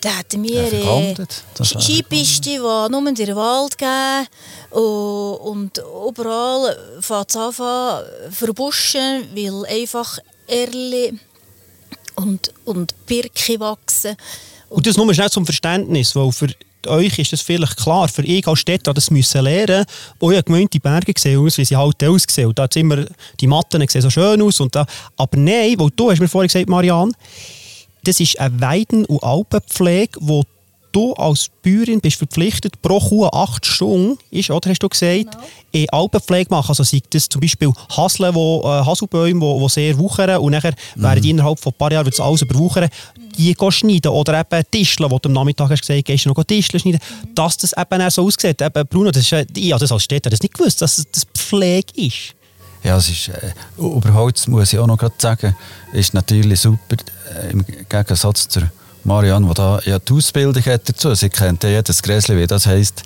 dann 0.00 0.16
hätten 0.16 0.42
wir 0.42 0.72
Ja, 0.72 1.00
äh, 1.00 1.64
Skipisten, 1.64 2.52
die 2.52 2.58
nur 2.58 3.06
in 3.08 3.14
den 3.14 3.36
Wald 3.36 3.78
gehen 3.78 4.26
und, 4.70 5.78
und 5.78 5.78
überall 6.08 6.76
fängt 7.00 7.30
es 7.30 7.36
an 7.36 8.02
verbuschen, 8.30 9.28
weil 9.34 9.66
einfach 9.66 10.18
Erle 10.46 11.12
und, 12.16 12.52
und 12.64 13.06
Birke 13.06 13.60
wachsen. 13.60 14.16
Und 14.68 14.86
das 14.86 14.96
nur 14.96 15.12
schnell 15.14 15.30
zum 15.30 15.44
Verständnis, 15.44 16.14
weil 16.16 16.32
für 16.32 16.48
euch 16.86 17.18
ist 17.18 17.32
das 17.32 17.40
vielleicht 17.40 17.76
klar. 17.76 18.08
Für 18.08 18.22
ich 18.22 18.46
als 18.46 18.60
Städter 18.60 18.94
das 18.94 19.10
müssen 19.10 19.42
lernen. 19.42 19.84
Ich 20.20 20.44
gemeint, 20.44 20.72
die 20.72 20.78
Berge 20.78 21.12
sehen 21.16 21.40
aus, 21.40 21.58
wie 21.58 21.64
sie 21.64 21.76
halt 21.76 22.02
aussehen. 22.02 22.48
Und 22.48 22.58
da 22.58 22.64
hat 22.64 22.76
immer, 22.76 23.04
die 23.40 23.46
Matten 23.46 23.86
sehen 23.88 24.02
so 24.02 24.10
schön 24.10 24.40
aus. 24.42 24.60
Und 24.60 24.74
da, 24.74 24.86
aber 25.16 25.36
nein, 25.36 25.74
weil 25.78 25.90
du 25.94 26.10
hast 26.10 26.20
mir 26.20 26.28
vorhin 26.28 26.48
gesagt, 26.48 26.68
Marianne, 26.68 27.12
das 28.04 28.20
ist 28.20 28.38
eine 28.38 28.60
Weiden- 28.60 29.04
und 29.04 29.22
Alpenpflege, 29.22 30.18
wo 30.20 30.44
du 30.92 31.14
als 31.14 31.48
Bäuerin 31.62 32.00
bist 32.00 32.16
verpflichtet, 32.16 32.80
pro 32.82 33.00
Kuh 33.00 33.26
acht 33.26 33.64
Stunden, 33.66 34.18
ist, 34.30 34.50
oder 34.50 34.70
hast 34.70 34.82
du 34.82 34.88
gesagt, 34.88 35.32
genau. 35.32 35.44
in 35.72 35.88
Alpenpflege 35.90 36.50
machen. 36.50 36.68
Also 36.68 36.84
sei 36.84 37.00
das 37.10 37.28
zum 37.28 37.40
Beispiel 37.40 37.72
Haseln, 37.96 38.34
wo, 38.34 38.60
äh, 38.64 38.84
Haselbäume, 38.84 39.34
die 39.34 39.40
wo, 39.40 39.60
wo 39.60 39.68
sehr 39.68 39.98
wuchern 39.98 40.36
und 40.38 40.52
nachher 40.52 40.74
mhm. 40.94 41.02
werden 41.02 41.22
die 41.22 41.30
innerhalb 41.30 41.58
von 41.58 41.72
ein 41.72 41.78
paar 41.78 41.92
Jahren 41.92 42.12
alles 42.18 42.42
überwuchern, 42.42 42.88
die 43.36 43.54
schneiden. 43.70 44.10
Oder 44.10 44.40
eben 44.40 44.62
Tischler, 44.70 45.10
wo 45.10 45.18
du 45.18 45.28
am 45.28 45.34
Nachmittag 45.34 45.70
hast 45.70 45.80
gesagt, 45.80 46.04
gehst 46.04 46.24
du 46.24 46.30
noch 46.30 46.44
Tischler 46.44 46.78
schneiden. 46.78 47.00
Mhm. 47.22 47.34
Dass 47.34 47.56
das 47.56 47.72
eben 47.76 48.02
auch 48.02 48.10
so 48.10 48.24
aussieht. 48.24 48.60
Eben, 48.60 48.86
Bruno, 48.86 49.10
das 49.10 49.30
ist, 49.30 49.32
ich 49.56 49.72
habe 49.72 49.80
das 49.80 49.92
als 49.92 50.04
Städter 50.04 50.30
das 50.30 50.40
nicht 50.40 50.54
gewusst, 50.54 50.80
dass 50.82 51.04
das 51.10 51.24
Pflege 51.34 51.92
ist. 51.96 52.34
Ja, 52.82 52.96
es 52.96 53.08
ist, 53.08 53.28
äh, 53.28 53.52
über 53.78 54.12
Holz 54.14 54.48
muss 54.48 54.72
ich 54.72 54.78
auch 54.78 54.86
noch 54.86 54.98
gerade 54.98 55.14
sagen, 55.18 55.56
ist 55.92 56.14
natürlich 56.14 56.60
super, 56.60 56.96
äh, 57.34 57.50
im 57.52 57.64
Gegensatz 57.88 58.48
zur 58.48 58.70
Marianne, 59.04 59.46
die 59.48 59.54
da 59.54 59.80
ja 59.84 59.98
die 59.98 60.12
Ausbildung 60.12 60.64
hat 60.64 60.88
dazu. 60.88 61.14
Sie 61.14 61.28
kennt 61.28 61.62
ja 61.62 61.70
jedes 61.70 62.02
Gräschen, 62.02 62.36
wie 62.38 62.46
das 62.46 62.66
heisst. 62.66 63.02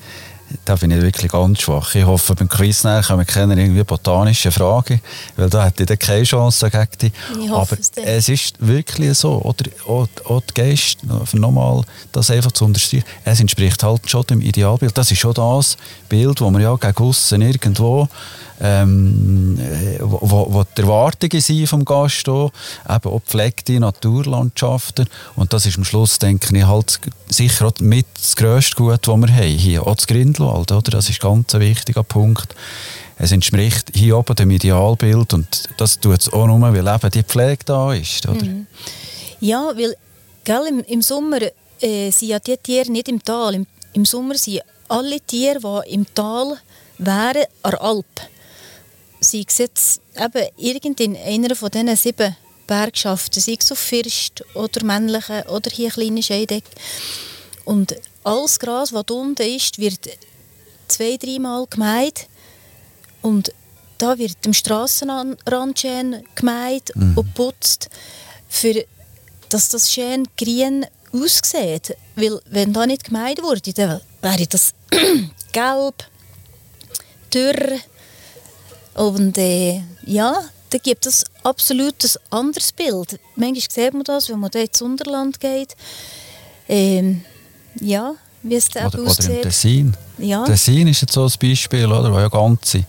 Da 0.65 0.77
bin 0.77 0.93
ich 0.93 1.03
wirklich 1.03 1.33
ganz 1.33 1.61
schwach. 1.61 1.95
Ich 1.95 2.05
hoffe, 2.05 2.35
beim 2.35 2.49
Quiz 2.49 2.85
nachher 2.85 3.25
können 3.25 3.51
wir 3.51 3.59
irgendwie 3.59 3.83
botanische 3.83 4.53
Fragen, 4.53 5.01
weil 5.37 5.51
da 5.51 5.65
hätte 5.65 5.83
ich 5.83 5.89
dann 5.89 5.99
keine 5.99 6.23
Chance 6.23 6.71
gegen 6.71 6.87
die. 7.03 7.51
Aber 7.51 7.77
es 8.05 8.29
ist 8.29 8.55
wirklich 8.59 9.19
so, 9.19 9.41
oder 9.43 9.71
auch, 9.87 10.09
auch 10.25 10.43
die 10.43 10.55
Geist, 10.55 10.99
nochmal 11.33 11.83
das 12.13 12.31
einfach 12.31 12.53
zu 12.53 12.65
unterstreichen, 12.65 13.05
es 13.25 13.41
entspricht 13.41 13.83
halt 13.83 14.09
schon 14.09 14.25
dem 14.27 14.41
Idealbild. 14.41 14.97
Das 14.97 15.11
ist 15.11 15.19
schon 15.19 15.35
das 15.35 15.77
Bild, 16.09 16.41
das 16.41 16.53
wir 16.53 16.61
ja 16.61 16.77
gegen 16.77 16.97
aussen 16.97 17.43
irgendwo 17.43 18.09
ähm, 18.61 19.59
wo, 20.01 20.47
wo 20.51 20.65
die 20.77 20.83
Erwartungen 20.83 21.41
sind 21.41 21.67
vom 21.67 21.85
Gast 21.85 22.29
auch, 22.29 22.53
eben 22.89 23.11
auch 23.11 23.21
gepflegte 23.21 23.79
Naturlandschaften 23.79 25.09
und 25.35 25.53
das 25.53 25.67
ist 25.67 25.79
am 25.79 25.85
Schluss, 25.85 26.19
denke 26.19 26.57
ich, 26.57 26.67
halt 26.67 27.01
sicher 27.29 27.67
auch 27.67 27.81
mit 27.81 28.07
das 28.15 28.37
grösste 28.37 28.77
Gut, 28.77 29.07
das 29.07 29.17
wir 29.17 29.35
haben 29.35 29.59
hier, 29.59 29.87
auch 29.87 29.95
das 29.95 30.07
Grindelwald, 30.07 30.73
oder? 30.73 30.91
das 30.91 31.09
ist 31.11 31.21
ganz 31.21 31.55
ein 31.55 31.61
wichtiger 31.61 32.03
Punkt. 32.03 32.55
Es 33.19 33.33
entspricht 33.33 33.93
hier 33.95 34.19
oben 34.19 34.37
dem 34.37 34.51
Idealbild 34.51 35.33
und 35.33 35.69
das 35.79 35.99
tut 35.99 36.21
es 36.21 36.33
auch 36.33 36.47
nur, 36.47 36.61
weil 36.61 36.87
eben 36.87 37.11
die 37.11 37.23
Pflege 37.23 37.65
da 37.65 37.95
ist. 37.95 38.29
Oder? 38.29 38.45
Mhm. 38.45 38.67
Ja, 39.41 39.73
weil 39.75 39.97
gell, 40.45 40.67
im, 40.69 40.81
im 40.81 41.03
Sommer 41.03 41.39
äh, 41.81 42.11
sind 42.11 42.29
ja 42.29 42.39
die 42.39 42.57
Tiere 42.59 42.91
nicht 42.91 43.09
im 43.09 43.23
Tal. 43.23 43.55
Im, 43.55 43.67
im 43.95 44.05
Sommer 44.05 44.35
sind 44.35 44.61
alle 44.89 45.21
Tiere, 45.21 45.59
die 45.61 45.95
im 45.95 46.07
Tal 46.15 46.59
wären, 46.99 47.45
an 47.63 47.71
der 47.71 47.83
Alp 47.83 48.21
sei 49.27 49.45
es 49.47 49.59
jetzt 49.59 50.01
eben 50.17 50.49
irgendein 50.57 51.17
einer 51.17 51.55
von 51.57 51.71
diesen 51.71 51.97
sieben 51.97 52.37
Bergschaften, 52.67 53.41
sei 53.41 53.57
es 53.59 53.71
auf 53.71 53.79
First 53.79 54.45
oder 54.55 54.85
männliche 54.85 55.45
oder 55.49 55.71
hier 55.71 55.91
kleine 55.91 56.23
Scheideck. 56.23 56.65
Und 57.65 57.97
alles 58.25 58.59
Gras, 58.59 58.91
das 58.91 59.05
unten 59.11 59.43
ist, 59.43 59.79
wird 59.79 60.09
zwei, 60.89 61.17
dreimal 61.17 61.67
gemäht 61.69 62.29
und 63.23 63.53
da 63.99 64.19
wird 64.19 64.37
am 64.45 64.53
Strassenrand 64.53 65.79
schön 65.79 66.23
gemäht 66.35 66.95
mhm. 66.95 67.17
und 67.17 67.35
putzt, 67.35 67.89
für, 68.49 68.85
dass 69.49 69.71
das 69.71 69.93
schön 69.93 70.29
grün 70.37 70.87
aussieht. 71.13 71.97
Weil 72.15 72.41
wenn 72.47 72.73
da 72.73 72.87
nicht 72.87 73.05
gemäht 73.05 73.43
wurde, 73.43 73.73
dann 73.73 74.01
wäre 74.21 74.47
das 74.47 74.75
gelb, 75.53 76.05
dürr, 77.33 77.79
und 78.97 79.37
äh, 79.39 79.83
ja, 80.05 80.35
da 80.71 80.79
gibt 80.79 81.07
es 81.07 81.25
absolut 81.43 82.03
ein 82.05 82.39
anderes 82.39 82.73
Bild. 82.73 83.21
Manchmal 83.37 83.71
sieht 83.71 83.93
man 83.93 84.05
das, 84.05 84.29
wenn 84.29 84.41
man 84.41 84.51
da 84.51 84.59
ins 84.59 84.83
Unterland 84.83 85.39
geht. 85.39 85.77
Ähm, 86.69 87.23
ja, 87.81 88.15
wie 88.43 88.55
es 88.55 88.69
da 88.69 88.87
oder, 88.87 89.03
aussieht. 89.03 89.27
Oder 89.27 89.37
im 89.37 89.43
Tessin. 89.43 89.97
Ja. 90.19 90.45
Tessin 90.45 90.89
ist 90.89 91.03
jetzt 91.03 91.13
so 91.13 91.25
ein 91.25 91.33
Beispiel, 91.41 91.87
oder, 91.87 92.13
wo 92.13 92.19
ja 92.19 92.29
ganze, 92.29 92.85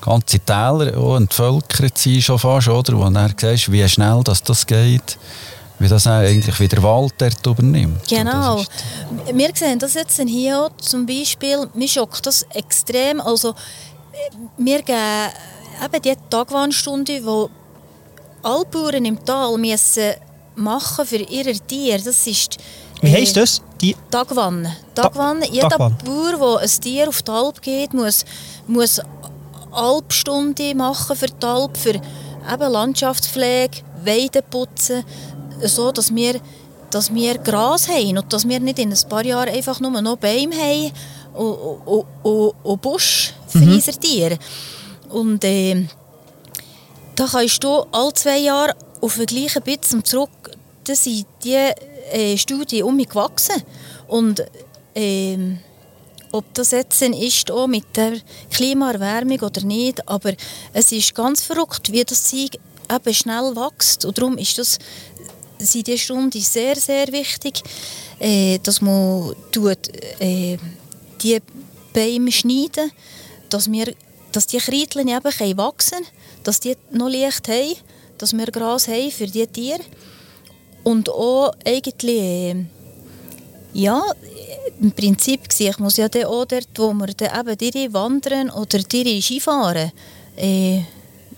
ganze 0.00 0.40
Täler 0.40 0.96
auch 0.98 1.16
entvölkert 1.16 1.96
sind 1.96 2.22
schon 2.22 2.38
fast, 2.38 2.68
oder, 2.68 2.98
wo 2.98 3.04
du 3.04 3.10
dann 3.10 3.34
siehst, 3.38 3.70
wie 3.72 3.88
schnell 3.88 4.20
das, 4.24 4.42
das 4.42 4.66
geht 4.66 5.18
wie 5.78 5.88
das 5.88 6.06
eigentlich 6.06 6.58
wieder 6.58 6.82
Wald 6.82 7.14
dort 7.18 7.46
übernimmt. 7.46 8.08
Genau. 8.08 8.64
Wir 9.32 9.50
sehen 9.54 9.78
das 9.78 9.94
jetzt 9.94 10.20
hier 10.20 10.70
zum 10.80 11.06
Beispiel, 11.06 11.68
mir 11.74 11.88
schockt 11.88 12.26
das 12.26 12.44
extrem. 12.52 13.20
Also 13.20 13.54
wir 14.56 14.82
geben 14.82 15.32
eben 15.84 16.02
die 16.02 16.14
Tagwandstunde, 16.30 17.20
die 17.20 17.46
alle 18.42 18.64
Bauern 18.64 19.04
im 19.04 19.24
Tal 19.24 19.56
müssen 19.58 20.14
machen 20.54 21.06
für 21.06 21.16
ihre 21.16 21.52
Tiere. 21.52 22.02
Das 22.02 22.26
ist 22.26 22.58
wie 23.00 23.12
heisst 23.12 23.36
äh, 23.36 23.40
das? 23.40 23.62
Die 23.80 23.94
Tagwanne. 24.10 24.76
Tagwanne. 24.94 25.48
Jeder 25.50 25.68
Tagwann. 25.68 25.96
Bauer, 26.04 26.58
der 26.58 26.62
ein 26.62 26.80
Tier 26.80 27.08
auf 27.08 27.22
die 27.22 27.30
Alp 27.30 27.62
geht, 27.62 27.94
muss, 27.94 28.24
muss 28.66 29.00
Alpstunde 29.70 30.74
machen 30.74 31.16
für 31.16 31.26
die 31.26 31.46
Alp, 31.46 31.76
für 31.76 31.94
eben 31.94 32.72
Landschaftspflege, 32.72 33.78
Weiden 34.04 34.42
putzen, 34.50 35.04
so 35.62 35.92
dass 35.92 36.14
wir, 36.14 36.40
dass 36.90 37.14
wir 37.14 37.38
Gras 37.38 37.88
haben 37.88 38.18
und 38.18 38.32
dass 38.32 38.48
wir 38.48 38.58
nicht 38.58 38.78
in 38.78 38.92
ein 38.92 39.08
paar 39.08 39.24
Jahren 39.24 39.48
einfach 39.48 39.78
nur 39.80 39.90
noch 40.00 40.16
Bäume 40.16 40.56
haben 40.56 40.92
und, 41.34 41.54
und, 41.54 42.04
und, 42.22 42.54
und 42.64 42.82
Busch 42.82 43.34
für 43.48 43.58
mhm. 43.58 44.38
Und 45.10 45.44
äh, 45.44 45.86
da 47.16 47.26
kannst 47.26 47.64
du 47.64 47.84
alle 47.90 48.12
zwei 48.14 48.38
Jahre 48.38 48.76
auf 49.00 49.16
den 49.16 49.26
gleichen 49.26 49.62
Bitzen 49.62 50.04
zurück, 50.04 50.30
da 50.84 50.94
sind 50.94 51.26
die 51.44 51.54
äh, 52.12 52.36
Studien 52.36 52.84
um 52.84 52.96
mich 52.96 53.08
gewachsen. 53.08 53.62
Und 54.06 54.44
äh, 54.94 55.36
ob 56.32 56.52
das 56.54 56.72
jetzt 56.72 57.00
ist 57.02 57.50
auch 57.50 57.66
mit 57.66 57.96
der 57.96 58.18
Klimaerwärmung 58.50 59.40
oder 59.40 59.62
nicht, 59.62 60.06
aber 60.08 60.32
es 60.72 60.92
ist 60.92 61.14
ganz 61.14 61.42
verrückt, 61.42 61.90
wie 61.90 62.04
das 62.04 62.24
Zeug 62.24 62.58
eben 62.90 63.14
schnell 63.14 63.56
wächst. 63.56 64.04
Und 64.04 64.18
darum 64.18 64.36
ist 64.38 64.58
das, 64.58 64.78
sind 65.58 65.86
diese 65.86 65.98
Stunden 65.98 66.40
sehr, 66.40 66.76
sehr 66.76 67.08
wichtig, 67.08 67.62
äh, 68.18 68.58
dass 68.58 68.80
man 68.80 69.34
tut, 69.50 69.88
äh, 70.20 70.58
die 71.22 71.38
Bäume 71.92 72.30
schneiden, 72.30 72.92
dass, 73.50 73.70
wir, 73.70 73.94
dass 74.32 74.46
die 74.46 74.58
Kreiteln 74.58 75.08
eben 75.08 75.56
wachsen 75.56 75.98
können, 75.98 76.06
dass 76.44 76.60
die 76.60 76.76
noch 76.90 77.08
Licht 77.08 77.48
haben, 77.48 77.74
dass 78.18 78.36
wir 78.36 78.46
Gras 78.46 78.88
haben 78.88 79.10
für 79.10 79.26
die 79.26 79.46
Tiere. 79.46 79.80
Und 80.84 81.08
auch 81.08 81.52
eigentlich, 81.64 82.56
ja, 83.72 84.02
im 84.80 84.92
Prinzip 84.92 85.40
ich 85.58 85.78
muss 85.78 85.96
ja 85.96 86.08
dann 86.08 86.24
auch 86.24 86.44
dort, 86.44 86.68
wo 86.76 86.92
wir 86.92 87.08
dann 87.08 87.40
eben 87.40 87.58
die 87.58 87.92
wandern 87.92 88.50
oder 88.50 88.78
die 88.78 89.20
Skifahren, 89.20 89.92
äh, 90.36 90.80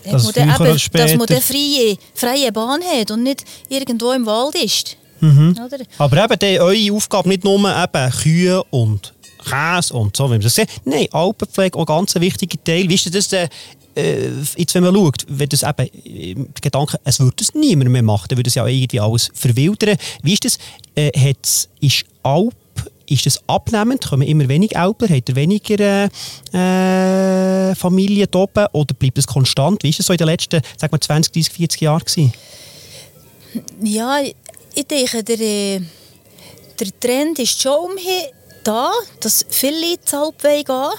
das 0.05 0.25
man 0.25 0.49
eben, 0.49 0.79
dass 0.92 1.14
man 1.14 1.29
eine 1.29 1.40
freie, 1.40 1.96
freie 2.14 2.53
Bahn 2.53 2.81
hat 2.83 3.11
und 3.11 3.23
nicht 3.23 3.44
irgendwo 3.68 4.12
im 4.12 4.25
Wald 4.27 4.55
ist. 4.55 4.96
Mhm. 5.20 5.55
Aber 5.99 6.25
eben 6.25 6.38
die, 6.38 6.61
eure 6.61 6.92
Aufgabe 6.96 7.29
nicht 7.29 7.44
nur 7.44 7.59
eben 7.59 8.11
Kühe 8.11 8.62
und 8.70 9.12
Käse 9.51 9.95
und 9.95 10.17
so, 10.17 10.27
wie 10.27 10.31
man 10.31 10.41
das 10.41 10.55
sieht. 10.55 10.69
Nein, 10.85 11.07
Alpenpflege 11.13 11.77
auch 11.77 11.83
ein 11.83 11.87
ganz 11.87 12.15
wichtiger 12.15 12.63
Teil. 12.63 12.89
Wie 12.89 12.95
ist 12.95 13.15
das 13.15 13.29
denn, 13.29 13.49
äh, 13.97 14.29
jetzt, 14.57 14.75
wenn 14.75 14.85
man 14.85 14.95
schaut, 14.95 15.27
wenn 15.29 15.49
das 15.49 15.63
eben, 15.63 15.89
äh, 16.05 16.35
der 16.35 16.61
Gedanke, 16.61 16.99
es 17.05 17.21
würde 17.21 17.37
das 17.37 17.55
niemand 17.55 17.91
mehr 17.91 18.03
machen, 18.03 18.27
dann 18.29 18.39
würde 18.39 18.49
es 18.49 18.55
ja 18.55 18.67
irgendwie 18.67 19.01
alles 19.01 19.31
verwildern. 19.35 19.97
Wie 20.23 20.33
ist 20.33 20.45
das? 20.45 20.59
Äh, 20.95 21.35
ist 21.81 22.05
Alp, 22.23 22.55
ist 23.07 23.27
das 23.27 23.41
abnehmend? 23.49 24.07
Kommen 24.07 24.27
immer 24.27 24.49
weniger 24.49 24.81
Alper? 24.81 25.09
Hat 25.09 25.29
er 25.29 25.35
weniger 25.35 26.09
äh, 26.53 27.75
Familien 27.75 28.29
oben? 28.35 28.67
Oder 28.73 28.95
bleibt 28.95 29.19
es 29.19 29.27
konstant? 29.27 29.83
Wie 29.83 29.91
ist 29.91 29.99
das 29.99 30.07
so 30.07 30.13
in 30.13 30.19
den 30.19 30.29
letzten, 30.29 30.61
sag 30.77 30.93
mal, 30.93 31.01
20, 31.01 31.33
30, 31.33 31.53
40 31.53 31.81
Jahren 31.81 32.05
gewesen? 32.05 32.33
Ja, 33.83 34.21
ich 34.21 34.87
denke, 34.87 35.25
der, 35.25 35.41
äh, 35.41 35.81
der 36.79 37.01
Trend 37.01 37.39
ist 37.41 37.61
schon 37.61 37.91
umher 37.91 38.31
da, 38.64 38.92
dass 39.20 39.44
viele 39.49 40.01
zur 40.05 40.20
Halbweg 40.20 40.66
gehen. 40.66 40.90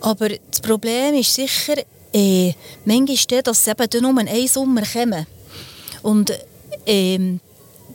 Aber 0.00 0.28
das 0.28 0.60
Problem 0.60 1.14
ist 1.14 1.34
sicher, 1.34 1.76
äh, 2.12 2.52
manchmal, 2.84 3.42
dass 3.42 3.64
sie 3.64 3.70
eben 3.70 4.02
nur 4.02 4.18
einen 4.18 4.48
Sommer 4.48 4.82
kommen. 4.82 5.26
Und 6.02 6.32
ähm, 6.86 7.40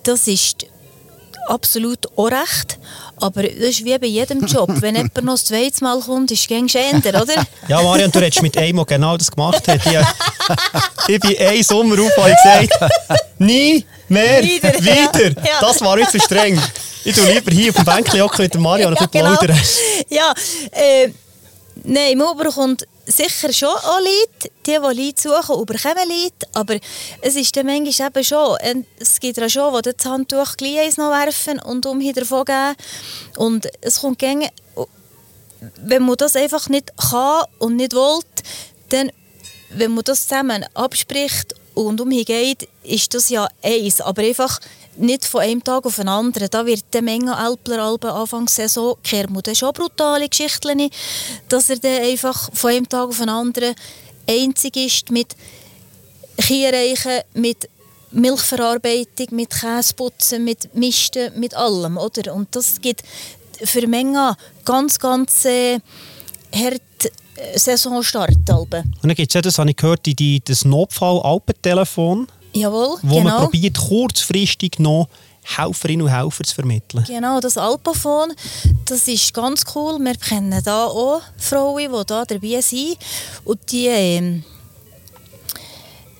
das 0.04 0.28
ist 0.28 0.66
absolut 1.48 2.00
auch 2.16 2.32
recht. 2.32 2.78
Aber 3.18 3.44
das 3.44 3.52
ist 3.54 3.86
wie 3.86 3.98
bei 3.98 4.08
jedem 4.08 4.46
Job. 4.46 4.70
Wenn 4.82 4.96
jemand 4.96 5.24
noch 5.24 5.34
das 5.34 5.46
zweite 5.46 5.84
Mal 5.84 6.00
kommt, 6.00 6.32
ist 6.32 6.50
es 6.50 6.72
schänder, 6.72 7.22
oder? 7.22 7.46
Ja, 7.68 7.82
Marian, 7.82 8.12
du 8.12 8.20
hättest 8.20 8.42
mit 8.42 8.58
einem, 8.58 8.78
der 8.78 8.86
genau 8.86 9.18
das 9.18 9.30
gemacht 9.32 9.68
hat. 9.68 9.80
Ich, 9.86 11.16
ich 11.16 11.20
bin 11.20 11.38
einen 11.38 11.64
Sommer 11.64 11.96
auf 12.02 12.18
und 12.18 12.26
gesagt, 12.26 12.94
nie 13.38 13.86
mehr 14.10 14.44
wieder. 14.44 14.74
wieder. 14.74 15.30
Ja. 15.44 15.60
Das 15.62 15.82
war 15.82 15.98
jetzt 16.00 16.20
streng. 16.22 16.60
Ich 17.04 17.16
tue 17.16 17.32
lieber 17.32 17.52
hier 17.52 17.70
auf 17.70 17.76
dem 17.76 17.86
Bänkchen 17.86 18.22
hocken 18.22 18.44
mit 18.44 18.56
Mario 18.60 18.88
und 18.88 18.96
bisschen 18.96 19.12
genau. 19.12 19.36
plaudern. 19.36 19.60
Ja, 20.10 20.34
äh, 20.72 21.10
nein, 21.84 22.18
man 22.18 22.38
bekommt 22.38 22.88
sicher 23.06 23.52
schon 23.52 23.70
auch 23.70 24.00
Leute, 24.00 24.52
die, 24.66 24.72
die 24.72 25.04
Leute 25.04 25.22
suchen, 25.22 25.62
überkommen 25.62 26.08
Leute, 26.08 26.48
aber 26.54 26.78
es 27.22 27.36
ist 27.36 27.56
dann 27.56 27.66
manchmal 27.66 28.10
eben 28.10 28.24
schon, 28.24 28.58
äh, 28.58 28.76
es 29.00 29.20
gibt 29.20 29.38
ja 29.38 29.50
schon, 29.50 29.74
die 29.82 29.92
das 29.92 30.06
Handtuch 30.06 30.58
gleich 30.58 30.98
noch 30.98 31.12
werfen 31.12 31.60
und 31.60 31.86
umhin 31.86 32.14
davon 32.14 32.46
geben 32.46 32.76
und 33.38 33.68
es 33.82 34.02
kommt 34.02 34.20
gegen, 34.20 34.48
wenn 35.78 36.04
man 36.04 36.16
das 36.16 36.36
einfach 36.36 36.70
nicht 36.70 36.92
kann 36.98 37.46
und 37.60 37.76
nicht 37.76 37.94
will, 37.94 38.20
dann, 38.90 39.12
wenn 39.70 39.92
man 39.92 40.04
das 40.04 40.28
zusammen 40.28 40.66
abspricht 40.74 41.56
und 41.74 42.02
umhin 42.02 42.26
geht, 42.26 42.68
ist 42.84 43.14
das 43.14 43.30
ja 43.30 43.48
eins, 43.64 44.02
aber 44.02 44.22
einfach 44.22 44.60
nicht 44.98 45.26
von 45.26 45.42
einem 45.42 45.64
Tag 45.64 45.86
auf 45.86 45.96
den 45.96 46.08
anderen. 46.08 46.50
Da 46.50 46.66
wird 46.66 46.84
eine 46.94 47.02
Menge 47.02 47.36
Alpler 47.36 47.84
Alben 47.84 48.10
Anfangssaison 48.10 48.96
kehrt 49.04 49.30
man 49.30 49.44
schon 49.56 49.74
brutale 49.74 50.28
Geschichten, 50.28 50.90
dass 51.50 51.70
er 51.70 51.78
dann 51.78 52.04
einfach 52.04 52.50
von 52.54 52.72
einem 52.72 52.90
Tag 52.90 53.10
auf 53.10 53.20
den 53.20 53.30
anderen 53.30 53.76
einzig 54.28 54.76
ist 54.78 55.12
mit 55.12 55.36
Kiereichen, 56.38 57.22
mit 57.34 57.70
Milchverarbeitung, 58.12 59.28
mit 59.32 59.50
Käseputzen, 59.50 60.44
mit 60.44 60.74
Misten, 60.76 61.40
mit 61.40 61.54
allem, 61.56 61.98
oder? 61.98 62.34
Und 62.34 62.56
das 62.56 62.82
gibt 62.82 63.04
für 63.64 63.88
Menge 63.88 64.36
ganz, 64.66 65.00
ganz 65.00 65.46
äh, 65.46 65.80
hart 66.54 66.82
äh, 67.36 67.58
Saisonstart. 67.58 68.36
Und 68.50 68.74
dann 69.04 69.16
gibt 69.16 69.30
es 69.30 69.34
ja, 69.34 69.42
das 69.42 69.58
habe 69.60 69.70
ich 69.70 69.76
gehört, 69.78 70.06
die, 70.06 70.16
die, 70.16 70.42
das 70.44 70.66
Notfall-Alpentelefon, 70.66 72.28
Jawohl, 72.54 72.98
wo 73.02 73.16
genau. 73.16 73.24
man 73.24 73.44
probiert, 73.44 73.78
kurzfristig 73.78 74.80
noch 74.80 75.08
Helferinnen 75.44 76.06
und 76.06 76.12
Helfer 76.12 76.44
zu 76.44 76.56
vermitteln. 76.56 77.04
Genau, 77.08 77.40
das 77.40 77.58
Alpafon, 77.58 78.34
das 78.86 79.08
ist 79.08 79.34
ganz 79.34 79.64
cool. 79.74 79.98
Wir 80.00 80.16
kennen 80.16 80.62
da 80.64 80.86
auch 80.86 81.22
Frauen, 81.38 81.92
die 81.92 82.06
da 82.06 82.26
dabei 82.26 82.62
sind. 82.62 82.98
Und 83.44 83.60
die, 83.72 83.88
ähm, 83.88 84.44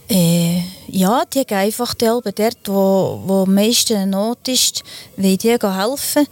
äh, 0.10 0.62
ja, 0.88 1.24
die 1.26 1.46
gehen 1.46 1.58
einfach 1.58 1.94
dort, 1.94 2.58
wo, 2.66 3.22
wo 3.26 3.44
am 3.44 3.54
meisten 3.54 4.10
Not 4.10 4.48
ist, 4.48 4.84
weil 5.18 5.38
die 5.38 5.50
helfen. 5.50 6.28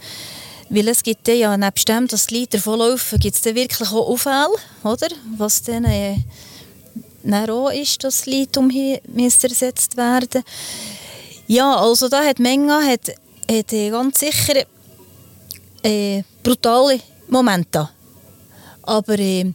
Weil 0.68 0.88
es 0.88 1.02
gibt 1.02 1.26
ja, 1.26 1.56
nebst 1.56 1.88
dem, 1.88 2.06
dass 2.06 2.26
die 2.26 2.40
Leute 2.40 2.58
davonlaufen, 2.58 3.18
gibt 3.18 3.34
es 3.34 3.42
dann 3.42 3.56
wirklich 3.56 3.90
auch 3.90 4.08
Unfälle, 4.08 4.48
oder? 4.84 5.08
Was 5.36 5.62
dann 5.62 5.84
äh, 5.84 6.16
auch 7.50 7.70
ist, 7.70 8.02
dass 8.04 8.26
Leute 8.26 8.60
müssen 8.62 9.50
ersetzt 9.50 9.96
werden 9.96 10.42
Ja, 11.46 11.76
also 11.76 12.08
da 12.08 12.24
hat 12.24 12.38
Menga 12.38 12.80
hat, 12.82 13.08
hat 13.50 13.72
äh, 13.72 13.90
ganz 13.90 14.20
sicher 14.20 14.64
äh, 15.82 16.22
brutale 16.42 17.00
Momente. 17.28 17.88
Aber 18.82 19.18
äh, 19.18 19.52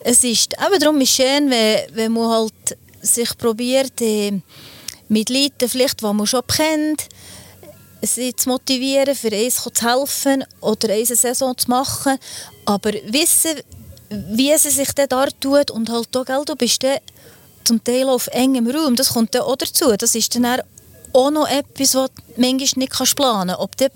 es 0.00 0.24
ist, 0.24 0.54
eben 0.54 0.80
darum 0.80 1.00
ist 1.00 1.10
schön, 1.10 1.50
wenn, 1.50 1.94
wenn 1.94 2.12
man 2.12 2.30
halt 2.30 2.78
sich 3.02 3.36
probiert, 3.36 4.00
äh, 4.00 4.40
mit 5.08 5.28
Leuten, 5.28 5.68
vielleicht, 5.68 6.00
die 6.00 6.04
man 6.04 6.26
schon 6.26 6.46
kennt, 6.46 7.08
sie 8.02 8.34
zu 8.34 8.48
motivieren, 8.48 9.14
für 9.14 9.32
eins 9.32 9.62
zu 9.62 9.70
helfen 9.82 10.44
oder 10.60 10.90
eine 10.90 11.04
Saison 11.04 11.56
zu 11.56 11.68
machen. 11.68 12.16
Aber 12.64 12.92
wissen, 13.06 13.60
wie 14.10 14.56
sie 14.58 14.70
sich 14.70 14.92
dann 14.92 15.08
da 15.08 15.26
tut 15.26 15.70
und 15.70 15.88
halt 15.88 16.16
auch, 16.16 16.24
gell, 16.24 16.42
du 16.44 16.56
bist 16.56 16.82
dann 16.82 16.98
zum 17.64 17.82
Teil 17.82 18.08
auf 18.08 18.26
engem 18.28 18.68
Raum, 18.68 18.96
das 18.96 19.10
kommt 19.10 19.34
dann 19.34 19.42
auch 19.42 19.56
dazu. 19.56 19.94
Das 19.96 20.14
ist 20.14 20.34
dann 20.34 20.60
auch 21.12 21.30
noch 21.30 21.48
etwas, 21.48 21.94
was 21.94 22.10
du 22.10 22.22
manchmal 22.36 22.68
nicht 22.76 22.92
kannst 22.92 23.16
planen 23.16 23.48
kannst. 23.48 23.62
Ob 23.62 23.76
die 23.76 23.88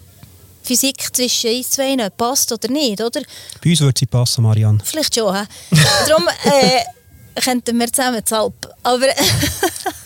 Physik 0.63 1.15
zwischen 1.15 1.55
uns 1.57 1.71
zwei 1.71 1.97
passt 2.11 2.53
oder 2.53 2.69
nicht, 2.69 3.01
oder? 3.01 3.21
Bei 3.63 3.71
uns 3.71 3.81
würde 3.81 3.99
sie 3.99 4.07
passen, 4.07 4.43
Marianne. 4.43 4.79
Vielleicht 4.85 5.15
schon, 5.15 5.35
hä? 5.35 5.45
Darum 6.09 6.27
äh, 6.45 7.41
könnten 7.41 7.79
wir 7.79 7.93
zusammen 7.93 8.25
zu 8.25 8.37
Alp. 8.37 8.69
Aber 8.83 9.09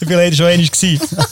Ich 0.00 0.08
war 0.08 0.16
leider 0.16 0.36
schon 0.36 0.46
einmal. 0.46 0.68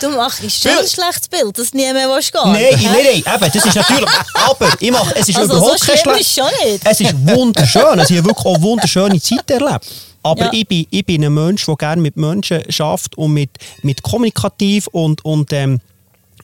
du 0.00 0.10
machst 0.10 0.38
schon 0.40 0.72
ein 0.72 0.86
schlechtes 0.88 1.28
Bild, 1.28 1.58
dass 1.58 1.72
niemand 1.74 1.94
mehr 1.94 2.08
gehen 2.08 2.52
Nein, 2.52 2.64
nein, 2.82 2.92
nein, 3.24 3.34
eben, 3.34 3.52
das 3.52 3.64
ist 3.64 3.74
natürlich. 3.74 4.10
Aber 4.48 4.68
ich 4.80 4.90
mache, 4.90 5.14
es 5.16 5.28
ist 5.28 5.36
Also 5.36 5.56
überhaupt 5.56 5.80
so 5.80 5.86
kein 5.86 5.98
schlimm 5.98 6.14
schlecht- 6.14 6.20
ist 6.28 6.34
schon 6.34 6.68
nicht. 6.70 6.80
Es 6.84 7.00
ist 7.00 7.14
wunderschön. 7.36 7.82
Also 8.00 8.14
ich 8.14 8.18
habe 8.20 8.28
wirklich 8.28 8.46
auch 8.46 8.60
wunderschöne 8.60 9.20
Zeit 9.20 9.50
erlebt. 9.50 9.86
Aber 10.22 10.44
Ja. 10.46 10.50
ich, 10.52 10.66
bin, 10.66 10.86
ich 10.90 11.04
bin 11.06 11.24
ein 11.24 11.32
Mensch, 11.34 11.64
der 11.66 11.76
gerne 11.76 12.02
mit 12.02 12.16
Menschen 12.16 12.62
schafft 12.70 13.16
und 13.16 13.32
mit, 13.32 13.50
mit 13.82 14.02
kommunikativ 14.02 14.88
und, 14.88 15.24
und 15.24 15.52
ähm, 15.52 15.80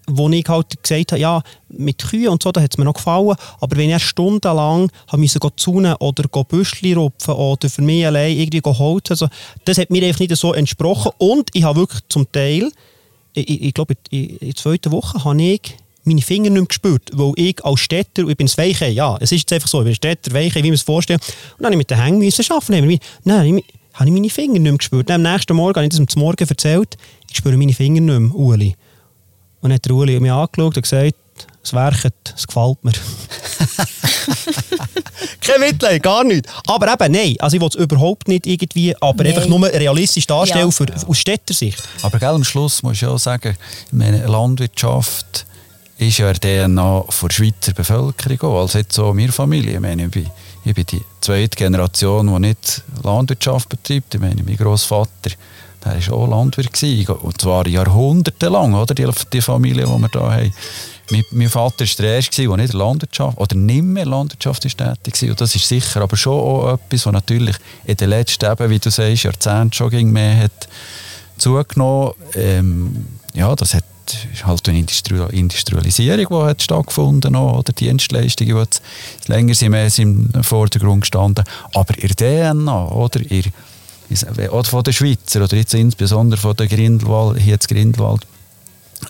wo 0.08 0.28
ich 0.30 0.44
halt 0.48 0.82
gesagt 0.82 1.12
habe, 1.12 1.20
ja, 1.20 1.42
mit 1.68 1.98
Kühen 1.98 2.28
und 2.28 2.42
so, 2.42 2.50
da 2.50 2.60
hat 2.60 2.72
es 2.72 2.78
mir 2.78 2.84
noch 2.84 2.94
gefallen, 2.94 3.36
aber 3.60 3.76
wenn 3.76 3.90
ich 3.90 4.02
stundenlang 4.04 4.90
gehen 5.12 5.28
zunen 5.56 5.94
oder 5.96 6.24
Büschli 6.44 6.92
rupfen 6.94 7.34
oder 7.34 7.68
für 7.70 7.82
mich 7.82 8.04
allein 8.06 8.36
irgendwie 8.36 8.60
holzen, 8.68 9.12
also, 9.12 9.28
das 9.64 9.78
hat 9.78 9.90
mir 9.90 10.04
einfach 10.06 10.20
nicht 10.20 10.36
so 10.36 10.52
entsprochen 10.54 11.12
und 11.18 11.50
ich 11.52 11.62
habe 11.62 11.80
wirklich 11.80 12.00
zum 12.08 12.30
Teil, 12.32 12.70
ich, 13.35 13.62
ich, 13.62 13.75
glaube, 13.75 13.95
in, 14.11 14.38
der 14.40 14.55
zweiten 14.55 14.92
Woche 14.92 15.25
habe 15.25 15.42
ich 15.42 15.77
meine 16.05 16.21
Finger 16.21 16.51
nicht 16.51 16.61
mehr 16.61 16.66
gespürt, 16.66 17.11
weil 17.12 17.33
ich 17.37 17.64
als 17.64 17.81
Städter, 17.81 18.27
ich 18.27 18.37
bin 18.37 18.49
ein 18.49 18.57
Weiche, 18.57 18.88
ja, 18.88 19.16
es 19.21 19.31
ist 19.33 19.40
jetzt 19.42 19.53
einfach 19.53 19.68
so, 19.68 19.81
ich 19.81 19.85
bin 19.85 19.95
Städter, 19.95 20.33
Weiche, 20.33 20.57
wie 20.62 20.68
man 20.68 20.75
es 20.75 20.83
vorstellt, 20.83 21.23
und 21.23 21.61
dann 21.61 21.66
habe 21.66 21.75
ich 21.75 21.79
mit 21.79 21.90
den 21.90 22.03
Hängen 22.03 22.18
müssen 22.18 22.45
arbeiten. 22.51 22.99
Nein, 23.25 23.59
ich- 23.59 23.64
habe 23.95 24.09
ich 24.09 24.12
meine 24.14 24.31
Finger 24.31 24.55
nicht 24.55 24.62
mehr 24.62 24.77
gespürt. 24.77 25.11
Dann 25.11 25.25
am 25.27 25.33
nächsten 25.33 25.55
Morgen 25.55 25.77
habe 25.77 25.85
ich 25.85 25.90
das 25.90 26.01
am 26.01 26.21
Morgen 26.21 26.49
erzählt, 26.49 26.97
ich 27.31 27.37
spüre 27.37 27.57
meine 27.57 27.75
Finger 27.75 28.01
nicht 28.01 28.21
mehr, 28.21 28.35
Uli. 28.35 28.75
Und 29.61 29.68
dann 29.68 29.75
hat 29.75 29.85
der 29.85 29.95
Uli 29.95 30.18
mich 30.18 30.33
angeschaut 30.33 30.77
und 30.77 30.83
gesagt, 30.83 31.14
es 31.64 31.72
werket, 31.72 32.35
es 32.37 32.46
gefällt 32.46 32.85
mir. 32.85 32.92
Kein 35.40 35.61
Mitleid, 35.61 36.03
gar 36.03 36.25
nicht. 36.25 36.46
Aber 36.66 36.92
eben, 36.92 37.12
nein, 37.12 37.37
also 37.38 37.57
ich 37.57 37.61
will 37.61 37.68
es 37.68 37.75
überhaupt 37.75 38.29
nicht 38.29 38.46
irgendwie, 38.46 38.94
aber 39.01 39.25
Nein. 39.25 39.35
einfach 39.35 39.48
nur 39.48 39.66
realistisch 39.66 40.27
darstellen 40.27 40.66
Ja. 40.66 40.70
für, 40.70 40.87
aus 41.07 41.18
Städtersicht. 41.18 41.83
Aber 42.03 42.18
gell, 42.18 42.29
am 42.31 42.44
Schluss 42.44 42.83
muss 42.83 42.96
ich 42.96 43.07
auch 43.07 43.18
sagen, 43.18 43.57
meine, 43.90 44.27
Landwirtschaft 44.27 45.46
ist 45.98 46.18
ja 46.18 46.33
der 46.33 46.66
DNA 46.66 47.05
der 47.22 47.31
Schweizer 47.31 47.72
Bevölkerung 47.72 48.40
auch. 48.42 48.61
Also 48.62 48.79
jetzt 48.79 48.94
so 48.94 49.12
meine 49.14 49.33
Familie. 49.33 49.75
Ich 49.75 49.81
meine, 49.81 50.05
ich 50.07 50.11
bin, 50.11 50.27
ich 50.64 50.75
bin 50.75 50.87
die 50.87 51.03
zweite 51.20 51.57
Generation, 51.57 52.27
die 52.33 52.40
nicht 52.48 52.83
Landwirtschaft 53.03 53.68
betreibt. 53.68 54.14
Ich 54.14 54.20
meine, 54.20 54.42
mein 54.42 54.57
Großvater, 54.57 55.31
der 55.85 56.07
war 56.09 56.14
auch 56.16 56.27
Landwirt. 56.29 56.72
Gewesen. 56.72 57.07
Und 57.14 57.40
zwar 57.40 57.66
jahrhundertelang, 57.66 58.75
oder? 58.75 58.94
Die, 58.94 59.07
die 59.33 59.40
Familie, 59.40 59.85
die 59.87 59.90
wir 59.90 60.09
hier 60.12 60.20
haben. 60.20 60.53
Mein, 61.12 61.25
mein 61.31 61.51
Vater 61.51 61.85
war 61.85 61.94
der 61.98 62.14
Erste, 62.16 62.42
der 62.42 62.57
nicht 62.57 62.72
Landwirtschaft 62.72 63.38
oder 63.38 63.55
nicht 63.55 63.83
mehr 63.83 64.07
Landwirtschaft 64.07 64.64
ist 64.64 64.79
tätig 64.79 65.22
war. 65.22 65.29
Und 65.29 65.40
das 65.42 65.55
ist 65.55 65.68
sicher 65.68 66.01
aber 66.01 66.16
schon 66.16 66.33
auch 66.33 66.72
etwas, 66.72 67.05
was 67.05 67.12
natürlich 67.12 67.57
in 67.85 67.96
den 67.98 68.09
letzten, 68.09 68.51
eben, 68.51 68.70
wie 68.70 68.79
du 68.79 68.90
sagst, 68.90 69.25
Jahrzehnten 69.25 69.75
schon 69.75 70.11
mehr 70.11 70.44
hat 70.44 70.68
zugenommen. 71.37 72.12
Ähm, 72.35 73.07
ja, 73.35 73.55
das 73.55 73.75
hat 73.75 73.85
ist 74.33 74.44
halt 74.44 74.68
eine 74.68 74.79
Industri 74.79 75.22
Industrialisierung, 75.31 76.27
die 76.29 76.48
hat 76.48 76.62
stattgefunden 76.62 77.37
hat, 77.37 77.55
oder 77.55 77.72
Dienstleistungen, 77.72 78.55
die 78.55 78.61
jetzt 78.61 78.83
länger 79.27 79.55
sind, 79.55 79.70
mehr 79.70 79.90
sind 79.90 80.35
im 80.35 80.44
Vordergrund 80.44 81.03
gestanden. 81.03 81.44
Aber 81.75 81.92
der 81.94 82.53
DNA, 82.55 82.88
oder, 82.88 83.20
in, 83.31 83.44
oder 84.51 84.64
von 84.64 84.83
den 84.83 84.92
Schweizer, 84.92 85.44
oder 85.44 85.57
jetzt 85.57 85.75
insbesondere 85.75 86.40
von 86.40 86.57
der 86.57 86.66
Grindelwald, 86.66 87.38
hier 87.38 87.59
Grindelwald, 87.59 88.27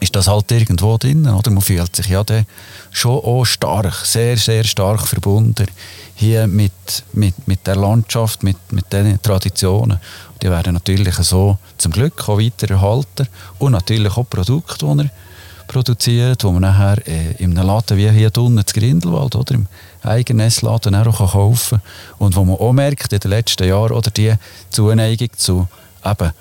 ist 0.01 0.17
das 0.17 0.29
halt 0.29 0.51
irgendwo 0.51 0.97
drin, 0.99 1.29
oder? 1.29 1.51
Man 1.51 1.63
fühlt 1.63 1.95
sich 1.95 2.09
ja 2.09 2.25
dann 2.25 2.47
schon 2.91 3.19
auch 3.19 3.45
stark, 3.45 3.95
sehr, 4.05 4.37
sehr 4.37 4.65
stark 4.65 5.07
verbunden 5.07 5.67
hier 6.15 6.47
mit, 6.47 6.73
mit, 7.13 7.35
mit 7.47 7.67
der 7.67 7.77
Landschaft, 7.77 8.43
mit, 8.43 8.57
mit 8.73 8.93
den 8.93 9.21
Traditionen. 9.23 9.99
Die 10.41 10.51
werden 10.51 10.75
natürlich 10.75 11.15
so 11.17 11.59
zum 11.79 11.93
Glück 11.93 12.29
auch 12.29 12.39
weiter 12.39 12.71
erhalten 12.71 13.29
und 13.59 13.73
natürlich 13.73 14.17
auch 14.17 14.29
Produkte, 14.29 14.87
die 14.87 15.03
er 15.03 15.11
produziert, 15.69 16.43
die 16.43 16.47
man 16.47 16.63
nachher 16.63 17.07
äh, 17.07 17.33
in 17.39 17.57
einem 17.57 17.67
Laden 17.67 17.97
wie 17.97 18.11
hier 18.11 18.31
unten 18.37 18.67
zu 18.67 18.75
Grindelwald 18.75 19.35
oder 19.35 19.55
im 19.55 19.67
eigenen 20.03 20.53
Laden 20.61 20.95
auch 20.95 21.33
kaufen 21.33 21.81
kann 21.81 22.17
und 22.19 22.37
wo 22.37 22.45
man 22.45 22.57
auch 22.57 22.73
merkt 22.73 23.13
in 23.13 23.21
den 23.21 23.31
letzten 23.31 23.69
Jahren 23.69 23.93
oder 23.93 24.11
die 24.11 24.35
Zuneigung 24.71 25.31
zu 25.37 25.69
eben 26.05 26.33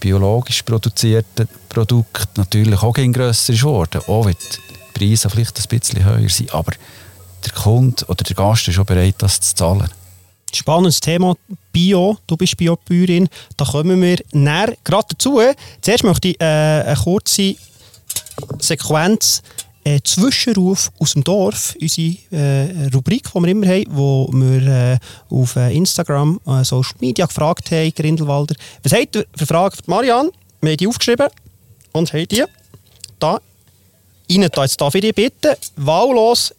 biologisch 0.00 0.62
produzierten 0.62 1.48
Produkten 1.68 2.40
natürlich 2.40 2.82
auch 2.82 2.94
grösser 2.94 3.52
ist 3.52 3.60
geworden, 3.60 4.02
auch 4.06 4.26
wenn 4.26 4.34
die 4.34 4.98
Preise 4.98 5.30
vielleicht 5.30 5.58
ein 5.58 5.78
bisschen 5.78 6.04
höher 6.04 6.28
sind, 6.28 6.54
aber 6.54 6.72
der 7.44 7.52
Kunde 7.52 8.04
oder 8.06 8.24
der 8.24 8.36
Gast 8.36 8.68
ist 8.68 8.74
schon 8.74 8.84
bereit, 8.84 9.16
das 9.18 9.40
zu 9.40 9.54
zahlen. 9.54 9.88
Spannendes 10.52 11.00
Thema, 11.00 11.34
Bio, 11.72 12.18
du 12.26 12.36
bist 12.36 12.56
Biobäuerin, 12.56 13.28
da 13.56 13.64
kommen 13.64 14.00
wir 14.00 14.18
näher 14.32 14.74
gerade 14.82 15.08
dazu. 15.10 15.40
Zuerst 15.82 16.04
möchte 16.04 16.28
ich 16.28 16.40
äh, 16.40 16.44
eine 16.44 16.96
kurze 16.96 17.54
Sequenz 18.58 19.42
äh, 19.84 20.00
Zwischenruf 20.02 20.90
aus 20.98 21.12
dem 21.12 21.24
Dorf, 21.24 21.74
unsere 21.80 22.16
äh, 22.30 22.88
Rubrik, 22.92 23.30
die 23.32 23.40
wir 23.40 23.48
immer 23.48 23.66
haben, 23.66 23.84
wo 23.90 24.28
wir 24.32 24.66
äh, 24.66 24.98
auf 25.30 25.56
äh, 25.56 25.74
Instagram, 25.76 26.40
äh, 26.46 26.64
Social 26.64 26.96
Media 27.00 27.26
gefragt 27.26 27.70
haben, 27.70 27.92
Grindelwalder. 27.94 28.54
Was 28.82 28.92
habt 28.92 29.16
ihr 29.16 29.26
für 29.36 29.46
Fragen 29.46 29.76
für 29.76 29.90
Marianne? 29.90 30.30
Wir 30.60 30.70
haben 30.70 30.76
die 30.76 30.86
aufgeschrieben 30.86 31.28
und 31.92 32.12
haben 32.12 32.28
die 32.28 32.44
da 33.18 33.40
Ihnen 34.28 34.50
da 34.52 34.62
jetzt 34.62 34.80
darf 34.80 34.92
bitten, 34.92 35.56
wahllos 35.76 36.54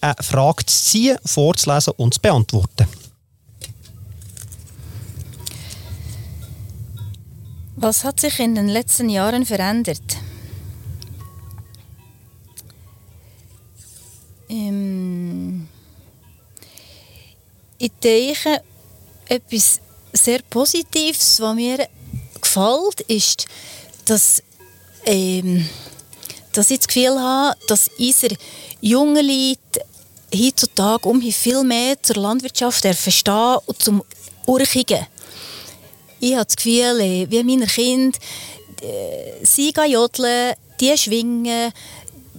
eine 0.00 0.14
Frage 0.20 0.66
zu 0.66 0.76
ziehen, 0.76 1.18
vorzulesen 1.24 1.94
und 1.96 2.14
zu 2.14 2.20
beantworten. 2.20 2.86
Was 7.76 8.04
hat 8.04 8.20
sich 8.20 8.40
in 8.40 8.54
den 8.54 8.68
letzten 8.68 9.08
Jahren 9.08 9.46
verändert? 9.46 10.16
Ähm, 14.48 15.68
ich 17.78 17.90
denke, 18.02 18.62
etwas 19.28 19.80
sehr 20.12 20.40
Positives, 20.48 21.40
was 21.40 21.54
mir 21.54 21.88
gefällt, 22.40 23.00
ist, 23.08 23.46
dass, 24.04 24.42
ähm, 25.04 25.68
dass 26.52 26.70
ich 26.70 26.78
das 26.78 26.88
Gefühl 26.88 27.18
habe, 27.20 27.56
dass 27.66 27.90
unsere 27.98 28.36
jungen 28.80 29.26
Leute 29.26 29.84
heutzutage 30.34 31.08
um 31.08 31.20
viel 31.20 31.62
mehr 31.62 32.00
zur 32.02 32.16
Landwirtschaft 32.16 32.82
verstehen 32.82 33.58
und 33.66 33.82
zum 33.82 34.02
Urchigen. 34.46 35.06
Ich 36.20 36.34
habe 36.34 36.46
das 36.46 36.56
Gefühl, 36.56 37.00
äh, 37.00 37.26
wie 37.30 37.42
meine 37.44 37.66
Kinder, 37.66 38.18
äh, 38.82 39.44
sie 39.44 39.72
gehen 39.72 39.90
jodeln, 39.90 40.54
die 40.80 40.96
schwingen, 40.96 41.72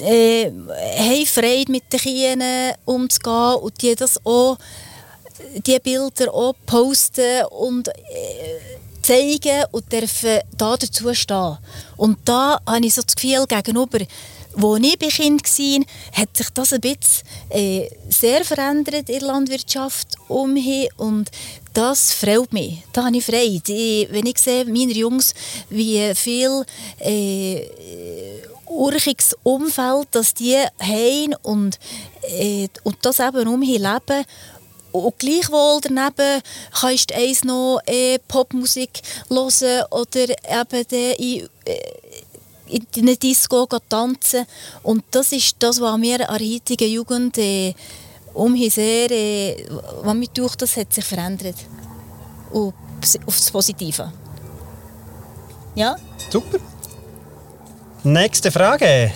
äh, 0.01 0.51
haben 0.51 1.25
Freude 1.25 1.71
mit 1.71 1.91
den 1.91 1.99
Kindern 1.99 2.75
umzugehen 2.85 3.55
und 3.61 3.81
die 3.81 3.95
das 3.95 4.19
auch, 4.25 4.57
die 5.65 5.79
Bilder 5.79 6.33
auch 6.33 6.53
posten 6.65 7.45
und 7.51 7.87
äh, 7.87 7.93
zeigen 9.01 9.63
und 9.71 9.91
dürfen 9.91 10.39
da 10.57 10.75
dazu 10.75 11.13
stehen. 11.13 11.57
Und 11.95 12.17
da 12.25 12.59
habe 12.65 12.85
ich 12.85 12.93
so 12.93 13.01
das 13.01 13.15
Gefühl, 13.15 13.45
gegenüber 13.47 13.99
wo 14.59 14.75
ich 14.75 14.97
bei 14.97 15.07
Kind 15.07 15.43
war, 15.43 15.85
hat 16.19 16.35
sich 16.35 16.49
das 16.49 16.73
ein 16.73 16.81
bisschen 16.81 17.27
äh, 17.49 17.89
sehr 18.09 18.43
verändert 18.43 19.07
in 19.07 19.19
der 19.19 19.21
Landwirtschaft 19.21 20.15
umhin 20.27 20.89
und 20.97 21.29
das 21.73 22.11
freut 22.11 22.51
mich. 22.51 22.81
Da 22.91 23.05
habe 23.05 23.17
ich 23.17 23.23
Freude. 23.23 23.71
Ich, 23.71 24.11
wenn 24.11 24.25
ich 24.25 24.39
sehe, 24.39 24.65
meine 24.65 24.93
Jungs, 24.93 25.35
wie 25.69 26.11
viel 26.15 26.65
äh, 26.99 27.67
urchiges 28.69 29.35
Umfeld 29.43 30.07
das 30.11 30.33
die 30.33 30.57
haben 30.79 31.35
und, 31.43 31.79
äh, 32.23 32.67
und 32.83 32.97
das 33.01 33.19
eben 33.19 33.47
umhin 33.47 33.81
leben 33.81 34.25
und 34.91 35.19
gleichwohl 35.19 35.79
daneben 35.81 36.41
kannst 36.79 37.11
du 37.11 37.15
eins 37.15 37.43
noch 37.43 37.79
äh, 37.85 38.19
Popmusik 38.27 39.01
hören 39.29 39.83
oder 39.91 40.29
eben 40.29 41.15
in, 41.17 41.49
äh, 41.65 41.97
in 42.67 42.85
einer 42.97 43.15
Disco 43.15 43.67
tanzen. 43.89 44.45
Und 44.83 45.03
das 45.11 45.31
ist 45.31 45.55
das, 45.59 45.79
was 45.79 45.97
mir 45.97 46.29
an 46.29 46.37
der 46.37 46.47
heutigen 46.47 46.91
Jugend 46.91 47.37
äh, 47.37 47.73
umhin 48.33 48.69
sehr, 48.69 49.11
äh, 49.11 49.65
was 50.01 50.15
mich 50.15 50.29
durch 50.29 50.55
das 50.55 50.75
hat 50.77 50.93
sich 50.93 51.05
verändert. 51.05 51.55
Und 52.51 52.73
auf 53.25 53.37
das 53.37 53.51
Positive. 53.51 54.11
Ja? 55.75 55.95
Super. 56.29 56.59
Nächste 58.11 58.51
Frage. 58.51 59.11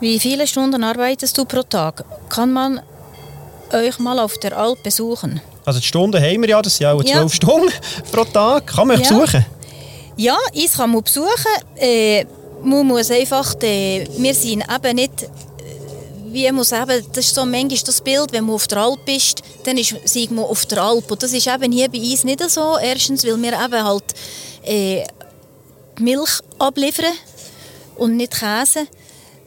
Wie 0.00 0.18
viele 0.18 0.46
Stunden 0.46 0.82
arbeitest 0.82 1.36
du 1.36 1.44
pro 1.44 1.62
Tag? 1.62 2.04
Kann 2.30 2.50
man 2.50 2.80
euch 3.70 3.98
mal 3.98 4.18
auf 4.18 4.38
der 4.38 4.56
Alp 4.56 4.82
besuchen? 4.82 5.42
Also 5.66 5.78
die 5.78 5.86
Stunden 5.86 6.22
haben 6.22 6.40
wir 6.40 6.48
ja, 6.48 6.62
das 6.62 6.76
sind 6.78 6.86
auch 6.86 7.02
Ja. 7.04 7.18
zwölf 7.18 7.34
Stunden 7.34 7.70
pro 8.12 8.24
Tag. 8.24 8.66
Kann 8.68 8.88
man 8.88 8.98
euch 8.98 9.10
Ja. 9.10 9.18
besuchen? 9.18 9.44
Ja, 10.16 10.38
ich 10.54 10.72
kann 10.72 10.90
man 10.90 11.02
besuchen. 11.02 11.52
Äh, 11.76 12.24
man 12.62 12.86
muss 12.86 13.10
einfach, 13.10 13.54
äh, 13.62 14.06
wir 14.16 14.34
sind 14.34 14.64
eben 14.74 14.96
nicht, 14.96 15.22
äh, 15.24 15.26
wie 16.32 16.50
muss 16.50 16.72
eben, 16.72 17.04
das 17.12 17.26
ist 17.26 17.34
so 17.34 17.44
manchmal 17.44 17.78
das 17.84 18.00
Bild, 18.00 18.32
wenn 18.32 18.44
man 18.44 18.54
auf 18.54 18.66
der 18.68 18.78
Alp 18.78 19.06
ist, 19.06 19.42
dann 19.64 19.76
ist 19.76 19.94
sind 20.04 20.30
man 20.30 20.46
auf 20.46 20.64
der 20.64 20.78
Alp. 20.82 21.10
Und 21.10 21.22
das 21.22 21.34
ist 21.34 21.46
eben 21.46 21.72
hier 21.72 21.90
bei 21.90 21.98
uns 21.98 22.24
nicht 22.24 22.40
so. 22.50 22.78
Erstens, 22.78 23.22
weil 23.26 23.36
wir 23.42 23.52
eben 23.52 23.84
halt 23.84 24.04
äh, 24.64 25.04
Milch 25.98 26.40
abliefern 26.58 27.12
und 27.96 28.16
nicht 28.16 28.32
Käse. 28.32 28.86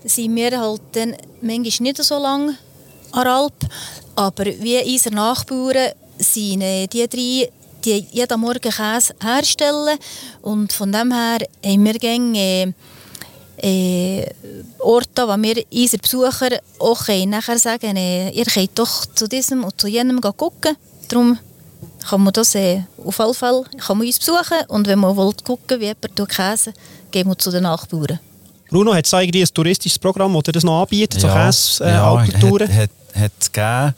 Sind 0.04 0.36
wir 0.36 0.60
halt 0.60 0.82
dann 0.94 1.16
manchmal 1.42 1.88
nicht 1.88 2.04
so 2.04 2.18
lange 2.18 2.58
an 3.12 3.24
der 3.24 3.34
Alp. 3.34 3.66
Aber 4.16 4.46
wie 4.46 4.94
unsere 4.94 5.16
Nachbarn 5.16 5.92
sind 6.18 6.62
äh, 6.62 6.88
die 6.88 7.08
drei, 7.08 7.52
die 7.84 8.08
jeden 8.12 8.40
Morgen 8.40 8.72
Käse 8.72 9.14
herstellen. 9.22 9.98
Und 10.42 10.72
von 10.74 10.92
dem 10.92 11.12
her 11.12 11.40
haben 11.64 11.86
wir 11.86 11.94
gerne 11.94 12.38
äh, 12.38 12.74
äh, 13.58 14.26
Orte, 14.80 15.28
wo 15.28 15.36
wir 15.42 15.64
unseren 15.72 16.02
Besucher 16.02 16.60
auch 16.80 17.06
können 17.06 17.32
nachher 17.32 17.58
sagen 17.58 17.98
äh, 17.98 18.30
ihr 18.30 18.46
könnt 18.46 18.78
doch 18.78 19.06
zu 19.06 19.28
diesem 19.28 19.64
und 19.64 19.80
zu 19.80 19.88
jenem 19.88 20.22
gucken. 20.22 20.78
Darum 21.10 21.40
kann 22.08 22.22
man 22.22 22.34
das 22.34 22.56
äh, 22.56 22.84
auf 23.04 23.20
alle 23.20 23.34
Fälle 23.34 23.64
kann 23.78 23.98
man 23.98 24.08
uns 24.08 24.20
besuchen. 24.20 24.66
Und 24.68 24.88
wenn 24.88 25.00
man 25.00 25.16
will 25.16 25.34
gucken 25.44 25.80
wie 25.80 25.86
jemand 25.86 26.16
tut 26.16 26.30
Käse, 26.30 26.74
gehen 27.12 27.28
wir 27.28 27.38
zu 27.38 27.52
den 27.52 27.64
Nachbarn. 27.64 28.20
Bruno, 28.70 28.94
hat 28.94 29.06
es 29.06 29.14
eigentlich 29.14 29.44
ein 29.44 29.54
touristisches 29.54 29.98
Programm, 29.98 30.34
das 30.34 30.54
das 30.54 30.64
noch 30.64 30.82
anbietet, 30.82 31.22
so 31.22 31.28
Käse, 31.28 31.86
äh, 31.86 31.92
ja, 31.92 32.12
Alpentouren? 32.12 32.68
hat, 32.68 32.90
hat, 33.14 33.22
hat 33.22 33.54
gegeben. 33.54 33.96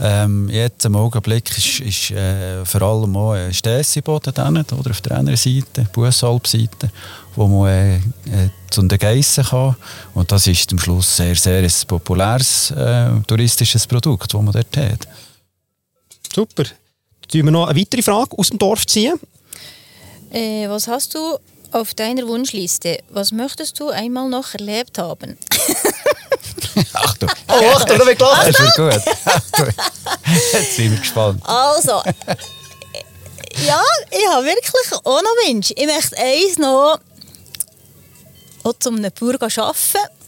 Ähm, 0.00 0.48
jetzt 0.48 0.84
im 0.84 0.96
Augenblick 0.96 1.56
ist, 1.56 1.80
ist 1.80 2.10
äh, 2.10 2.64
vor 2.64 2.82
allem 2.82 3.16
auch 3.16 3.32
ein 3.32 3.54
Stässiboden 3.54 4.34
drin, 4.34 4.64
oder 4.78 4.90
auf 4.90 5.00
der 5.00 5.18
anderen 5.18 5.36
Seite, 5.36 5.86
Bussalp-Seite, 5.92 6.90
wo 7.36 7.46
man 7.46 7.68
äh, 7.68 7.96
äh, 7.96 8.00
zu 8.70 8.82
den 8.82 8.98
Geissen 8.98 9.44
kann. 9.44 9.76
Und 10.14 10.32
das 10.32 10.46
ist 10.48 10.70
am 10.72 10.78
Schluss 10.78 11.16
sehr, 11.16 11.36
sehr 11.36 11.62
ein 11.62 11.72
populäres 11.86 12.72
äh, 12.72 13.10
touristisches 13.26 13.86
Produkt, 13.86 14.34
das 14.34 14.42
man 14.42 14.52
dort 14.52 14.76
hat. 14.76 15.06
Super. 16.34 16.64
Tun 17.30 17.44
wir 17.44 17.50
noch 17.50 17.66
eine 17.68 17.78
weitere 17.80 18.02
Frage 18.02 18.36
aus 18.38 18.48
dem 18.48 18.58
Dorf 18.58 18.86
ziehen. 18.86 19.18
Äh, 20.30 20.68
was 20.68 20.88
hast 20.88 21.14
du 21.14 21.38
auf 21.72 21.94
deiner 21.94 22.26
Wunschliste? 22.26 22.98
Was 23.10 23.32
möchtest 23.32 23.78
du 23.80 23.88
einmal 23.90 24.28
noch 24.28 24.54
erlebt 24.54 24.98
haben? 24.98 25.36
Achtung, 26.92 27.30
Oh, 27.48 27.52
Achtung, 27.76 27.98
da 27.98 28.06
wird 28.06 28.18
gelacht. 28.18 28.48
das 28.48 28.60
ist 28.60 28.74
gut. 28.76 28.92
Jetzt 30.52 30.76
sind 30.76 30.90
wir 30.92 30.98
gespannt. 30.98 31.40
Also, 31.44 32.02
ja, 33.66 33.80
ich 34.10 34.28
habe 34.28 34.44
wirklich 34.44 34.92
auch 35.04 35.22
noch 35.22 35.48
Wünsche. 35.48 35.72
Ich 35.76 35.86
möchte 35.86 36.16
eins 36.18 36.58
noch 36.58 36.98
auch 38.64 38.72
zum 38.80 38.96
einem 38.96 39.10
Bauer 39.18 39.34
arbeiten, 39.34 39.74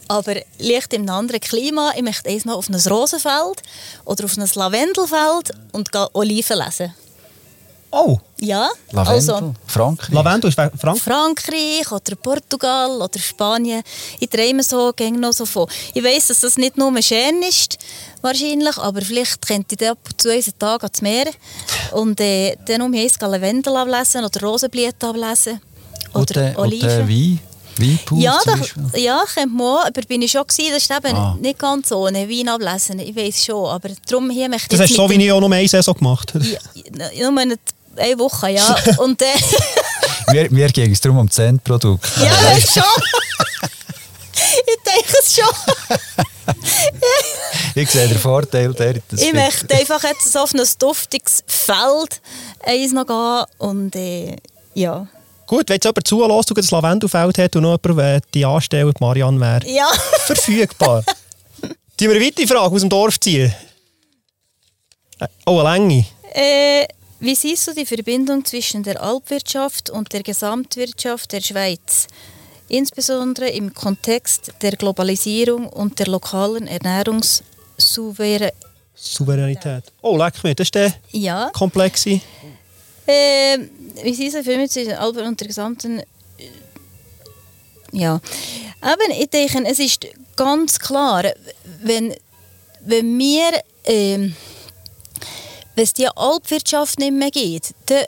aber 0.07 0.35
leicht 0.59 0.93
in 0.93 1.01
einem 1.01 1.09
anderen 1.09 1.39
Klima. 1.41 1.91
Ich 1.95 2.01
möchte 2.01 2.29
noch 2.47 2.57
auf 2.57 2.69
ein 2.69 2.75
Rosenfeld 2.75 3.61
oder 4.05 4.25
auf 4.25 4.37
ein 4.37 4.49
Lavendelfeld 4.53 5.51
und 5.71 5.89
Oliven 6.13 6.57
lesen. 6.57 6.93
Oh, 7.89 8.19
Ja, 8.41 8.69
Lavendel, 8.91 9.13
also 9.33 9.53
Frankreich. 9.65 10.13
Lavendel 10.13 10.49
ist 10.49 10.55
Frank. 10.55 10.99
Frankreich 10.99 11.89
oder 11.89 12.15
Portugal 12.15 13.01
oder 13.01 13.17
Spanien. 13.17 13.81
Ich 14.19 14.29
träume 14.29 14.61
so, 14.61 14.91
gehe 14.93 15.17
noch 15.17 15.31
so 15.31 15.45
von. 15.45 15.67
Ich 15.93 16.03
weiss, 16.03 16.27
dass 16.27 16.41
das 16.41 16.57
nicht 16.57 16.77
nur 16.77 17.01
schön 17.01 17.41
ist, 17.47 17.77
wahrscheinlich, 18.21 18.77
aber 18.77 19.01
vielleicht 19.01 19.47
könnte 19.47 19.67
ich 19.71 19.77
dann 19.77 19.91
ab 19.91 19.99
und 20.05 20.21
zu 20.21 20.29
einen 20.29 20.59
Tag 20.59 20.83
ans 20.83 21.01
Meer 21.01 21.27
und 21.93 22.19
äh, 22.19 22.57
dann 22.65 22.81
um 22.81 22.93
Lavendel 22.93 23.75
ablesen 23.77 24.25
oder 24.25 24.41
Rosenblüten 24.41 25.09
ablesen 25.09 25.61
oder 26.13 26.41
und 26.41 26.57
und 26.57 26.57
Oliven. 26.57 26.87
der 26.89 27.07
Wein, 27.07 27.39
Weinpool 27.79 28.21
ja, 28.21 28.39
da, 28.45 28.55
ja, 28.97 29.23
könnte 29.33 29.49
man 29.49 29.67
auch, 29.67 29.85
aber 29.85 30.01
bin 30.01 30.21
ich 30.21 30.31
schon 30.31 30.45
gewesen, 30.47 30.71
das 30.73 30.83
ist 30.83 30.91
eben 30.91 31.15
Ah. 31.15 31.37
nicht 31.39 31.59
ganz 31.59 31.89
so, 31.89 32.05
eine 32.05 32.27
Wein 32.29 32.49
ablesen, 32.49 32.99
ich 32.99 33.15
weiß 33.15 33.45
schon, 33.45 33.65
aber 33.69 33.89
darum 34.09 34.29
hier 34.29 34.49
möchte 34.49 34.69
Das 34.69 34.79
ich 34.79 34.83
hast 34.91 34.97
du 34.97 35.03
so 35.03 35.09
wie 35.09 35.23
ich 35.25 35.31
auch 35.31 35.39
noch 35.41 35.51
eine 35.51 35.67
Saison 35.67 35.95
gemacht. 35.95 36.33
Ja, 36.35 36.59
nur 37.29 37.39
eine, 37.41 37.55
eine 37.95 38.19
Woche, 38.19 38.49
ja. 38.51 38.75
Und 38.97 39.21
äh, 39.21 39.25
Wir, 40.31 40.51
wir 40.51 40.67
gehen 40.69 40.91
es 40.91 40.99
darum 40.99 41.19
um 41.19 41.27
das 41.27 41.39
Endprodukt. 41.39 42.05
ja, 42.17 42.31
weißt 42.51 42.73
schon. 42.73 42.83
ich 44.33 44.83
denke 44.83 45.17
es 45.21 45.35
schon. 45.35 46.55
Ich 47.75 47.89
sehe 47.89 48.07
den 48.07 48.17
Vorteil 48.17 48.73
der. 48.73 48.95
das 49.09 49.21
Ich 49.21 49.31
möchte 49.33 49.73
einfach 49.75 50.03
jetzt 50.03 50.37
auf 50.37 50.53
ein 50.53 50.61
duftiges 50.79 51.43
Feld 51.47 52.21
eins 52.65 52.91
noch 52.91 53.05
gehen 53.07 53.45
und 53.59 53.95
äh, 53.95 54.35
ja. 54.73 55.07
Gut, 55.47 55.69
wenn 55.69 55.75
jetzt 55.75 55.85
jemand 55.85 56.05
zulässt 56.07 56.51
und 56.51 56.57
das 56.57 56.71
Lavendelfeld 56.71 57.37
hat 57.37 57.55
und 57.55 57.63
noch 57.63 57.79
jemand 57.83 58.23
die 58.33 58.45
anstellt, 58.45 58.99
Marianne 59.01 59.39
wäre 59.39 59.65
Ja, 59.67 59.87
verfügbar. 60.25 61.03
Die 61.99 62.07
wir 62.07 62.15
eine 62.15 62.25
weitere 62.25 62.45
Frage 62.47 62.75
aus 62.75 62.81
dem 62.81 62.89
Dorf 62.89 63.19
ziehen. 63.19 63.53
Äh, 65.19 65.27
Oh, 65.45 65.59
eine 65.61 65.77
Länge. 65.87 66.05
äh, 66.33 66.85
wie 67.19 67.33
siehst 67.33 67.65
du 67.67 67.73
die 67.73 67.85
Verbindung 67.85 68.45
zwischen 68.45 68.83
der 68.83 69.01
Alpwirtschaft 69.01 69.89
und 69.89 70.13
der 70.13 70.21
Gesamtwirtschaft 70.21 71.31
der 71.31 71.41
Schweiz? 71.41 72.05
Insbesondere 72.69 73.47
im 73.49 73.73
Kontext 73.73 74.51
der 74.61 74.73
Globalisierung 74.75 75.67
und 75.67 75.97
der 75.99 76.07
lokalen 76.07 76.67
Ernährungssouveränität. 76.67 78.53
Souveränität. 78.93 79.83
Oh, 80.01 80.17
leck 80.17 80.43
mir, 80.43 80.53
das 80.53 80.65
ist 80.67 80.75
der 80.75 80.93
Ja. 81.11 81.49
komplexe. 81.53 82.19
Äh, 83.07 83.57
wie 84.03 84.13
siehst 84.13 84.35
du 84.35 84.39
die 84.39 84.43
Verbindung 84.43 84.69
zwischen 84.69 84.89
der 84.89 85.01
Alpen 85.01 85.25
und 85.25 85.39
der 85.39 85.47
gesamten 85.47 86.01
Ja, 87.91 88.19
aber 88.81 89.09
ich 89.09 89.29
denke, 89.29 89.63
es 89.65 89.79
ist 89.79 90.07
ganz 90.35 90.79
klar, 90.79 91.23
wenn, 91.81 92.15
wenn 92.81 93.17
wir, 93.17 93.61
ähm, 93.85 94.35
wenn 95.75 95.83
es 95.83 95.93
die 95.93 96.07
Alpwirtschaft 96.07 96.99
nicht 96.99 97.13
mehr 97.13 97.31
geht, 97.31 97.73
dann 97.87 98.05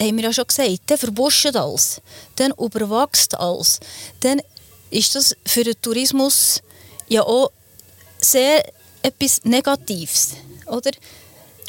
haben 0.00 0.16
wir 0.16 0.24
ja 0.24 0.32
schon 0.32 0.46
gesagt, 0.46 0.80
dann 0.86 0.98
verbuscht 0.98 1.54
alles, 1.56 2.00
dann 2.36 2.52
überwächst 2.52 3.38
alles, 3.38 3.80
dann 4.20 4.40
ist 4.90 5.14
das 5.14 5.34
für 5.46 5.64
den 5.64 5.80
Tourismus 5.80 6.60
ja 7.08 7.22
auch 7.22 7.50
sehr 8.20 8.64
etwas 9.02 9.44
Negatives, 9.44 10.34
oder? 10.66 10.90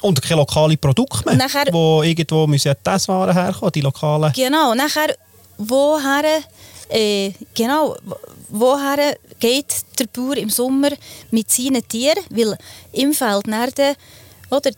Und 0.04 0.22
keine 0.22 0.42
lokalen 0.42 0.78
Produkte 0.78 1.24
mehr, 1.26 1.36
Nachher- 1.36 1.72
wo 1.72 2.04
irgendwo 2.04 2.46
müssen 2.46 2.74
das 2.84 3.08
Waren 3.08 3.34
herkommen, 3.34 3.72
die 3.72 3.82
lokalen. 3.82 4.32
Genau, 4.34 4.74
nachher, 4.76 5.16
woher, 5.58 6.26
äh, 6.90 7.32
genau, 7.56 7.96
woher 8.50 9.18
geht 9.40 9.74
der 9.98 10.08
Bauer 10.08 10.38
im 10.38 10.50
Sommer 10.50 10.90
mit 11.32 11.50
seinen 11.52 11.88
Tieren? 11.88 12.24
Weil 12.30 12.58
im 12.92 13.14
Feld 13.14 13.48
dann, 13.48 13.96
oder, 14.52 14.72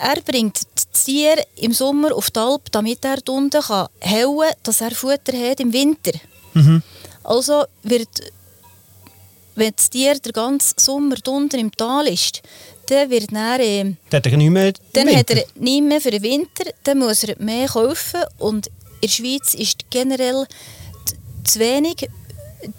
er 0.00 0.20
bringt 0.20 0.60
das 0.74 1.04
Tier 1.04 1.36
im 1.56 1.72
Sommer 1.72 2.14
auf 2.14 2.30
die 2.30 2.38
Alp, 2.40 2.70
damit 2.70 3.04
er 3.04 3.18
unten 3.28 3.62
kann 3.62 3.88
hauen, 4.04 4.50
dass 4.62 4.80
er 4.82 4.90
Futter 4.90 5.32
hat 5.36 5.60
im 5.60 5.72
Winter. 5.72 6.12
Also 7.24 7.64
wird, 7.82 8.08
wenn 9.54 9.72
das 9.74 9.88
Tier 9.90 10.18
den 10.18 10.32
ganzen 10.32 10.74
Sommer 10.78 11.16
unten 11.26 11.58
im 11.58 11.72
Tal 11.72 12.06
ist, 12.08 12.42
dann 12.88 13.10
wird 13.10 13.32
er... 13.32 13.60
Äh, 13.60 13.94
Der 14.10 14.18
hat 14.18 14.26
er 14.26 14.36
nicht 14.36 14.50
mehr 14.50 14.72
dann 14.92 15.14
hat 15.14 15.30
er 15.30 15.44
nicht 15.54 15.82
mehr 15.82 16.00
für 16.00 16.10
den 16.10 16.22
Winter, 16.22 16.64
dann 16.84 16.98
muss 16.98 17.24
er 17.24 17.36
mehr 17.38 17.68
kaufen 17.68 18.22
und 18.38 18.66
in 18.66 18.72
der 19.02 19.08
Schweiz 19.08 19.54
ist 19.54 19.90
generell 19.90 20.46
zu 21.44 21.58
wenig. 21.60 22.08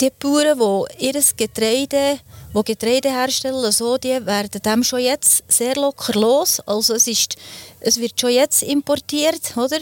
Die 0.01 0.11
Bauern, 0.19 0.89
die 0.99 1.05
ihr 1.05 1.21
Getreide, 1.37 2.19
die 2.53 2.63
Getreide 2.63 3.09
herstellen, 3.09 3.71
so, 3.71 3.97
die 3.97 4.25
werden 4.25 4.61
dem 4.61 4.83
schon 4.83 4.99
jetzt 4.99 5.43
sehr 5.47 5.75
locker 5.75 6.19
los. 6.19 6.59
Also 6.65 6.95
es, 6.95 7.07
ist, 7.07 7.37
es 7.79 7.97
wird 7.99 8.19
schon 8.19 8.31
jetzt 8.31 8.63
importiert, 8.63 9.55
oder? 9.55 9.79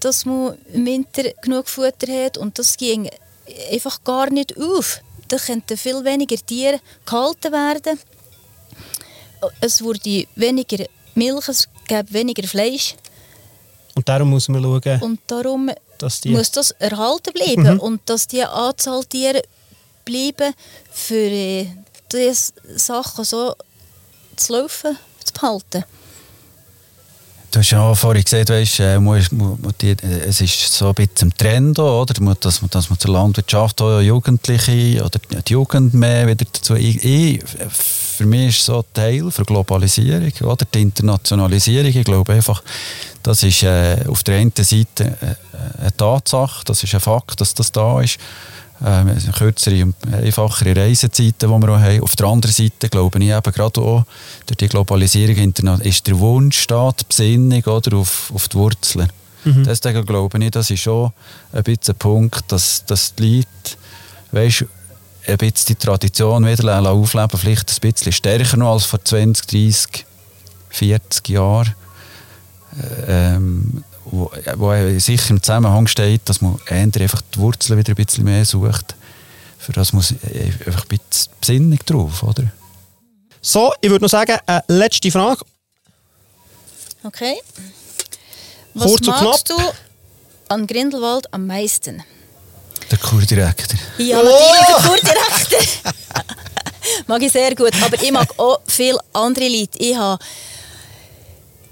Dass 0.00 0.24
man 0.24 0.56
im 0.72 0.86
Winter 0.86 1.24
genug 1.42 1.68
Futter 1.68 2.24
hat 2.24 2.38
und 2.38 2.58
das 2.58 2.76
ging 2.76 3.10
einfach 3.70 4.02
gar 4.04 4.30
nicht 4.30 4.56
auf. 4.56 5.00
Da 5.26 5.36
könnten 5.36 5.76
viel 5.76 6.02
weniger 6.04 6.36
Tiere 6.36 6.80
gehalten 7.04 7.52
werden 7.52 7.98
es 9.60 9.82
wurde 9.82 10.26
weniger 10.36 10.84
Milch, 11.14 11.48
es 11.48 11.68
gäbe 11.86 12.12
weniger 12.12 12.46
Fleisch 12.46 12.94
Und 13.94 14.08
darum 14.08 14.30
muss 14.30 14.48
man 14.48 14.62
schauen, 14.62 15.00
und 15.02 15.20
darum 15.26 15.70
dass 15.98 16.20
die... 16.20 16.30
muss 16.30 16.50
das 16.50 16.70
erhalten 16.72 17.32
bleiben 17.32 17.80
und 17.80 18.00
dass 18.06 18.26
die 18.26 18.44
Anzahl 18.44 19.04
Tiere 19.04 19.42
bleiben, 20.04 20.54
für 20.90 21.14
äh, 21.14 21.66
diese 22.12 22.52
Sachen 22.76 23.24
so 23.24 23.54
zu 24.36 24.52
laufen, 24.52 24.96
zu 25.24 25.32
behalten. 25.32 25.84
Du 27.50 27.60
hast 27.60 27.70
ja 27.70 27.94
vorhin 27.94 28.22
gesagt, 28.22 28.50
weißt, 28.50 28.80
äh, 28.80 28.98
muss, 29.00 29.32
muss, 29.32 29.58
muss 29.58 29.72
die, 29.80 29.90
äh, 29.92 30.20
es 30.28 30.40
ist 30.40 30.70
so 30.72 30.88
ein 30.88 30.94
bisschen 30.94 31.30
im 31.30 31.36
Trend, 31.36 31.78
auch, 31.80 32.02
oder? 32.02 32.20
Muss- 32.22 32.40
Dass 32.40 32.60
man, 32.60 32.70
dass 32.70 32.90
man 32.90 32.98
zur 32.98 33.10
Landwirtschaft 33.12 33.80
auch 33.80 34.00
Jugendliche 34.00 35.02
oder 35.02 35.18
die 35.42 35.52
Jugend 35.52 35.94
mehr 35.94 36.26
wieder 36.26 36.44
dazu. 36.44 36.74
Ich, 36.74 37.02
ich, 37.02 37.42
für 38.18 38.26
mich 38.26 38.48
ist 38.48 38.64
so 38.64 38.78
ein 38.78 38.84
Teil 38.92 39.30
für 39.30 39.44
Globalisierung, 39.44 40.32
oder? 40.42 40.66
Die 40.74 40.82
Internationalisierung. 40.82 41.86
Ich 41.86 42.04
glaube 42.04 42.32
einfach, 42.32 42.64
das 43.22 43.44
ist 43.44 43.62
äh, 43.62 44.04
auf 44.08 44.24
der 44.24 44.38
einen 44.38 44.52
Seite 44.56 45.16
äh, 45.20 45.80
eine 45.80 45.96
Tatsache, 45.96 46.64
das 46.64 46.82
ist 46.82 46.94
ein 46.94 47.00
Fakt, 47.00 47.40
dass 47.40 47.54
das 47.54 47.70
da 47.70 48.00
ist. 48.00 48.18
Ähm, 48.84 49.16
kürzere 49.36 49.84
und 49.84 49.94
einfachere 50.12 50.74
Reisezeiten, 50.74 51.34
die 51.40 51.46
wir 51.48 51.68
auch 51.68 51.80
haben. 51.80 52.00
Auf 52.00 52.16
der 52.16 52.26
anderen 52.26 52.54
Seite 52.54 52.88
glaube 52.88 53.18
ich 53.20 53.30
eben 53.30 53.52
gerade 53.52 53.80
auch, 53.80 54.04
durch 54.46 54.56
die 54.56 54.68
Globalisierung 54.68 55.78
ist 55.80 56.06
der 56.06 56.18
Wunsch 56.18 56.66
da, 56.66 56.90
die 56.98 57.04
Besinnung 57.04 57.62
oder, 57.64 57.96
auf, 57.98 58.32
auf 58.34 58.48
die 58.48 58.56
Wurzeln. 58.56 59.08
Deswegen 59.44 60.04
glaube 60.04 60.44
ich, 60.44 60.50
das 60.50 60.70
ist 60.70 60.80
schon 60.80 61.12
ein 61.52 61.62
bisschen 61.62 61.94
ein 61.94 61.98
Punkt, 61.98 62.44
dass, 62.48 62.84
dass 62.84 63.14
die 63.14 63.36
Leute 63.36 63.76
weißt, 64.32 64.64
ein 65.28 65.36
bisschen 65.36 65.66
die 65.68 65.74
Tradition 65.74 66.46
wieder 66.46 66.90
aufleben 66.90 67.38
vielleicht 67.38 67.70
ein 67.70 67.92
bisschen 67.92 68.12
stärker 68.12 68.56
noch 68.56 68.72
als 68.72 68.84
vor 68.84 69.04
20, 69.04 69.46
30, 69.46 70.06
40 70.70 71.28
Jahren 71.28 71.74
ähm, 73.06 73.84
wo, 74.04 74.30
wo 74.56 74.98
sicher 74.98 75.30
im 75.30 75.42
Zusammenhang 75.42 75.86
steht, 75.86 76.28
dass 76.28 76.40
man 76.40 76.58
eher 76.66 76.78
einfach 76.78 77.22
die 77.34 77.38
Wurzeln 77.38 77.78
wieder 77.78 77.92
ein 77.92 78.04
bisschen 78.04 78.24
mehr 78.24 78.44
sucht. 78.44 78.94
Für 79.58 79.72
das 79.72 79.92
muss 79.92 80.12
einfach 80.22 80.84
ein 80.84 80.98
bisschen 80.98 81.32
Besinnung 81.40 81.78
drauf, 81.84 82.22
oder? 82.22 82.44
So, 83.40 83.72
ich 83.80 83.90
würde 83.90 84.04
noch 84.04 84.10
sagen, 84.10 84.36
eine 84.46 84.64
letzte 84.68 85.10
Frage. 85.10 85.44
Okay. 87.04 87.36
Was 88.74 88.86
Kurz 88.86 89.08
und 89.08 89.22
magst 89.22 89.50
du 89.50 89.54
an 90.48 90.66
Grindelwald 90.66 91.32
am 91.32 91.46
meisten? 91.46 92.02
Der 92.90 92.98
Kurdirektor. 92.98 93.78
Ja, 93.98 94.22
natürlich 94.22 94.66
der 94.66 94.76
Kurdirektor. 94.76 95.92
mag 97.06 97.22
ich 97.22 97.32
sehr 97.32 97.54
gut. 97.54 97.72
Aber 97.82 98.02
ich 98.02 98.12
mag 98.12 98.28
auch 98.38 98.60
viele 98.66 98.98
andere 99.12 99.48
Leute. 99.48 99.78
Ich 99.78 99.96
habe... 99.96 100.22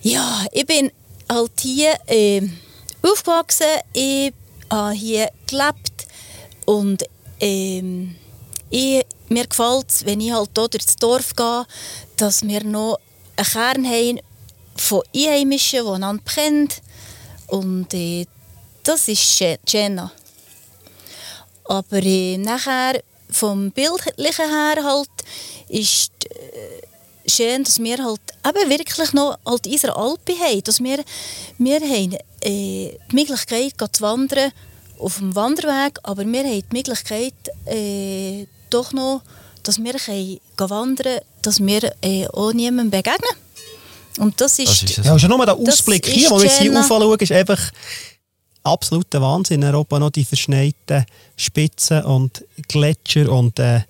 Ja, 0.02 0.44
ich 0.52 0.66
bin 0.66 0.92
halt 1.28 1.52
hier 1.60 1.94
äh, 2.06 2.42
aufgewachsen. 3.02 3.66
Ich 3.92 4.32
habe 4.70 4.92
hier 4.92 5.30
gelebt. 5.46 6.06
Und 6.66 7.04
ähm, 7.40 8.16
ich, 8.70 9.04
mir 9.28 9.46
gefällt 9.46 9.86
es, 9.88 10.04
wenn 10.04 10.20
ich 10.20 10.32
halt 10.32 10.50
hier 10.56 10.68
durchs 10.68 10.96
Dorf 10.96 11.34
gehe, 11.34 11.64
dass 12.16 12.42
wir 12.42 12.64
noch 12.64 12.98
einen 13.36 13.46
Kern 13.46 13.86
haben 13.86 14.20
von 14.76 15.02
Einheimischen, 15.14 15.84
die 15.84 15.90
einander 15.90 16.22
kennen. 16.24 16.68
Und 17.48 17.94
äh, 17.94 18.26
das 18.82 19.08
ist 19.08 19.22
schön. 19.22 20.00
Aber 21.68 22.02
äh, 22.02 22.36
nachher, 22.38 23.02
vom 23.30 23.70
Bildlichen 23.70 24.48
her 24.48 24.84
halt, 24.84 25.08
ist 25.68 26.12
äh, 26.24 27.30
schön, 27.30 27.64
dass 27.64 27.78
wir 27.80 27.98
halt 28.04 28.20
eben 28.46 28.70
wirklich 28.70 29.12
noch 29.12 29.38
halt 29.44 29.66
unsere 29.66 29.96
Alpe 29.96 30.32
haben. 30.38 30.62
Dass 30.62 30.82
wir, 30.82 31.04
wir 31.58 31.80
haben 31.80 32.12
äh, 32.40 32.98
die 33.10 33.14
Möglichkeit, 33.14 33.74
zu 33.92 34.02
wandern 34.02 34.52
auf 34.98 35.18
dem 35.18 35.34
Wanderweg, 35.34 35.98
aber 36.02 36.24
wir 36.24 36.44
haben 36.44 36.62
die 36.70 36.76
Möglichkeit, 36.76 37.34
äh, 37.66 38.46
doch 38.70 38.92
noch, 38.92 39.22
dass 39.62 39.82
wir 39.82 39.94
können 39.94 40.38
wandern 40.56 41.20
dass 41.42 41.60
wir 41.60 41.92
äh, 42.02 42.26
auch 42.28 42.52
niemandem 42.52 42.90
begegnen. 42.90 43.36
Und 44.18 44.40
das 44.40 44.58
ist, 44.58 44.82
Das 44.82 44.82
ist. 44.82 45.04
Ja, 45.04 45.18
schon 45.18 45.28
nur 45.30 45.44
der 45.44 45.56
Ausblick 45.56 46.06
hier, 46.06 46.30
wo 46.30 46.38
wir 46.38 46.46
jetzt 46.46 46.58
hier 46.58 46.78
aufschauen, 46.78 47.18
ist 47.18 47.32
einfach 47.32 47.60
absoluter 48.66 49.20
Wahnsinn. 49.22 49.62
In 49.62 49.68
Europa 49.68 49.98
noch 49.98 50.10
die 50.10 50.24
verschneiten 50.24 51.04
Spitzen 51.36 52.02
und 52.04 52.44
Gletscher 52.68 53.30
und 53.30 53.58
äh, 53.58 53.80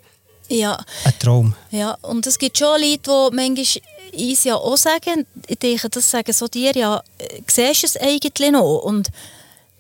ja, 0.49 0.79
ein 1.05 1.19
Traum. 1.19 1.55
Ja, 1.73 1.99
und 2.03 2.25
es 2.27 2.39
gibt 2.39 2.57
schon 2.59 2.81
Leute, 2.81 3.01
die 3.03 3.35
manchmal 3.35 3.83
uns 4.17 4.45
ja 4.45 4.55
auch 4.55 4.77
sagen, 4.77 5.27
ich 5.49 5.59
denke, 5.59 5.89
das 5.91 6.09
sagen 6.09 6.33
so 6.33 6.47
dir, 6.47 6.73
ja, 6.73 7.03
siehst 7.49 7.83
du 7.83 7.87
es 7.87 7.97
eigentlich 7.97 8.53
noch? 8.53 8.79
Und 8.85 9.09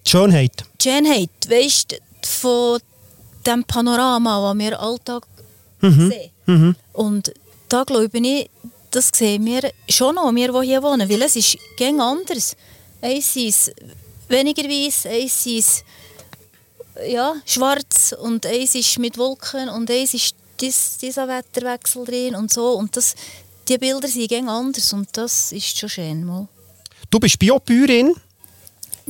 Die 0.05 0.11
Schönheit. 0.11 0.65
die 0.83 0.89
Schönheit, 0.89 1.31
weißt 1.49 1.93
du, 1.93 1.97
von 2.27 2.81
dem 3.47 3.63
Panorama, 3.65 4.53
das 4.53 4.59
wir 4.59 4.81
Alltag 4.81 5.27
sehen. 5.81 6.75
Und 6.93 7.33
da 7.69 7.85
glaube 7.85 8.19
ich, 8.19 8.51
das 8.91 9.11
sehen 9.15 9.45
wir 9.47 9.71
schon 9.89 10.17
noch, 10.17 10.35
wir, 10.35 10.53
die 10.53 10.67
hier 10.67 10.83
wohnen, 10.83 11.09
weil 11.09 11.23
es 11.23 11.37
ist 11.37 11.57
gäng 11.77 12.01
anders. 12.01 12.57
Eins 13.01 13.37
ist 13.37 13.73
weniger 14.29 14.65
weiß, 14.65 15.07
eins 15.07 15.47
ist 15.47 15.85
ja, 17.09 17.35
schwarz 17.45 18.15
und 18.19 18.47
eins 18.47 18.75
ist 18.75 18.99
mit 18.99 19.19
Wolken 19.19 19.69
und 19.69 19.91
eins 19.91 20.15
ist 20.15 20.35
dies, 20.61 20.99
dieser 20.99 21.29
Wetterwechsel 21.29 22.05
drin 22.05 22.35
und 22.35 22.53
so. 22.53 22.73
Und 22.73 22.97
das, 22.97 23.15
die 23.69 23.79
Bilder 23.79 24.09
sind 24.09 24.29
gäng 24.29 24.49
anders 24.49 24.93
und 24.93 25.09
das 25.13 25.53
ist 25.53 25.79
schon 25.79 25.89
schön. 25.89 26.25
Mal. 26.25 26.49
Du 27.11 27.21
bist 27.21 27.39
Biobäuerin. 27.39 28.15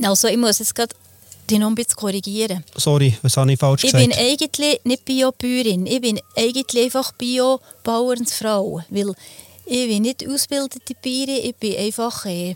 Also 0.03 0.27
ich 0.27 0.37
muss 0.37 0.59
jetzt 0.59 0.75
gerade 0.75 0.95
die 1.49 1.57
noch 1.57 1.67
ein 1.67 1.75
bisschen 1.75 1.95
korrigieren. 1.95 2.63
Sorry, 2.75 3.17
was 3.21 3.37
habe 3.37 3.51
ich 3.51 3.59
falsch 3.59 3.85
Ich 3.85 3.91
gesagt? 3.91 4.09
bin 4.09 4.17
eigentlich 4.17 4.81
nicht 4.83 5.05
Bio-Bäuerin, 5.05 5.85
ich 5.85 6.01
bin 6.01 6.19
eigentlich 6.35 6.83
einfach 6.83 7.13
Bio-Bauernsfrau, 7.13 8.81
weil 8.89 9.13
ich 9.65 9.87
bin 9.87 10.01
nicht 10.01 10.27
ausgebildete 10.27 10.93
Bäuerin, 11.01 11.45
ich 11.45 11.55
bin 11.55 11.77
einfach 11.77 12.25
äh, 12.25 12.55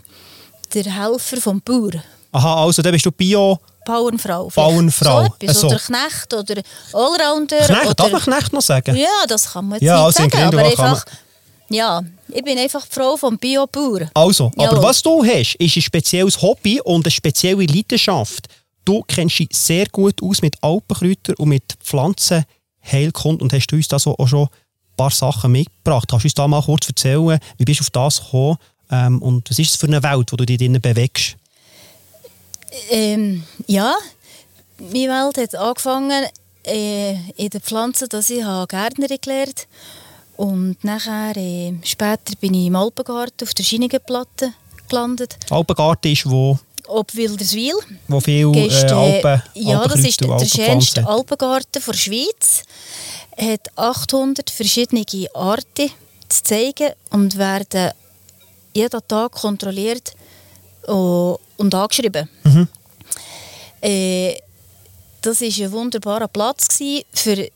der 0.74 0.84
Helfer 0.84 1.40
vom 1.40 1.60
Bauer. 1.62 1.92
Aha, 2.32 2.64
also 2.64 2.82
dann 2.82 2.92
bist 2.92 3.06
du 3.06 3.12
Bio... 3.12 3.58
Bauernfrau. 3.84 4.48
Bauernfrau, 4.54 5.24
So 5.26 5.34
etwas. 5.40 5.60
so. 5.60 5.66
Oder 5.66 5.78
Knecht 5.78 6.34
oder 6.34 6.62
Allrounder. 6.92 7.58
Knecht, 7.66 7.84
oder, 7.84 7.94
darf 7.94 8.12
man 8.12 8.20
Knecht 8.22 8.52
noch 8.52 8.62
sagen? 8.62 8.96
Ja, 8.96 9.08
das 9.28 9.52
kann 9.52 9.66
man 9.68 9.78
jetzt 9.80 9.86
Ja, 9.86 9.96
nicht 9.96 10.18
also 10.18 10.22
sagen, 10.30 10.42
aber 10.46 10.64
einfach... 10.64 11.04
Ja, 11.68 12.02
ich 12.28 12.44
bin 12.44 12.58
einfach 12.58 12.84
die 12.86 12.94
Frau 12.94 13.16
vom 13.16 13.38
Bio-Bauer. 13.38 14.10
Also, 14.14 14.52
aber 14.56 14.64
Jawohl. 14.64 14.82
was 14.82 15.02
du 15.02 15.24
hast, 15.24 15.54
ist 15.56 15.76
ein 15.76 15.82
spezielles 15.82 16.40
Hobby 16.42 16.80
und 16.82 17.06
eine 17.06 17.10
spezielle 17.10 17.64
Leidenschaft. 17.64 18.46
du 18.84 19.02
kennst 19.06 19.38
dich 19.38 19.48
sehr 19.52 19.86
gut 19.86 20.22
aus 20.22 20.42
mit 20.42 20.56
Alpenkräutern 20.62 21.34
und 21.36 21.48
mit 21.48 21.64
Pflanzenheilkunde 21.82 23.42
und 23.42 23.52
hast 23.52 23.72
uns 23.72 23.88
da 23.88 23.98
so 23.98 24.16
auch 24.18 24.26
schon 24.28 24.44
ein 24.44 24.96
paar 24.96 25.10
Sachen 25.10 25.52
mitgebracht. 25.52 26.08
Kannst 26.08 26.24
du 26.24 26.26
uns 26.26 26.34
da 26.34 26.46
mal 26.48 26.62
kurz 26.62 26.88
erzählen, 26.88 27.38
wie 27.58 27.64
bist 27.64 27.80
du 27.80 27.84
auf 27.84 27.90
das 27.90 28.22
gekommen 28.24 28.56
ähm, 28.90 29.22
und 29.22 29.48
was 29.50 29.58
ist 29.58 29.70
es 29.70 29.76
für 29.76 29.86
eine 29.86 30.02
Welt, 30.02 30.32
wo 30.32 30.36
du 30.36 30.44
dich 30.44 30.58
drinnen 30.58 30.80
bewegst? 30.80 31.36
Ähm, 32.90 33.44
ja, 33.66 33.94
meine 34.78 35.08
Welt 35.08 35.38
hat 35.38 35.54
angefangen 35.54 36.24
äh, 36.64 37.12
in 37.36 37.50
den 37.50 37.60
Pflanzen, 37.60 38.08
dass 38.08 38.30
ich 38.30 38.42
Gärtnerin 38.68 39.18
gelernt 39.20 39.66
und 40.36 40.82
nachher, 40.82 41.36
äh, 41.36 41.74
später 41.84 42.34
bin 42.40 42.54
ich 42.54 42.66
im 42.66 42.76
Alpengarten 42.76 43.46
auf 43.46 43.54
der 43.54 43.62
Schienigenplatte 43.62 44.52
gelandet. 44.88 45.36
Alpengarten 45.50 46.12
ist 46.12 46.28
wo, 46.28 46.58
Ob 46.88 47.14
Wilderswil. 47.14 47.74
wo 48.08 48.20
viel 48.20 48.50
Gehst, 48.52 48.84
äh, 48.84 48.88
äh, 48.88 48.92
Alpen, 48.92 49.42
ja, 49.54 49.86
das 49.86 50.00
ist 50.00 50.22
und 50.22 50.40
der 50.40 50.46
schönste. 50.46 51.06
Alpengarten 51.06 51.82
der 51.86 51.92
Schweiz. 51.92 52.64
Er 53.36 53.52
hat 53.52 53.78
800 53.78 54.50
verschiedene 54.50 55.04
Arten 55.34 55.90
zu 56.28 56.42
zeigen 56.42 56.92
und 57.10 57.36
werden 57.38 57.92
jeden 58.74 59.00
Tag 59.06 59.32
kontrolliert 59.32 60.14
oh, 60.88 61.38
und 61.62 61.74
angeschrieben. 61.74 62.28
Mhm. 62.44 62.68
Äh, 63.80 64.34
das 65.22 65.40
war 65.40 65.48
ein 65.48 65.72
wunderbarer 65.72 66.28
Platz 66.28 66.78
für 67.12 67.48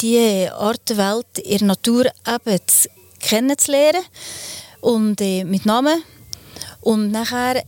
die 0.00 0.48
Artenwelt 0.48 1.38
in 1.38 1.58
der 1.58 1.66
Natur 1.66 2.06
eben 2.06 2.58
zu 2.66 2.88
kennenzulernen 3.18 4.02
und 4.80 5.20
äh, 5.20 5.44
mit 5.44 5.66
Namen. 5.66 6.02
Und 6.80 7.10
nachher 7.10 7.62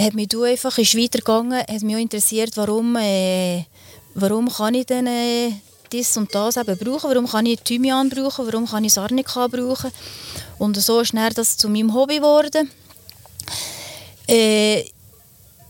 hat 0.00 0.14
mich 0.14 0.28
du 0.28 0.44
einfach 0.44 0.78
ist 0.78 0.96
weitergegangen, 0.96 1.58
hat 1.58 1.82
mich 1.82 1.96
auch 1.96 2.00
interessiert, 2.00 2.56
warum, 2.56 2.96
äh, 2.96 3.64
warum 4.14 4.48
kann 4.48 4.74
ich 4.74 4.86
denn 4.86 5.08
äh, 5.08 5.52
das 5.92 6.16
und 6.16 6.32
das 6.34 6.56
eben 6.56 6.78
brauchen, 6.78 7.10
warum 7.10 7.26
kann 7.26 7.46
ich 7.46 7.60
Thymian 7.60 8.08
brauchen, 8.08 8.46
warum 8.46 8.66
kann 8.66 8.84
ich 8.84 8.92
Sarnika 8.92 9.48
brauchen. 9.48 9.90
Und 10.58 10.76
so 10.76 11.00
ist 11.00 11.14
dann 11.14 11.34
das 11.34 11.56
zu 11.56 11.68
meinem 11.68 11.92
Hobby 11.92 12.18
geworden. 12.18 12.70
Äh, 14.30 14.84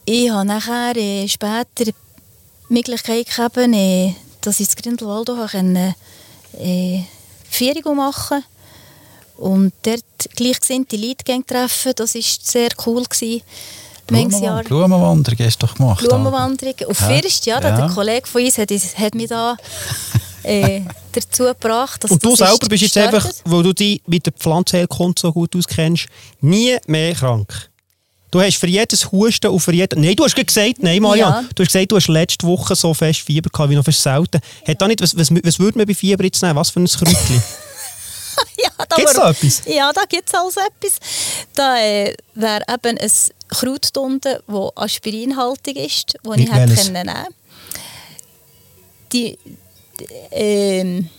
ich 0.04 0.30
habe 0.30 0.44
nachher 0.44 0.96
äh, 0.96 1.26
später 1.28 1.84
die 1.84 1.94
Möglichkeit 2.68 3.26
gehabt, 3.26 3.56
äh, 3.56 4.14
dass 4.40 4.61
ich 4.61 4.68
in 4.68 4.82
Grindelwald 4.82 5.30
auch 5.30 5.50
können, 5.50 5.94
äh, 6.58 7.00
Ferien 7.48 7.96
machen 7.96 8.44
und 9.36 9.72
dort 9.82 10.04
gleichgesinnte 10.36 10.96
Leute 10.96 11.24
treffen. 11.46 11.92
Das 11.96 12.14
war 12.14 12.22
sehr 12.22 12.68
cool. 12.86 13.04
Gewesen. 13.04 13.42
Jahr 14.42 14.64
Blumenwanderung 14.64 15.38
hast 15.46 15.62
du 15.62 15.66
doch 15.66 15.74
gemacht. 15.74 16.00
Blumenwanderung. 16.00 16.74
Auf 16.88 17.00
Ja. 17.00 17.08
First, 17.08 17.46
ja, 17.46 17.61
Ja. 17.61 17.76
Der 17.76 17.88
Kollege 17.88 18.26
von 18.26 18.42
uns 18.42 18.58
hat, 18.58 18.70
hat 18.70 19.14
mich 19.14 19.28
da 19.28 19.56
äh, 20.42 20.80
dazu 21.12 21.44
gebracht. 21.44 22.02
Dass 22.02 22.11
Und 22.11 22.24
du 22.24 22.34
das 22.34 22.48
selber 22.48 22.66
bist 22.68 22.82
jetzt 22.82 22.98
einfach, 22.98 23.28
weil 23.44 23.62
du 23.62 23.72
dich 23.72 24.02
mit 24.06 24.26
der 24.26 24.32
Pflanzenheilkunde 24.32 25.20
so 25.20 25.32
gut 25.32 25.54
auskennst, 25.54 26.06
nie 26.40 26.76
mehr 26.86 27.14
krank. 27.14 27.69
Du 28.30 28.40
hast 28.40 28.56
für 28.58 28.68
jedes 28.68 29.10
Husten 29.10 29.48
und 29.48 29.58
für 29.60 29.72
jeden... 29.72 30.00
Nein, 30.00 30.14
du 30.14 30.24
hast 30.24 30.36
gesagt, 30.36 30.76
nein, 30.82 31.02
Marian, 31.02 31.44
Ja. 31.44 31.48
du 31.54 31.62
hast 31.62 31.72
gesagt, 31.72 31.90
du 31.90 31.96
hast 31.96 32.08
letzte 32.08 32.46
Woche 32.46 32.76
so 32.76 32.94
fest 32.94 33.20
Fieber 33.20 33.50
gehabt 33.50 33.70
wie 33.70 33.74
noch 33.74 33.84
fast 33.84 34.02
selten. 34.02 34.40
Hat 34.66 34.80
da 34.80 34.86
nicht, 34.86 35.02
was, 35.02 35.16
was, 35.16 35.30
was 35.30 35.58
würde 35.58 35.78
man 35.78 35.86
bei 35.86 35.94
Fieber 35.94 36.22
jetzt 36.24 36.40
nehmen? 36.42 36.56
Was 36.56 36.70
für 36.70 36.78
ein 36.80 36.86
Kräutchen? 36.86 37.42
ja, 38.62 38.70
da 38.88 38.96
Gibt's 38.96 39.14
da 39.14 39.30
etwas? 39.30 39.62
Ja, 39.66 39.92
da 39.92 40.02
gibt 40.08 40.28
es 40.28 40.34
also 40.34 40.60
etwas. 40.60 40.98
Da 41.54 41.78
äh, 41.78 42.14
wäre 42.34 42.62
eben 42.72 42.98
ein 42.98 43.10
Krautunde, 43.48 44.42
das 44.46 44.76
aspirinhaltig 44.76 45.76
ist, 45.76 46.14
das 46.22 46.36
ich 46.36 46.52
hätte 46.52 46.68
welches? 46.70 46.86
können 46.86 47.06
nehmen 47.06 47.26
Die, 49.12 49.38
die, 49.98 50.06
ähm, 50.30 51.10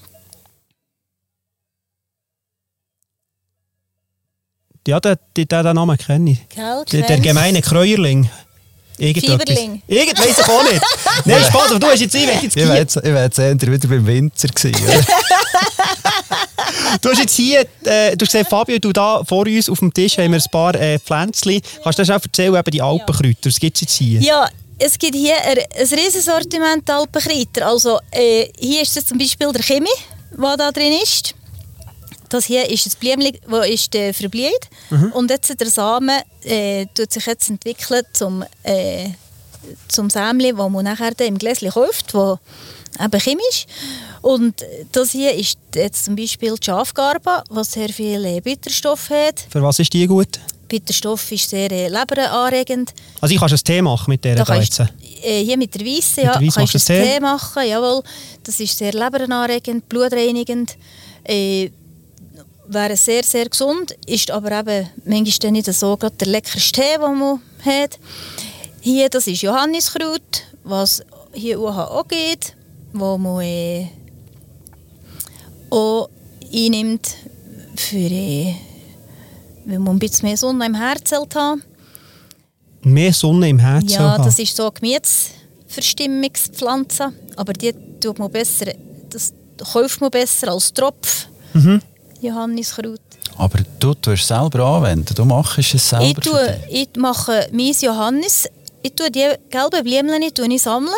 ja, 4.87 4.99
den, 4.99 5.15
den, 5.37 5.47
den 5.47 5.75
Namen 5.75 5.97
kenne 5.97 6.31
ich. 6.31 6.49
gell, 6.49 6.83
Der, 6.91 7.01
der 7.07 7.19
gemeine 7.19 7.61
Kräuerling. 7.61 8.29
Fieberling. 8.97 9.81
Irgend 9.87 10.19
weiss 10.19 10.37
ich 10.37 10.47
auch 10.47 10.63
nicht. 10.63 10.81
Nein, 11.25 11.43
Spaß, 11.43 11.71
aber 11.71 11.79
du 11.79 11.87
hast 11.87 12.01
jetzt, 12.01 12.13
ich 12.13 12.27
will 12.27 12.33
jetzt 12.43 12.55
Ich 12.55 12.63
wäre 12.67 12.77
jetzt, 12.77 12.95
jetzt 12.95 13.39
eher 13.39 13.71
wieder 13.71 13.87
beim 13.87 14.05
Winzer 14.05 14.47
gewesen. 14.47 14.75
du 17.01 17.09
hast 17.09 17.19
jetzt 17.19 17.35
hier, 17.35 17.61
äh, 17.61 18.15
du 18.15 18.25
hast 18.25 18.31
gesehen, 18.31 18.45
Fabio, 18.45 18.77
du 18.77 18.91
da 18.91 19.23
vor 19.23 19.47
uns 19.47 19.69
auf 19.69 19.79
dem 19.79 19.91
Tisch 19.91 20.17
haben 20.17 20.31
wir 20.31 20.39
ein 20.39 20.51
paar 20.51 20.75
äh, 20.75 20.99
Pflänzchen. 20.99 21.61
Kannst 21.83 21.97
du 21.97 22.03
das 22.03 22.09
auch 22.15 22.23
erzählen, 22.23 22.55
eben 22.55 22.71
die 22.71 22.81
Alpenkräuter, 22.81 23.45
was 23.49 23.59
gibt 23.59 23.77
es 23.77 23.81
jetzt 23.81 23.93
hier? 23.93 24.19
Ja, 24.21 24.47
es 24.77 24.97
gibt 24.99 25.15
hier 25.15 25.35
ein, 25.45 25.57
ein 25.57 25.87
riesiges 25.99 26.25
Sortiment 26.25 26.87
Alpenkreiter. 26.89 27.67
Also 27.67 27.99
äh, 28.11 28.49
hier 28.59 28.81
ist 28.83 28.95
jetzt 28.95 29.09
zum 29.09 29.17
Beispiel 29.17 29.51
der 29.51 29.63
Chemie, 29.63 29.87
der 30.37 30.57
da 30.57 30.71
drin 30.71 30.93
ist. 31.01 31.33
Das 32.31 32.45
hier 32.45 32.67
ist 32.69 32.85
das 32.85 32.95
Blümchen, 32.95 33.37
das 33.49 33.67
ist 33.67 33.93
äh, 33.93 34.13
verblüht. 34.13 34.69
Und 35.13 35.29
jetzt 35.29 35.59
der 35.59 35.69
Samen 35.69 36.21
äh, 36.43 36.85
tut 36.95 37.11
sich 37.11 37.25
jetzt 37.25 37.49
entwickeln 37.49 38.03
zum, 38.13 38.43
äh, 38.63 39.09
zum 39.89 40.09
Sämli, 40.09 40.53
das 40.53 40.69
man 40.69 40.85
nachher 40.85 41.11
im 41.19 41.37
Gläschen 41.37 41.69
kauft, 41.71 42.13
wo 42.13 42.39
eben 42.97 43.19
chemisch. 43.19 43.67
Und 44.21 44.63
das 44.93 45.11
hier 45.11 45.33
ist 45.33 45.57
jetzt 45.75 46.05
zum 46.05 46.15
Beispiel 46.15 46.55
die 46.55 46.65
Schafgarbe, 46.65 47.43
was 47.49 47.73
sehr 47.73 47.89
viel 47.89 48.23
äh, 48.23 48.39
Bitterstoff 48.39 49.09
hat. 49.09 49.45
Für 49.49 49.61
was 49.61 49.79
ist 49.79 49.91
die 49.91 50.07
gut? 50.07 50.39
Bitterstoff 50.69 51.29
ist 51.33 51.49
sehr 51.49 51.69
äh, 51.69 51.89
leberanregend. 51.89 52.93
Also 53.19 53.33
ich 53.33 53.41
kann 53.41 53.49
einen 53.49 53.57
Tee 53.57 53.81
machen 53.81 54.09
mit 54.09 54.23
der 54.23 54.45
kannst, 54.45 54.79
jetzt. 54.79 54.93
äh, 55.21 55.43
hier 55.43 55.57
mit 55.57 55.75
der 55.75 55.85
Weisse, 55.85 56.21
Mit 56.21 56.25
ja, 56.27 56.39
der 56.39 56.49
kannst 56.49 56.73
du 56.75 56.79
Tee? 56.79 57.03
Tee 57.03 57.19
machen, 57.19 57.67
jawohl. 57.67 58.01
Das 58.41 58.57
ist 58.57 58.77
sehr 58.77 58.93
leberanregend, 58.93 59.89
blutreinigend. 59.89 60.77
Äh, 61.25 61.71
wäre 62.73 62.95
sehr, 62.95 63.23
sehr 63.23 63.49
gesund, 63.49 63.97
ist 64.05 64.31
aber 64.31 64.59
eben 64.59 64.87
manchmal 65.05 65.51
nicht 65.51 65.73
so 65.73 65.97
gerade 65.97 66.15
der 66.15 66.27
leckerste 66.27 66.81
Tee, 66.81 66.95
den 66.95 67.19
man 67.19 67.41
hat. 67.65 67.99
Hier, 68.79 69.09
das 69.09 69.27
ist 69.27 69.41
Johanniskraut, 69.41 70.45
was 70.63 71.03
hier 71.33 71.59
auch 71.59 72.07
geht, 72.07 72.55
wo 72.93 73.17
man 73.17 73.41
äh, 73.41 73.87
auch 75.69 76.07
einnimmt, 76.53 77.17
für, 77.75 77.97
äh, 77.97 78.55
wenn 79.65 79.83
man 79.83 79.95
ein 79.95 79.99
bisschen 79.99 80.29
mehr 80.29 80.37
Sonne 80.37 80.65
im 80.65 80.75
Herz 80.75 81.11
hat. 81.11 81.35
Mehr 82.83 83.13
Sonne 83.13 83.49
im 83.49 83.59
Herzen 83.59 83.89
Ja, 83.89 84.17
das 84.17 84.39
ist 84.39 84.55
so 84.55 84.63
eine 84.63 84.71
Gemütsverstimmungspflanze, 84.71 87.13
aber 87.35 87.53
die 87.53 87.75
tut 87.99 88.17
man 88.17 88.31
besser, 88.31 88.73
das 89.09 89.33
kauft 89.71 90.01
man 90.01 90.09
besser 90.09 90.51
als 90.51 90.73
Tropf. 90.73 91.27
Mhm. 91.53 91.79
Johanniskraut. 92.21 92.99
Aber 93.37 93.59
du 93.79 93.93
tust 93.93 94.21
es 94.21 94.27
selber 94.27 94.59
anwenden, 94.65 95.15
du 95.15 95.25
machst 95.25 95.73
es 95.73 95.89
selber. 95.89 96.05
Ich, 96.05 96.15
tue, 96.15 96.59
ich 96.69 96.89
mache 96.97 97.47
mein 97.51 97.73
Johannis, 97.79 98.47
ich 98.83 98.93
tue 98.93 99.09
die 99.09 99.27
gelben 99.49 99.83
Blümchen 99.83 100.51
ich 100.51 100.61
sammeln, 100.61 100.93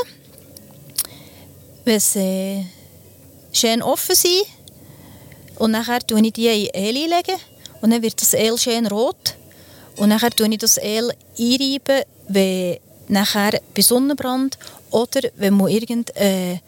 wenn 1.85 1.99
sie 1.99 2.19
äh, 2.19 2.65
schön 3.51 3.81
offen 3.81 4.15
sind. 4.15 4.45
Und 5.57 5.71
nachher 5.71 5.99
tue 5.99 6.19
ich 6.21 6.33
die 6.33 6.47
in 6.47 6.69
Öl 6.75 6.93
legen 6.93 7.39
und 7.81 7.91
dann 7.91 8.01
wird 8.01 8.21
das 8.21 8.33
Öl 8.33 8.57
schön 8.57 8.87
rot. 8.87 9.35
Und 9.97 10.09
nachher 10.09 10.31
tue 10.31 10.47
ich 10.49 10.57
das 10.57 10.77
Öl 10.77 11.11
einreiben, 11.37 12.03
wenn 12.27 12.77
nachher 13.07 13.61
bei 13.75 13.81
Sonnenbrand 13.81 14.57
oder 14.89 15.21
wenn 15.37 15.53
man 15.55 15.67
irgendeine 15.67 16.61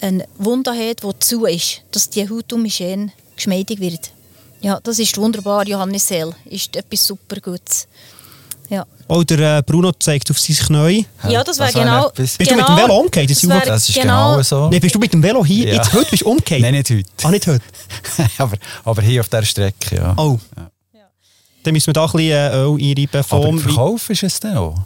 eine 0.00 0.26
Wunde 0.38 0.72
hat, 0.72 1.02
die 1.02 1.18
zu 1.20 1.46
ist, 1.46 1.82
dass 1.92 2.10
die 2.10 2.28
Haut 2.28 2.52
um 2.52 2.68
schön 2.68 3.12
geschmeidig 3.36 3.80
wird. 3.80 4.10
Ja, 4.60 4.80
das 4.82 4.98
ist 4.98 5.16
wunderbar, 5.18 5.66
Johannisöl. 5.66 6.32
Ist 6.46 6.74
etwas 6.76 7.06
super 7.06 7.40
Gutes. 7.40 7.86
Ja, 8.70 8.86
Oh, 9.08 9.22
der 9.22 9.58
äh, 9.58 9.62
Bruno 9.62 9.92
zeigt 9.92 10.30
auf 10.30 10.40
sein 10.40 10.56
Knie. 10.56 11.06
ja 11.28 11.44
das 11.44 11.58
wäre 11.58 11.72
genau... 11.72 12.08
etwas. 12.08 12.38
Bist 12.38 12.50
du 12.50 12.56
mit 12.56 12.66
dem 12.66 12.76
Velo 12.76 12.96
umgekehrt? 12.98 13.30
Das 13.30 13.40
Das, 13.40 13.50
wär 13.50 13.60
Das 13.60 13.88
ist 13.88 13.94
genau, 13.94 14.42
so. 14.42 14.70
Nein, 14.70 14.80
bist 14.80 14.94
du 14.94 14.98
mit 14.98 15.12
dem 15.12 15.22
Velo 15.22 15.44
hier? 15.44 15.66
Ja. 15.68 15.74
Jetzt 15.74 15.92
heute 15.92 16.10
bist 16.10 16.22
du 16.22 16.30
umgekehrt? 16.30 16.62
Nein, 16.62 16.72
nicht 16.74 16.88
heute. 16.90 17.04
Ah, 17.22 17.30
nicht 17.30 17.46
heute? 17.46 17.64
aber, 18.38 18.56
aber 18.84 19.02
hier 19.02 19.20
auf 19.20 19.28
dieser 19.28 19.44
Strecke, 19.44 19.96
ja. 19.96 20.14
Oh. 20.16 20.38
Dann 21.62 21.72
müssen 21.72 21.86
wir 21.88 21.94
da 21.94 22.04
ein 22.04 22.12
bisschen 22.12 22.30
äh, 22.30 22.56
Öl 22.56 22.74
einreiben. 22.74 23.08
aber 23.12 23.42
Vom, 23.42 23.58
verkaufst 23.58 24.08
du 24.08 24.26
es 24.26 24.40
denn 24.40 24.56
auch? 24.56 24.76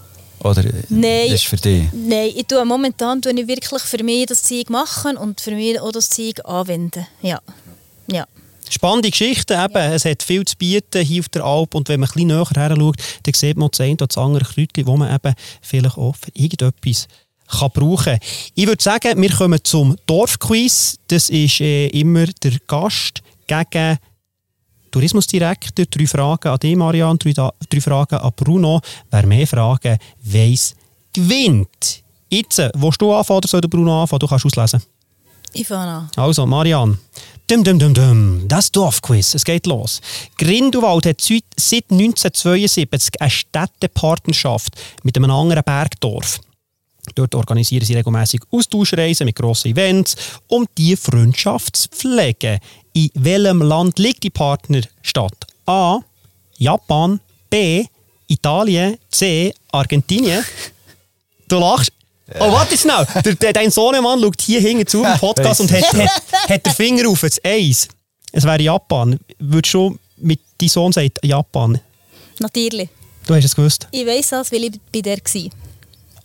Oder 0.40 0.64
Nein. 0.88 1.32
ist 1.32 1.46
für 1.46 1.56
dich? 1.56 1.84
Nein, 1.92 2.30
ich 2.34 2.46
tue 2.46 2.64
momentan 2.64 3.20
tue 3.20 3.32
ich 3.32 3.48
wirklich 3.48 3.82
für 3.82 4.02
mich 4.04 4.26
das 4.26 4.44
Zeug 4.44 4.70
machen 4.70 5.16
und 5.16 5.40
für 5.40 5.50
mich 5.52 5.80
auch 5.80 5.90
das 5.90 6.10
Zeug 6.10 6.44
anwenden. 6.44 7.06
Ja. 7.22 7.40
Ja. 8.10 8.26
Spannende 8.70 9.10
Geschichte. 9.10 9.54
Eben. 9.54 9.92
Es 9.92 10.04
hat 10.04 10.22
viel 10.22 10.44
zu 10.44 10.56
bieten 10.56 11.04
hier 11.04 11.20
auf 11.20 11.28
der 11.28 11.44
Alp. 11.44 11.74
Und 11.74 11.88
wenn 11.88 12.00
man 12.00 12.08
bisschen 12.08 12.28
näher 12.28 12.48
her 12.54 12.74
schaut, 12.76 12.96
dann 13.22 13.34
sieht 13.34 13.56
man 13.56 13.70
das 13.70 13.80
eine 13.80 13.92
oder 13.92 14.06
das 14.06 14.18
andere 14.18 14.44
Kräutchen, 14.44 14.84
das 14.84 14.96
man 14.96 15.14
eben 15.14 15.34
vielleicht 15.62 15.98
auch 15.98 16.16
für 16.16 16.30
irgendetwas 16.34 17.08
kann 17.48 17.70
brauchen 17.70 18.18
Ich 18.54 18.66
würde 18.66 18.82
sagen, 18.82 19.20
wir 19.20 19.30
kommen 19.30 19.58
zum 19.62 19.96
Dorfquiz. 20.06 20.96
Das 21.08 21.30
ist 21.30 21.60
äh, 21.60 21.86
immer 21.88 22.26
der 22.26 22.58
Gast 22.66 23.22
gegen 23.46 23.98
Tourismusdirektor. 24.90 25.86
Drei 25.86 26.06
Fragen 26.06 26.48
an 26.48 26.58
dich, 26.58 26.76
Marianne, 26.76 27.18
drei, 27.18 27.32
drei 27.32 27.80
Fragen 27.80 28.16
an 28.16 28.32
Bruno. 28.36 28.80
Wer 29.10 29.26
mehr 29.26 29.46
Fragen 29.46 29.98
weiss, 30.22 30.74
gewinnt? 31.12 32.02
Jetzt, 32.30 32.58
äh, 32.58 32.70
willst 32.74 33.00
du 33.00 33.12
anfangen 33.12 33.38
oder 33.38 33.48
soll 33.48 33.60
der 33.60 33.68
Bruno 33.68 34.02
anfangen? 34.02 34.20
Du 34.20 34.26
kannst 34.26 34.44
auslesen. 34.44 34.82
Ich. 35.60 36.18
Also, 36.18 36.46
Marianne. 36.46 36.98
Dum, 37.46 37.64
dum, 37.64 37.78
dum, 37.78 37.94
dum. 37.94 38.42
Das 38.46 38.70
Dorfquiz. 38.70 39.34
Es 39.34 39.44
geht 39.44 39.66
los. 39.66 40.00
Grindelwald 40.36 41.06
hat 41.06 41.20
seit 41.20 41.44
seit 41.56 41.84
1972 41.90 43.20
eine 43.20 43.30
Städtepartnerschaft 43.30 44.74
mit 45.02 45.16
einem 45.16 45.30
anderen 45.30 45.62
Bergdorf. 45.64 46.40
Dort 47.14 47.34
organisieren 47.34 47.86
sie 47.86 47.94
regelmäßig 47.94 48.42
Austauschreisen 48.50 49.24
mit 49.24 49.36
grossen 49.36 49.70
Events, 49.70 50.14
um 50.48 50.66
die 50.76 50.94
Freundschaft 50.94 51.76
zu 51.76 51.88
pflegen. 51.88 52.58
In 52.92 53.10
welchem 53.14 53.62
Land 53.62 53.98
liegt 53.98 54.24
die 54.24 54.30
Partnerstadt? 54.30 55.46
A. 55.66 56.00
Japan. 56.58 57.20
B. 57.48 57.86
Italien. 58.26 58.98
C. 59.10 59.54
Argentinien. 59.72 60.44
Du 61.48 61.58
lachst. 61.58 61.92
Oh, 62.40 62.52
warte 62.52 62.76
schnell. 62.76 63.06
Der, 63.24 63.34
der, 63.34 63.52
dein 63.52 63.70
Sohnemann 63.70 64.20
schaut 64.20 64.40
hier 64.42 64.60
hinten 64.60 64.86
zu 64.86 65.02
im 65.02 65.18
Podcast 65.18 65.60
und 65.60 65.72
hat, 65.72 65.92
hat, 65.94 66.22
hat 66.48 66.66
den 66.66 66.72
Finger 66.74 67.08
auf 67.08 67.20
das 67.22 67.40
Eis. 67.44 67.88
Es 68.32 68.44
wäre 68.44 68.60
Japan. 68.60 69.18
Würdest 69.38 69.74
du 69.74 69.96
mit 70.18 70.40
deinem 70.60 70.68
Sohn 70.68 70.92
sagen, 70.92 71.10
Japan? 71.22 71.80
Natürlich. 72.38 72.88
Du 73.26 73.34
hast 73.34 73.44
es 73.44 73.54
gewusst. 73.56 73.88
Ich 73.90 74.06
weiss 74.06 74.28
das, 74.28 74.52
weil 74.52 74.64
ich 74.64 74.72
bei 74.92 75.00
der 75.00 75.16
war. 75.16 75.50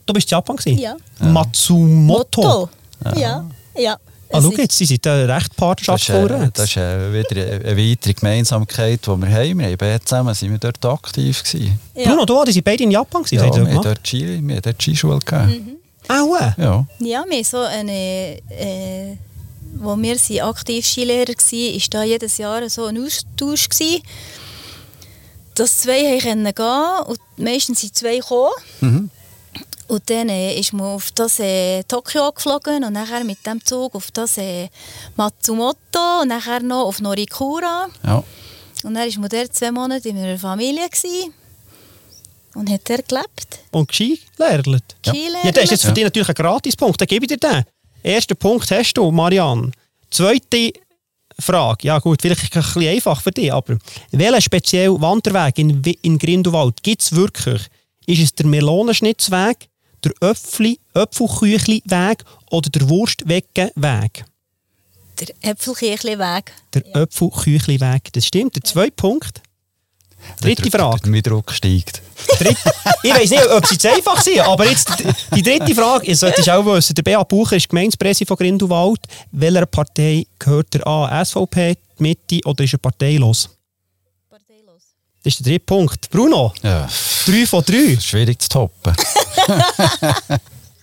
Du 0.06 0.14
bist 0.14 0.28
in 0.30 0.36
Japan 0.36 0.56
gewesen? 0.58 0.78
Ja. 0.80 0.96
Matsumoto. 1.20 2.42
Motto. 2.42 2.70
Ja. 3.16 3.46
Ja. 3.78 3.98
Ah, 4.32 4.40
Es 4.40 4.44
schau 4.44 4.52
jetzt, 4.52 4.78
sie 4.78 4.86
sind 4.86 5.06
äh, 5.06 5.10
recht 5.12 5.50
Das 5.50 5.56
partnerschaftsvoll. 5.58 6.32
ist, 6.32 6.32
äh, 6.32 6.50
das 6.54 6.70
ist 6.70 6.78
äh, 6.78 7.14
wieder 7.14 7.66
eine 7.70 7.78
weitere 7.78 8.14
Gemeinsamkeit, 8.14 9.02
die 9.06 9.08
wir 9.08 9.30
haben. 9.30 9.60
Wir 9.60 9.66
haben 9.68 9.78
beide 9.78 10.04
zusammen 10.04 10.34
sind 10.34 10.52
wir 10.52 10.58
dort 10.58 10.84
aktiv 10.86 11.44
gewesen. 11.44 11.80
Ja. 11.96 12.10
Bruno, 12.10 12.26
du, 12.26 12.44
die 12.46 12.52
sind 12.52 12.64
beide 12.66 12.84
in 12.84 12.92
Japan 12.92 13.24
gewesen. 13.24 13.44
Ja, 13.46 13.56
wir 13.56 13.74
haben 13.76 14.62
dort 14.62 14.82
Skischule 14.82 15.20
gegeben. 15.20 15.78
Auch. 16.08 16.58
Ja. 16.58 16.86
Ja, 17.00 17.24
wir 17.28 17.44
so 17.46 17.60
eine, 17.60 18.38
äh, 18.50 19.18
wo 19.76 19.96
wir 19.96 20.18
sind 20.18 20.42
aktiv 20.42 20.86
Skilehrer 20.86 21.34
waren, 21.34 21.76
ist 21.76 21.94
da 21.94 22.04
jedes 22.04 22.38
Jahr 22.38 22.70
so 22.70 22.86
ein 22.86 23.04
Austausch 23.04 23.70
gewesen, 23.70 24.04
dass 25.56 25.82
zwei 25.82 26.18
gehen 26.20 26.48
und 26.48 27.20
meistens 27.38 27.82
sind 27.82 27.96
zwei 27.96 28.18
gekommen. 28.18 29.12
Und 29.88 30.10
dann 30.10 30.30
äh, 30.30 30.60
ist 30.60 30.74
man 30.74 30.88
auf 30.88 31.12
das 31.12 31.40
äh, 31.40 31.84
Tokio 31.84 32.32
geflogen 32.32 32.84
und 32.84 32.94
nachher 32.94 33.24
mit 33.24 33.46
dem 33.46 33.64
Zug 33.64 33.94
auf 33.96 34.12
das 34.12 34.38
äh, 34.38 34.70
Matsumoto 35.16 36.22
und 36.22 36.30
nachher 36.30 36.62
noch 36.62 36.86
auf 36.86 37.00
Norikura. 37.00 37.88
ja. 38.06 38.24
Und 38.84 38.96
dann 38.96 39.10
war 39.10 39.20
man 39.22 39.30
dort 39.30 39.56
zwei 39.56 39.72
Monate 39.72 40.10
in 40.10 40.18
einer 40.18 40.38
Familie 40.38 40.90
gewesen 40.90 41.34
und 42.56 42.70
hat 42.70 42.90
dort 42.90 43.08
gelebt. 43.08 43.60
Und 43.72 43.94
Ski 43.94 44.20
lernt. 44.38 44.96
Ja. 45.06 45.14
Ja, 45.14 45.52
das 45.52 45.66
ist 45.66 45.72
jetzt 45.72 45.86
für 45.86 45.92
dich 45.92 46.04
natürlich 46.04 46.30
ein 46.30 46.36
Gratispunkt. 46.36 47.00
Dann 47.00 47.08
gebe 47.08 47.26
ich 47.26 47.30
dir 47.30 47.38
den. 47.38 47.64
Ersten 48.04 48.36
Punkt 48.36 48.70
hast 48.72 48.94
du, 48.94 49.12
Marianne. 49.12 49.72
Zweite 50.10 50.74
Frage. 51.40 51.88
Ja 51.88 52.00
gut, 52.00 52.22
vielleicht 52.22 52.44
ein 52.44 52.62
bisschen 52.62 52.88
einfach 52.88 53.22
für 53.22 53.32
dich, 53.32 53.52
aber 53.52 53.78
welchen 54.12 54.42
speziellen 54.42 55.02
Wanderweg 55.02 55.58
in, 55.58 55.82
in 56.02 56.18
Grindelwald 56.18 56.84
gibt 56.84 57.02
es 57.02 57.16
wirklich? 57.16 57.68
Ist 58.06 58.22
es 58.22 58.36
der 58.36 58.46
Melonenschnitzweg, 58.46 59.70
der 60.04 60.12
Öpfli, 60.22 60.80
Öpfelküchli-Weg 60.94 62.24
oder 62.52 62.70
der 62.70 62.90
Wurstweckenweg? 62.90 64.26
Der 65.20 65.28
Äpfelkirchli-Weg. 65.42 66.52
Der 66.74 66.84
Öpfelküchli-Weg, 66.96 68.12
das 68.14 68.26
stimmt. 68.26 68.56
Der 68.56 68.64
zweite 68.64 68.92
Punkt. 68.92 69.42
Dritte 70.42 70.70
Frage. 70.72 71.02
Der 71.10 71.14
Eindruck 71.14 71.52
steigt. 71.52 72.02
Dritt, 72.40 72.58
ich 73.04 73.14
weiß 73.14 73.30
nicht, 73.30 73.48
ob 73.48 73.66
sie 73.66 73.78
zu 73.78 73.90
einfach 73.92 74.22
sind, 74.22 74.40
aber 74.40 74.70
jetzt 74.70 74.90
die, 75.36 75.42
dritte 75.42 75.76
Frage, 75.76 76.06
ihr 76.08 76.16
solltet 76.16 76.50
auch 76.50 76.66
wissen, 76.66 76.96
der 76.96 77.04
Beat 77.04 77.28
Bucher 77.28 77.56
ist 77.58 77.70
Gemeindepräsident 77.70 78.28
von 78.28 78.38
Grindelwald. 78.38 79.00
Welcher 79.32 79.66
Partei 79.66 80.26
gehört 80.40 80.76
er 80.76 80.88
an? 80.88 81.26
SVP, 81.26 81.76
die 82.00 82.04
Mitte 82.04 82.40
oder 82.46 82.64
ist 82.64 82.74
er 82.74 82.80
parteilos? 82.80 83.50
Parteilos. 84.30 84.84
Das 85.24 85.34
ist 85.34 85.40
der 85.46 85.52
dritte 85.54 85.66
Punkt. 85.66 86.10
Bruno, 86.10 86.54
Ja, 86.64 86.88
drei 87.26 87.46
von 87.46 87.64
drei. 87.64 87.98
schwierig 88.00 88.42
zu 88.42 88.50
toppen. 88.50 88.94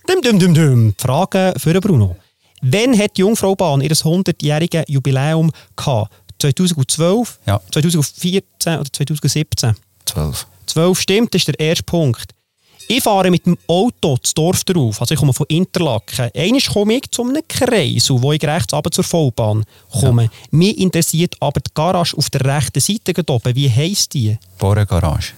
Dum, 0.07 0.21
dum, 0.21 0.39
dum, 0.39 0.53
dum. 0.53 0.93
Frage 0.97 1.53
für 1.57 1.79
Bruno. 1.79 2.15
Wann 2.63 2.97
hat 2.97 3.17
die 3.17 3.21
Jungfraubahn 3.21 3.81
ihr 3.81 3.91
100-jähriges 3.91 4.83
Jubiläum 4.87 5.51
gehabt? 5.75 6.11
2012, 6.41 7.39
Ja. 7.45 7.61
2014 7.71 8.79
oder 8.79 8.91
2017? 8.91 9.75
12. 10.05 10.47
12 10.67 10.99
stimmt, 10.99 11.33
das 11.33 11.41
ist 11.41 11.47
der 11.47 11.59
erste 11.59 11.83
Punkt. 11.83 12.33
Ich 12.87 13.03
fahre 13.03 13.31
mit 13.31 13.45
dem 13.45 13.57
Auto 13.67 14.17
das 14.21 14.33
Dorf 14.33 14.63
drauf, 14.65 14.99
also 14.99 15.13
ich 15.13 15.19
komme 15.19 15.33
von 15.33 15.45
Interlaken. 15.47 16.29
Einmal 16.35 16.61
komme 16.61 16.93
ich 16.95 17.09
zu 17.11 17.23
einem 17.23 17.41
Kreisel, 17.47 18.21
wo 18.21 18.33
ich 18.33 18.43
rechts 18.43 18.73
runter 18.73 18.91
zur 18.91 19.03
Vollbahn 19.05 19.63
komme. 19.91 20.29
Mich 20.49 20.77
interessiert 20.77 21.35
aber 21.39 21.61
die 21.61 21.71
Garage 21.73 22.17
auf 22.17 22.29
der 22.29 22.43
rechten 22.43 22.81
Seite 22.81 23.13
oben. 23.31 23.55
Wie 23.55 23.69
heisst 23.71 24.13
die? 24.13 24.37
Bohren 24.57 24.85
Garage. 24.85 25.33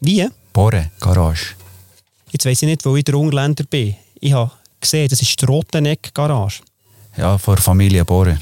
Wie? 0.00 0.28
Bohren 0.52 0.90
Garage. 1.00 1.54
Jetzt 2.30 2.44
weiss 2.44 2.62
ich 2.62 2.68
nicht, 2.68 2.84
wo 2.84 2.96
ich 2.96 3.04
der 3.04 3.14
Unländer 3.14 3.64
bin. 3.64 3.96
Ich 4.20 4.32
habe 4.32 4.50
gesehen, 4.80 5.08
das 5.08 5.22
ist 5.22 5.40
die 5.40 5.44
Roteneck 5.46 6.12
Garage. 6.12 6.60
Ja, 7.16 7.38
vor 7.38 7.56
Familie 7.56 8.04
Bohren. 8.04 8.40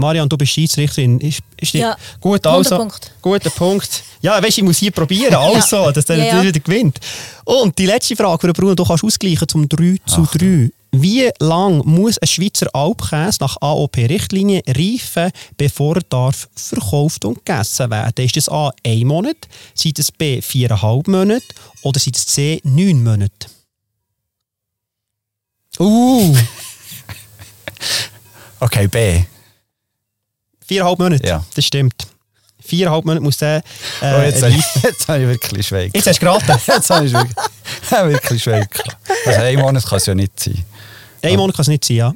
Marian, 0.00 0.28
du 0.28 0.36
bist 0.36 0.52
Schiedsrichterin. 0.52 1.20
Ist, 1.20 1.40
ist 1.60 1.74
Ja, 1.74 1.96
gut, 2.20 2.46
also. 2.46 2.76
Punkt. 2.78 3.12
Guter 3.22 3.50
Punkt. 3.50 4.02
Ja, 4.22 4.42
weißt 4.42 4.56
du, 4.56 4.60
ich 4.62 4.64
muss 4.64 4.78
hier 4.78 4.90
probieren, 4.90 5.34
also, 5.36 5.90
dass 5.92 6.04
der 6.06 6.16
Ja, 6.16 6.24
ja. 6.36 6.42
wieder 6.42 6.58
gewinnt. 6.58 6.98
Und 7.44 7.78
die 7.78 7.86
letzte 7.86 8.16
Frage 8.16 8.46
für 8.48 8.52
Bruno, 8.52 8.74
du 8.74 8.84
kannst 8.84 9.04
ausgleichen 9.04 9.46
zum 9.48 9.68
3 9.68 9.96
zu 10.06 10.26
3. 10.26 10.70
Wie 10.92 11.30
lang 11.38 11.82
muss 11.86 12.18
ein 12.18 12.26
Schweizer 12.26 12.66
Alpkäse 12.74 13.38
nach 13.40 13.56
AOP-Richtlinie 13.60 14.62
reifen, 14.66 15.30
bevor 15.56 15.96
er 15.96 16.02
darf 16.08 16.48
verkauft 16.56 17.24
und 17.24 17.44
gegessen 17.44 17.88
werden? 17.90 18.24
Ist 18.24 18.36
das 18.36 18.48
A. 18.48 18.72
ein 18.84 19.06
Monat, 19.06 19.36
sind 19.74 20.00
es 20.00 20.10
B. 20.10 20.42
viereinhalb 20.42 21.06
Monate 21.06 21.44
oder 21.82 22.00
sind 22.00 22.16
es 22.16 22.26
C. 22.26 22.60
neun 22.64 23.04
Monate? 23.04 23.46
Uh, 25.78 26.36
Okay, 28.62 28.88
B. 28.88 29.22
viereinhalb 30.70 30.98
Monate, 31.00 31.26
Ja. 31.26 31.44
das 31.54 31.64
stimmt. 31.64 31.94
Viereinhalb 32.62 33.04
Monate 33.04 33.22
muss 33.22 33.38
der 33.38 33.56
äh, 33.56 33.62
Oh, 34.02 34.20
jetzt, 34.22 34.42
habe 34.42 34.54
reifen. 34.54 34.64
ich, 34.76 34.82
jetzt 34.82 35.08
habe 35.08 35.22
ich 35.22 35.28
wirklich 35.28 35.66
Schweig. 35.66 35.90
Jetzt 35.94 36.06
hast 36.06 36.16
du 36.22 36.26
geraten. 36.26 36.46
Jetzt 36.66 36.90
habe 36.90 37.06
ich 37.06 37.12
wirklich, 37.12 37.90
wirklich 37.92 38.42
Schweig. 38.42 38.70
gehabt. 38.70 38.96
Also 39.26 39.40
ein 39.40 39.58
Monat 39.58 39.84
kann 39.84 39.96
es 39.98 40.06
ja 40.06 40.14
nicht 40.14 40.38
sein. 40.38 40.64
Ein 41.22 41.36
Monat 41.36 41.56
kann 41.56 41.62
es 41.62 41.68
nicht 41.68 41.84
sein, 41.84 41.96
ja. 41.96 42.14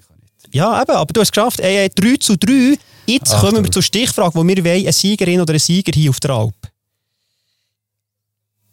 Ja, 0.52 0.80
eben, 0.82 0.92
aber 0.92 1.12
du 1.12 1.20
hast 1.20 1.28
es 1.28 1.32
geschafft. 1.32 1.59
Äh, 1.61 1.88
3 1.88 2.16
zu 2.20 2.36
3. 2.36 2.76
Jetzt 3.07 3.32
Ach, 3.34 3.40
kommen 3.40 3.64
wir 3.64 3.70
zur 3.72 3.82
Stichfrage, 3.82 4.34
wo 4.36 4.46
wir 4.46 4.64
wollen, 4.64 4.82
eine 4.82 4.92
Siegerin 4.92 5.40
oder 5.40 5.52
einen 5.52 5.59
Sieger 5.59 5.92
hier 5.92 6.11
auf 6.11 6.20
der 6.20 6.30
Alp. 6.30 6.55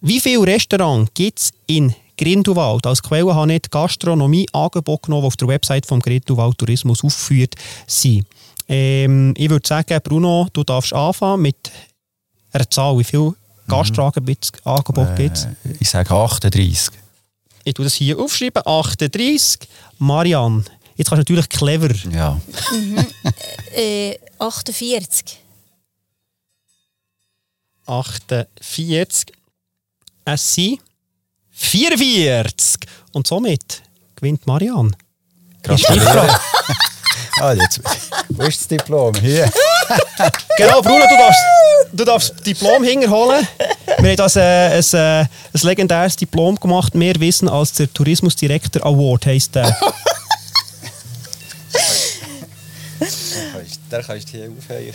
Wie 0.02 0.20
viele 0.20 0.46
Restaurants 0.46 1.12
gibt 1.14 1.40
es 1.40 1.52
in 1.68 1.94
Grindelwald? 2.18 2.86
Als 2.86 3.02
Quelle 3.04 3.34
habe 3.34 3.54
ich 3.54 3.62
Gastronomie 3.70 4.48
Angebot 4.54 5.04
genommen, 5.04 5.24
die 5.24 5.28
auf 5.28 5.36
der 5.38 5.48
Website 5.48 5.86
vom 5.86 6.00
Grindelwald 6.02 6.58
Tourismus 6.58 7.04
aufgeführt 7.04 7.56
sind. 7.88 8.26
Ähm, 8.74 9.34
ich 9.36 9.50
würde 9.50 9.68
sagen, 9.68 10.00
Bruno, 10.02 10.48
du 10.54 10.64
darfst 10.64 10.94
anfangen 10.94 11.42
mit 11.42 11.58
einer 12.54 12.70
Zahl. 12.70 12.98
Wie 12.98 13.04
viele 13.04 13.36
Gastroangebot 13.68 14.48
gibt 15.18 15.38
es? 15.38 15.44
Äh, 15.44 15.76
ich 15.82 15.90
sage 15.90 16.16
38. 16.16 16.94
Ich 17.66 17.74
tue 17.74 17.84
das 17.84 17.96
hier 17.96 18.18
aufschreiben. 18.18 18.66
38. 18.66 19.68
Marianne. 19.98 20.64
Jetzt 20.96 21.10
kannst 21.10 21.28
du 21.28 21.34
natürlich 21.34 21.50
clever. 21.50 21.94
Ja. 22.12 22.40
Äh, 23.76 24.18
48. 24.40 25.40
48. 27.86 29.36
Es 30.24 30.54
sind 30.54 30.80
44. 31.50 32.88
Und 33.12 33.28
somit 33.28 33.82
gewinnt 34.16 34.48
Marianne. 34.48 34.92
Gratuliere. 35.62 36.40
ah, 37.42 37.54
jetzt. 37.54 37.80
Wo 38.30 38.44
ist 38.44 38.62
das 38.62 38.68
Diplom? 38.68 39.14
Hier. 39.16 39.50
Genau, 40.58 40.82
Bruno, 40.82 41.04
du 41.10 41.18
darfst, 41.18 41.42
du 41.92 42.06
darfst 42.06 42.30
das 42.36 42.42
Diplom 42.44 42.84
hinterholen. 42.84 43.46
Wir 44.00 44.10
haben 44.12 44.16
das, 44.18 44.36
äh, 44.36 44.42
ein, 44.78 44.84
äh, 44.94 45.22
ein 45.22 45.28
legendäres 45.64 46.16
Diplom 46.16 46.56
gemacht. 46.58 46.94
Mehr 46.96 47.16
Wissen 47.20 47.50
als 47.50 47.74
der 47.74 47.92
Tourismusdirektor 47.92 48.86
Award 48.86 49.26
heisst 49.26 49.56
der. 49.56 49.76
Der 53.90 54.04
kannst 54.04 54.28
du 54.30 54.38
hier 54.38 54.50
aufhängen. 54.58 54.94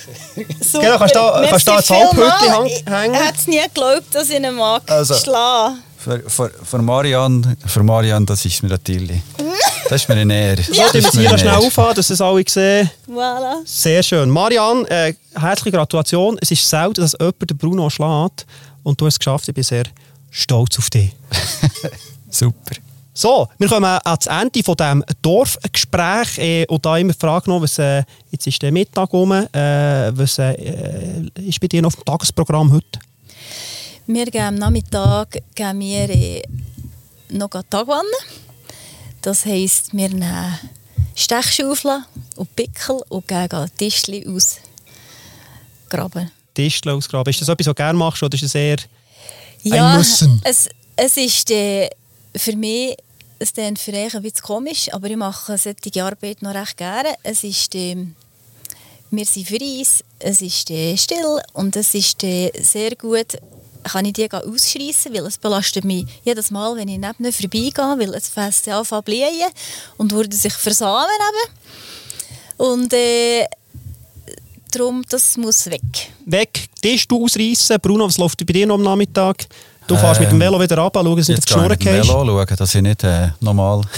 Super. 0.63 0.85
Genau, 0.85 0.99
kannst 0.99 1.15
du 1.15 1.19
da- 1.19 1.47
kannst 1.51 1.69
da 1.69 1.77
das. 1.77 1.91
Halbhütchen 1.91 2.67
Ich- 2.67 2.87
hängen? 2.87 3.15
Ich 3.15 3.21
hätte 3.21 3.39
es 3.39 3.47
nie 3.47 3.61
geglaubt, 3.61 4.15
dass 4.15 4.31
ich 4.31 4.37
ihn 4.37 4.55
mag 4.55 4.83
Also- 4.91 5.15
schlagen. 5.17 5.83
Für, 5.99 6.23
für, 6.31 6.51
für, 6.65 6.79
Marianne, 6.79 7.57
für 7.67 7.83
Marianne, 7.83 8.25
das 8.27 8.45
ist 8.45 8.63
mir 8.63 8.69
natürlich. 8.71 9.21
Das 9.89 10.03
ist 10.03 10.09
mir 10.09 10.17
eine 10.17 10.35
Ehre. 10.35 10.61
Ist 10.61 10.71
mir 10.71 10.91
hier 10.91 11.29
eine 11.29 11.39
schnell 11.39 11.53
Ehre. 11.53 11.67
aufhören, 11.67 11.95
dass 11.95 12.11
es 12.11 12.21
alle 12.21 12.45
sehen. 12.49 12.91
Voilà. 13.09 13.57
Sehr 13.65 14.03
schön. 14.03 14.29
Marianne, 14.29 14.89
äh, 14.91 15.15
herzliche 15.39 15.77
Gratulation. 15.77 16.37
Es 16.41 16.51
ist 16.51 16.69
selten, 16.69 17.01
dass 17.01 17.13
jemand 17.19 17.51
den 17.51 17.57
Bruno 17.57 17.89
schlägt. 17.89 18.47
Und 18.83 19.01
du 19.01 19.07
hast 19.07 19.15
es 19.15 19.19
geschafft. 19.19 19.49
Ich 19.49 19.55
bin 19.55 19.65
sehr 19.65 19.85
stolz 20.31 20.79
auf 20.79 20.91
dich. 20.91 21.13
Super. 22.31 22.77
So, 23.15 23.49
wir 23.57 23.69
kommen 23.69 23.99
ans 24.05 24.27
Ende 24.27 24.63
von 24.63 24.77
diesem 24.77 25.05
Dorfgespräch 25.23 26.37
äh, 26.39 26.67
und 26.67 26.85
da 26.85 26.99
immer 26.99 27.15
die 27.15 27.19
Frage 27.19 27.49
noch, 27.49 27.63
was, 27.63 27.79
äh, 27.79 28.03
jetzt 28.31 28.47
ist 28.47 28.61
der 28.61 28.71
Mittag 28.73 29.11
rum, 29.11 29.33
äh, 29.33 29.47
was 30.15 30.39
äh, 30.39 31.23
ist 31.37 31.59
bei 31.59 31.67
dir 31.67 31.81
noch 31.81 31.89
auf 31.89 31.97
dem 31.97 32.05
Tagesprogramm 32.05 32.71
heute? 32.73 33.01
Wir 34.07 34.27
geben 34.27 34.45
am 34.45 34.55
Nachmittag 34.57 35.39
geben 35.55 35.81
wir 35.81 36.11
äh, 36.11 36.43
noch 37.31 37.49
Tagwanne. 37.71 38.05
Das 39.27 39.45
heisst, 39.45 39.93
wir 39.93 40.09
nehmen 40.09 40.57
Stechschaufeln 41.17 42.05
und 42.37 42.55
Pickel 42.55 43.03
und 43.09 43.27
gehen 43.27 43.49
Tischchen 43.77 44.25
ausgraben. 45.89 46.31
Tischchen 46.55 46.93
ausgraben. 46.93 47.33
Ist 47.33 47.41
das 47.41 47.49
etwas, 47.49 47.67
was 47.67 47.73
du 47.73 47.75
gerne 47.75 47.99
machst 47.99 48.23
oder 48.23 48.35
ist 48.35 48.45
das 48.45 48.55
eher 48.55 48.77
Ja, 49.65 49.89
ein 49.89 49.99
Müssen? 49.99 50.41
es, 50.45 50.69
es 50.95 51.17
ist 51.17 51.51
äh, 51.51 51.91
für 52.37 52.55
mich 52.55 52.97
es 53.41 53.53
klingt 53.53 53.81
für 53.81 53.95
euch 53.95 54.15
ein 54.15 54.23
bisschen 54.23 54.43
komisch, 54.43 54.95
aber 54.95 55.11
ich 55.11 55.17
mache 55.17 55.59
solche 55.59 56.05
Arbeit 56.05 56.43
noch 56.43 56.55
recht 56.55 56.77
gerne. 56.77 57.17
Es 57.25 57.43
ist, 57.43 57.75
äh, 57.75 57.97
wir 59.11 59.25
sind 59.25 59.49
für 59.49 59.59
uns, 59.59 60.05
es 60.21 60.41
ist 60.41 60.71
äh, 60.71 60.97
still 60.97 61.41
und 61.53 61.75
es 61.75 61.95
ist 61.95 62.23
äh, 62.23 62.53
sehr 62.63 62.95
gut, 62.95 63.39
kann 63.89 64.05
ich 64.05 64.13
die 64.15 64.31
ausschreissen, 64.31 65.15
weil 65.15 65.27
es 65.27 65.39
belastet 65.39 65.85
mich 65.85 66.07
jedes 66.25 66.51
Mal, 66.51 66.77
wenn 66.77 66.89
ich 66.89 66.99
neben 66.99 67.15
ihnen 67.19 67.33
vorbeigehe, 67.33 67.99
weil 67.99 68.15
es 68.15 68.29
fängt 68.29 68.69
an 68.69 68.85
zu 68.85 69.03
blühen 69.03 69.51
und 69.97 70.13
würde 70.13 70.35
sich 70.37 70.53
versamen 70.53 71.07
eben. 71.07 72.69
Und 72.69 72.93
äh, 72.93 73.47
darum, 74.71 75.05
das 75.09 75.37
muss 75.37 75.67
weg. 75.67 75.83
weg? 76.25 76.69
Tisch 76.81 77.07
du 77.07 77.25
ausreißen? 77.25 77.79
Bruno, 77.81 78.07
was 78.07 78.19
läuft 78.19 78.45
bei 78.47 78.53
dir 78.53 78.67
noch 78.67 78.77
am 78.77 78.83
Nachmittag? 78.83 79.47
Du 79.87 79.97
fährst 79.97 80.21
mit 80.21 80.31
dem 80.31 80.41
Velo 80.41 80.61
wieder 80.61 80.79
runter, 80.79 81.01
schau, 81.05 81.15
dass 81.15 81.27
du 81.27 81.33
nicht 81.33 81.39
auf 81.39 81.45
die 81.45 81.53
Schnur 81.53 81.71
ich 81.71 81.79
gehst. 81.79 82.09
Velo 82.09 82.25
schauen, 82.25 82.57
dass 82.57 82.75
ich 82.75 82.83
nicht 82.83 83.05
äh, 83.05 83.31
normal... 83.41 83.83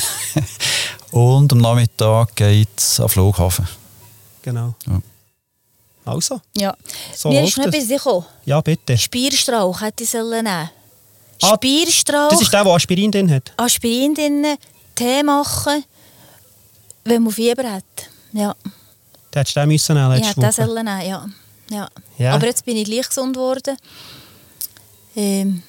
Und 1.11 1.51
am 1.53 1.59
Nachmittag 1.59 2.37
geht 2.37 2.69
es 2.77 3.01
am 3.01 3.09
Flughafen. 3.09 3.67
Genau. 4.43 4.75
Ja. 4.87 5.01
Also, 6.09 6.41
Ja. 6.57 6.75
So 7.15 7.29
Mir 7.31 7.45
ist 7.45 7.57
noch 7.59 7.67
etwas 7.67 7.89
gekommen. 7.89 8.27
ja 8.45 8.61
bitte. 8.61 8.97
Spierstrauch 8.99 9.81
hätte 9.81 10.05
ich 10.05 10.11
sollen 10.11 10.45
nehmen. 10.45 10.71
Ah, 11.43 11.55
Spierstrauch, 11.55 12.31
Das 12.31 12.41
ist 12.41 12.53
der, 12.53 12.65
der 12.65 12.73
Aspirin 12.73 13.11
drin 13.13 13.31
hat. 13.31 13.53
Aspirin 13.57 14.15
drin, 14.15 14.45
Tee 14.95 15.23
machen, 15.23 15.85
wenn 17.05 17.23
man 17.23 17.33
Fieber 17.33 17.71
hat. 17.71 17.85
Ja, 18.33 18.55
Den 19.33 19.39
hättest 19.39 19.57
du 19.57 19.61
den 19.61 19.69
müssen 19.69 19.95
nehmen 19.97 20.13
ich 20.19 20.25
letzte 20.27 20.41
das 20.41 20.59
Woche. 20.59 20.67
sollen 20.67 20.85
nehmen, 20.85 21.09
ja. 21.09 21.27
ja. 21.71 21.89
Ja. 22.19 22.35
Aber 22.35 22.47
jetzt 22.47 22.65
bin 22.65 22.77
ich 22.77 22.85
gleich 22.87 23.09
gesund 23.09 23.35
geworden. 23.35 23.77
Ähm, 25.17 25.63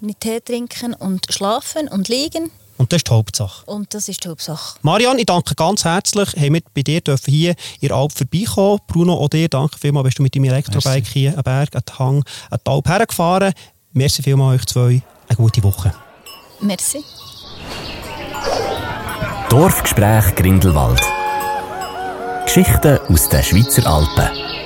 mit 0.00 0.20
Tee 0.20 0.40
trinken 0.40 0.92
und 0.94 1.26
schlafen 1.30 1.88
und 1.88 2.08
liegen. 2.08 2.50
Und 2.76 2.92
das 2.92 2.98
ist 2.98 3.08
die 3.08 3.12
Hauptsache. 3.12 3.64
Und 3.66 3.94
das 3.94 4.08
ist 4.08 4.24
die 4.24 4.28
Hauptsache. 4.28 4.78
Marian, 4.82 5.18
ich 5.18 5.26
danke 5.26 5.54
ganz 5.54 5.84
herzlich. 5.84 6.30
Haben 6.36 6.54
wir 6.54 6.62
bei 6.74 6.82
dir 6.82 7.00
dürfen 7.00 7.32
hier 7.32 7.54
in 7.80 7.88
der 7.88 7.96
Alp 7.96 8.12
vorbeikommen. 8.12 8.80
Bruno, 8.88 9.14
auch 9.14 9.28
dir 9.28 9.48
danke 9.48 9.78
vielmals, 9.78 10.04
bist 10.04 10.18
du 10.18 10.22
mit 10.22 10.34
deinem 10.34 10.44
Elektrobike 10.44 10.88
Merci. 10.88 11.12
hier 11.12 11.36
am 11.36 11.42
Berg, 11.44 11.70
den 11.70 11.98
Hang, 11.98 12.24
an 12.50 12.58
die 12.66 12.70
Alp 12.70 12.88
hergefahren. 12.88 13.52
Merci 13.92 14.22
vielmals 14.22 14.60
euch 14.60 14.66
zwei. 14.66 15.02
Eine 15.28 15.36
gute 15.36 15.62
Woche. 15.62 15.94
Merci. 16.60 17.04
Dorfgespräch 19.48 20.34
Grindelwald. 20.34 21.00
Geschichten 22.44 22.98
aus 23.08 23.28
den 23.28 23.42
Schweizer 23.42 23.86
Alpen. 23.86 24.63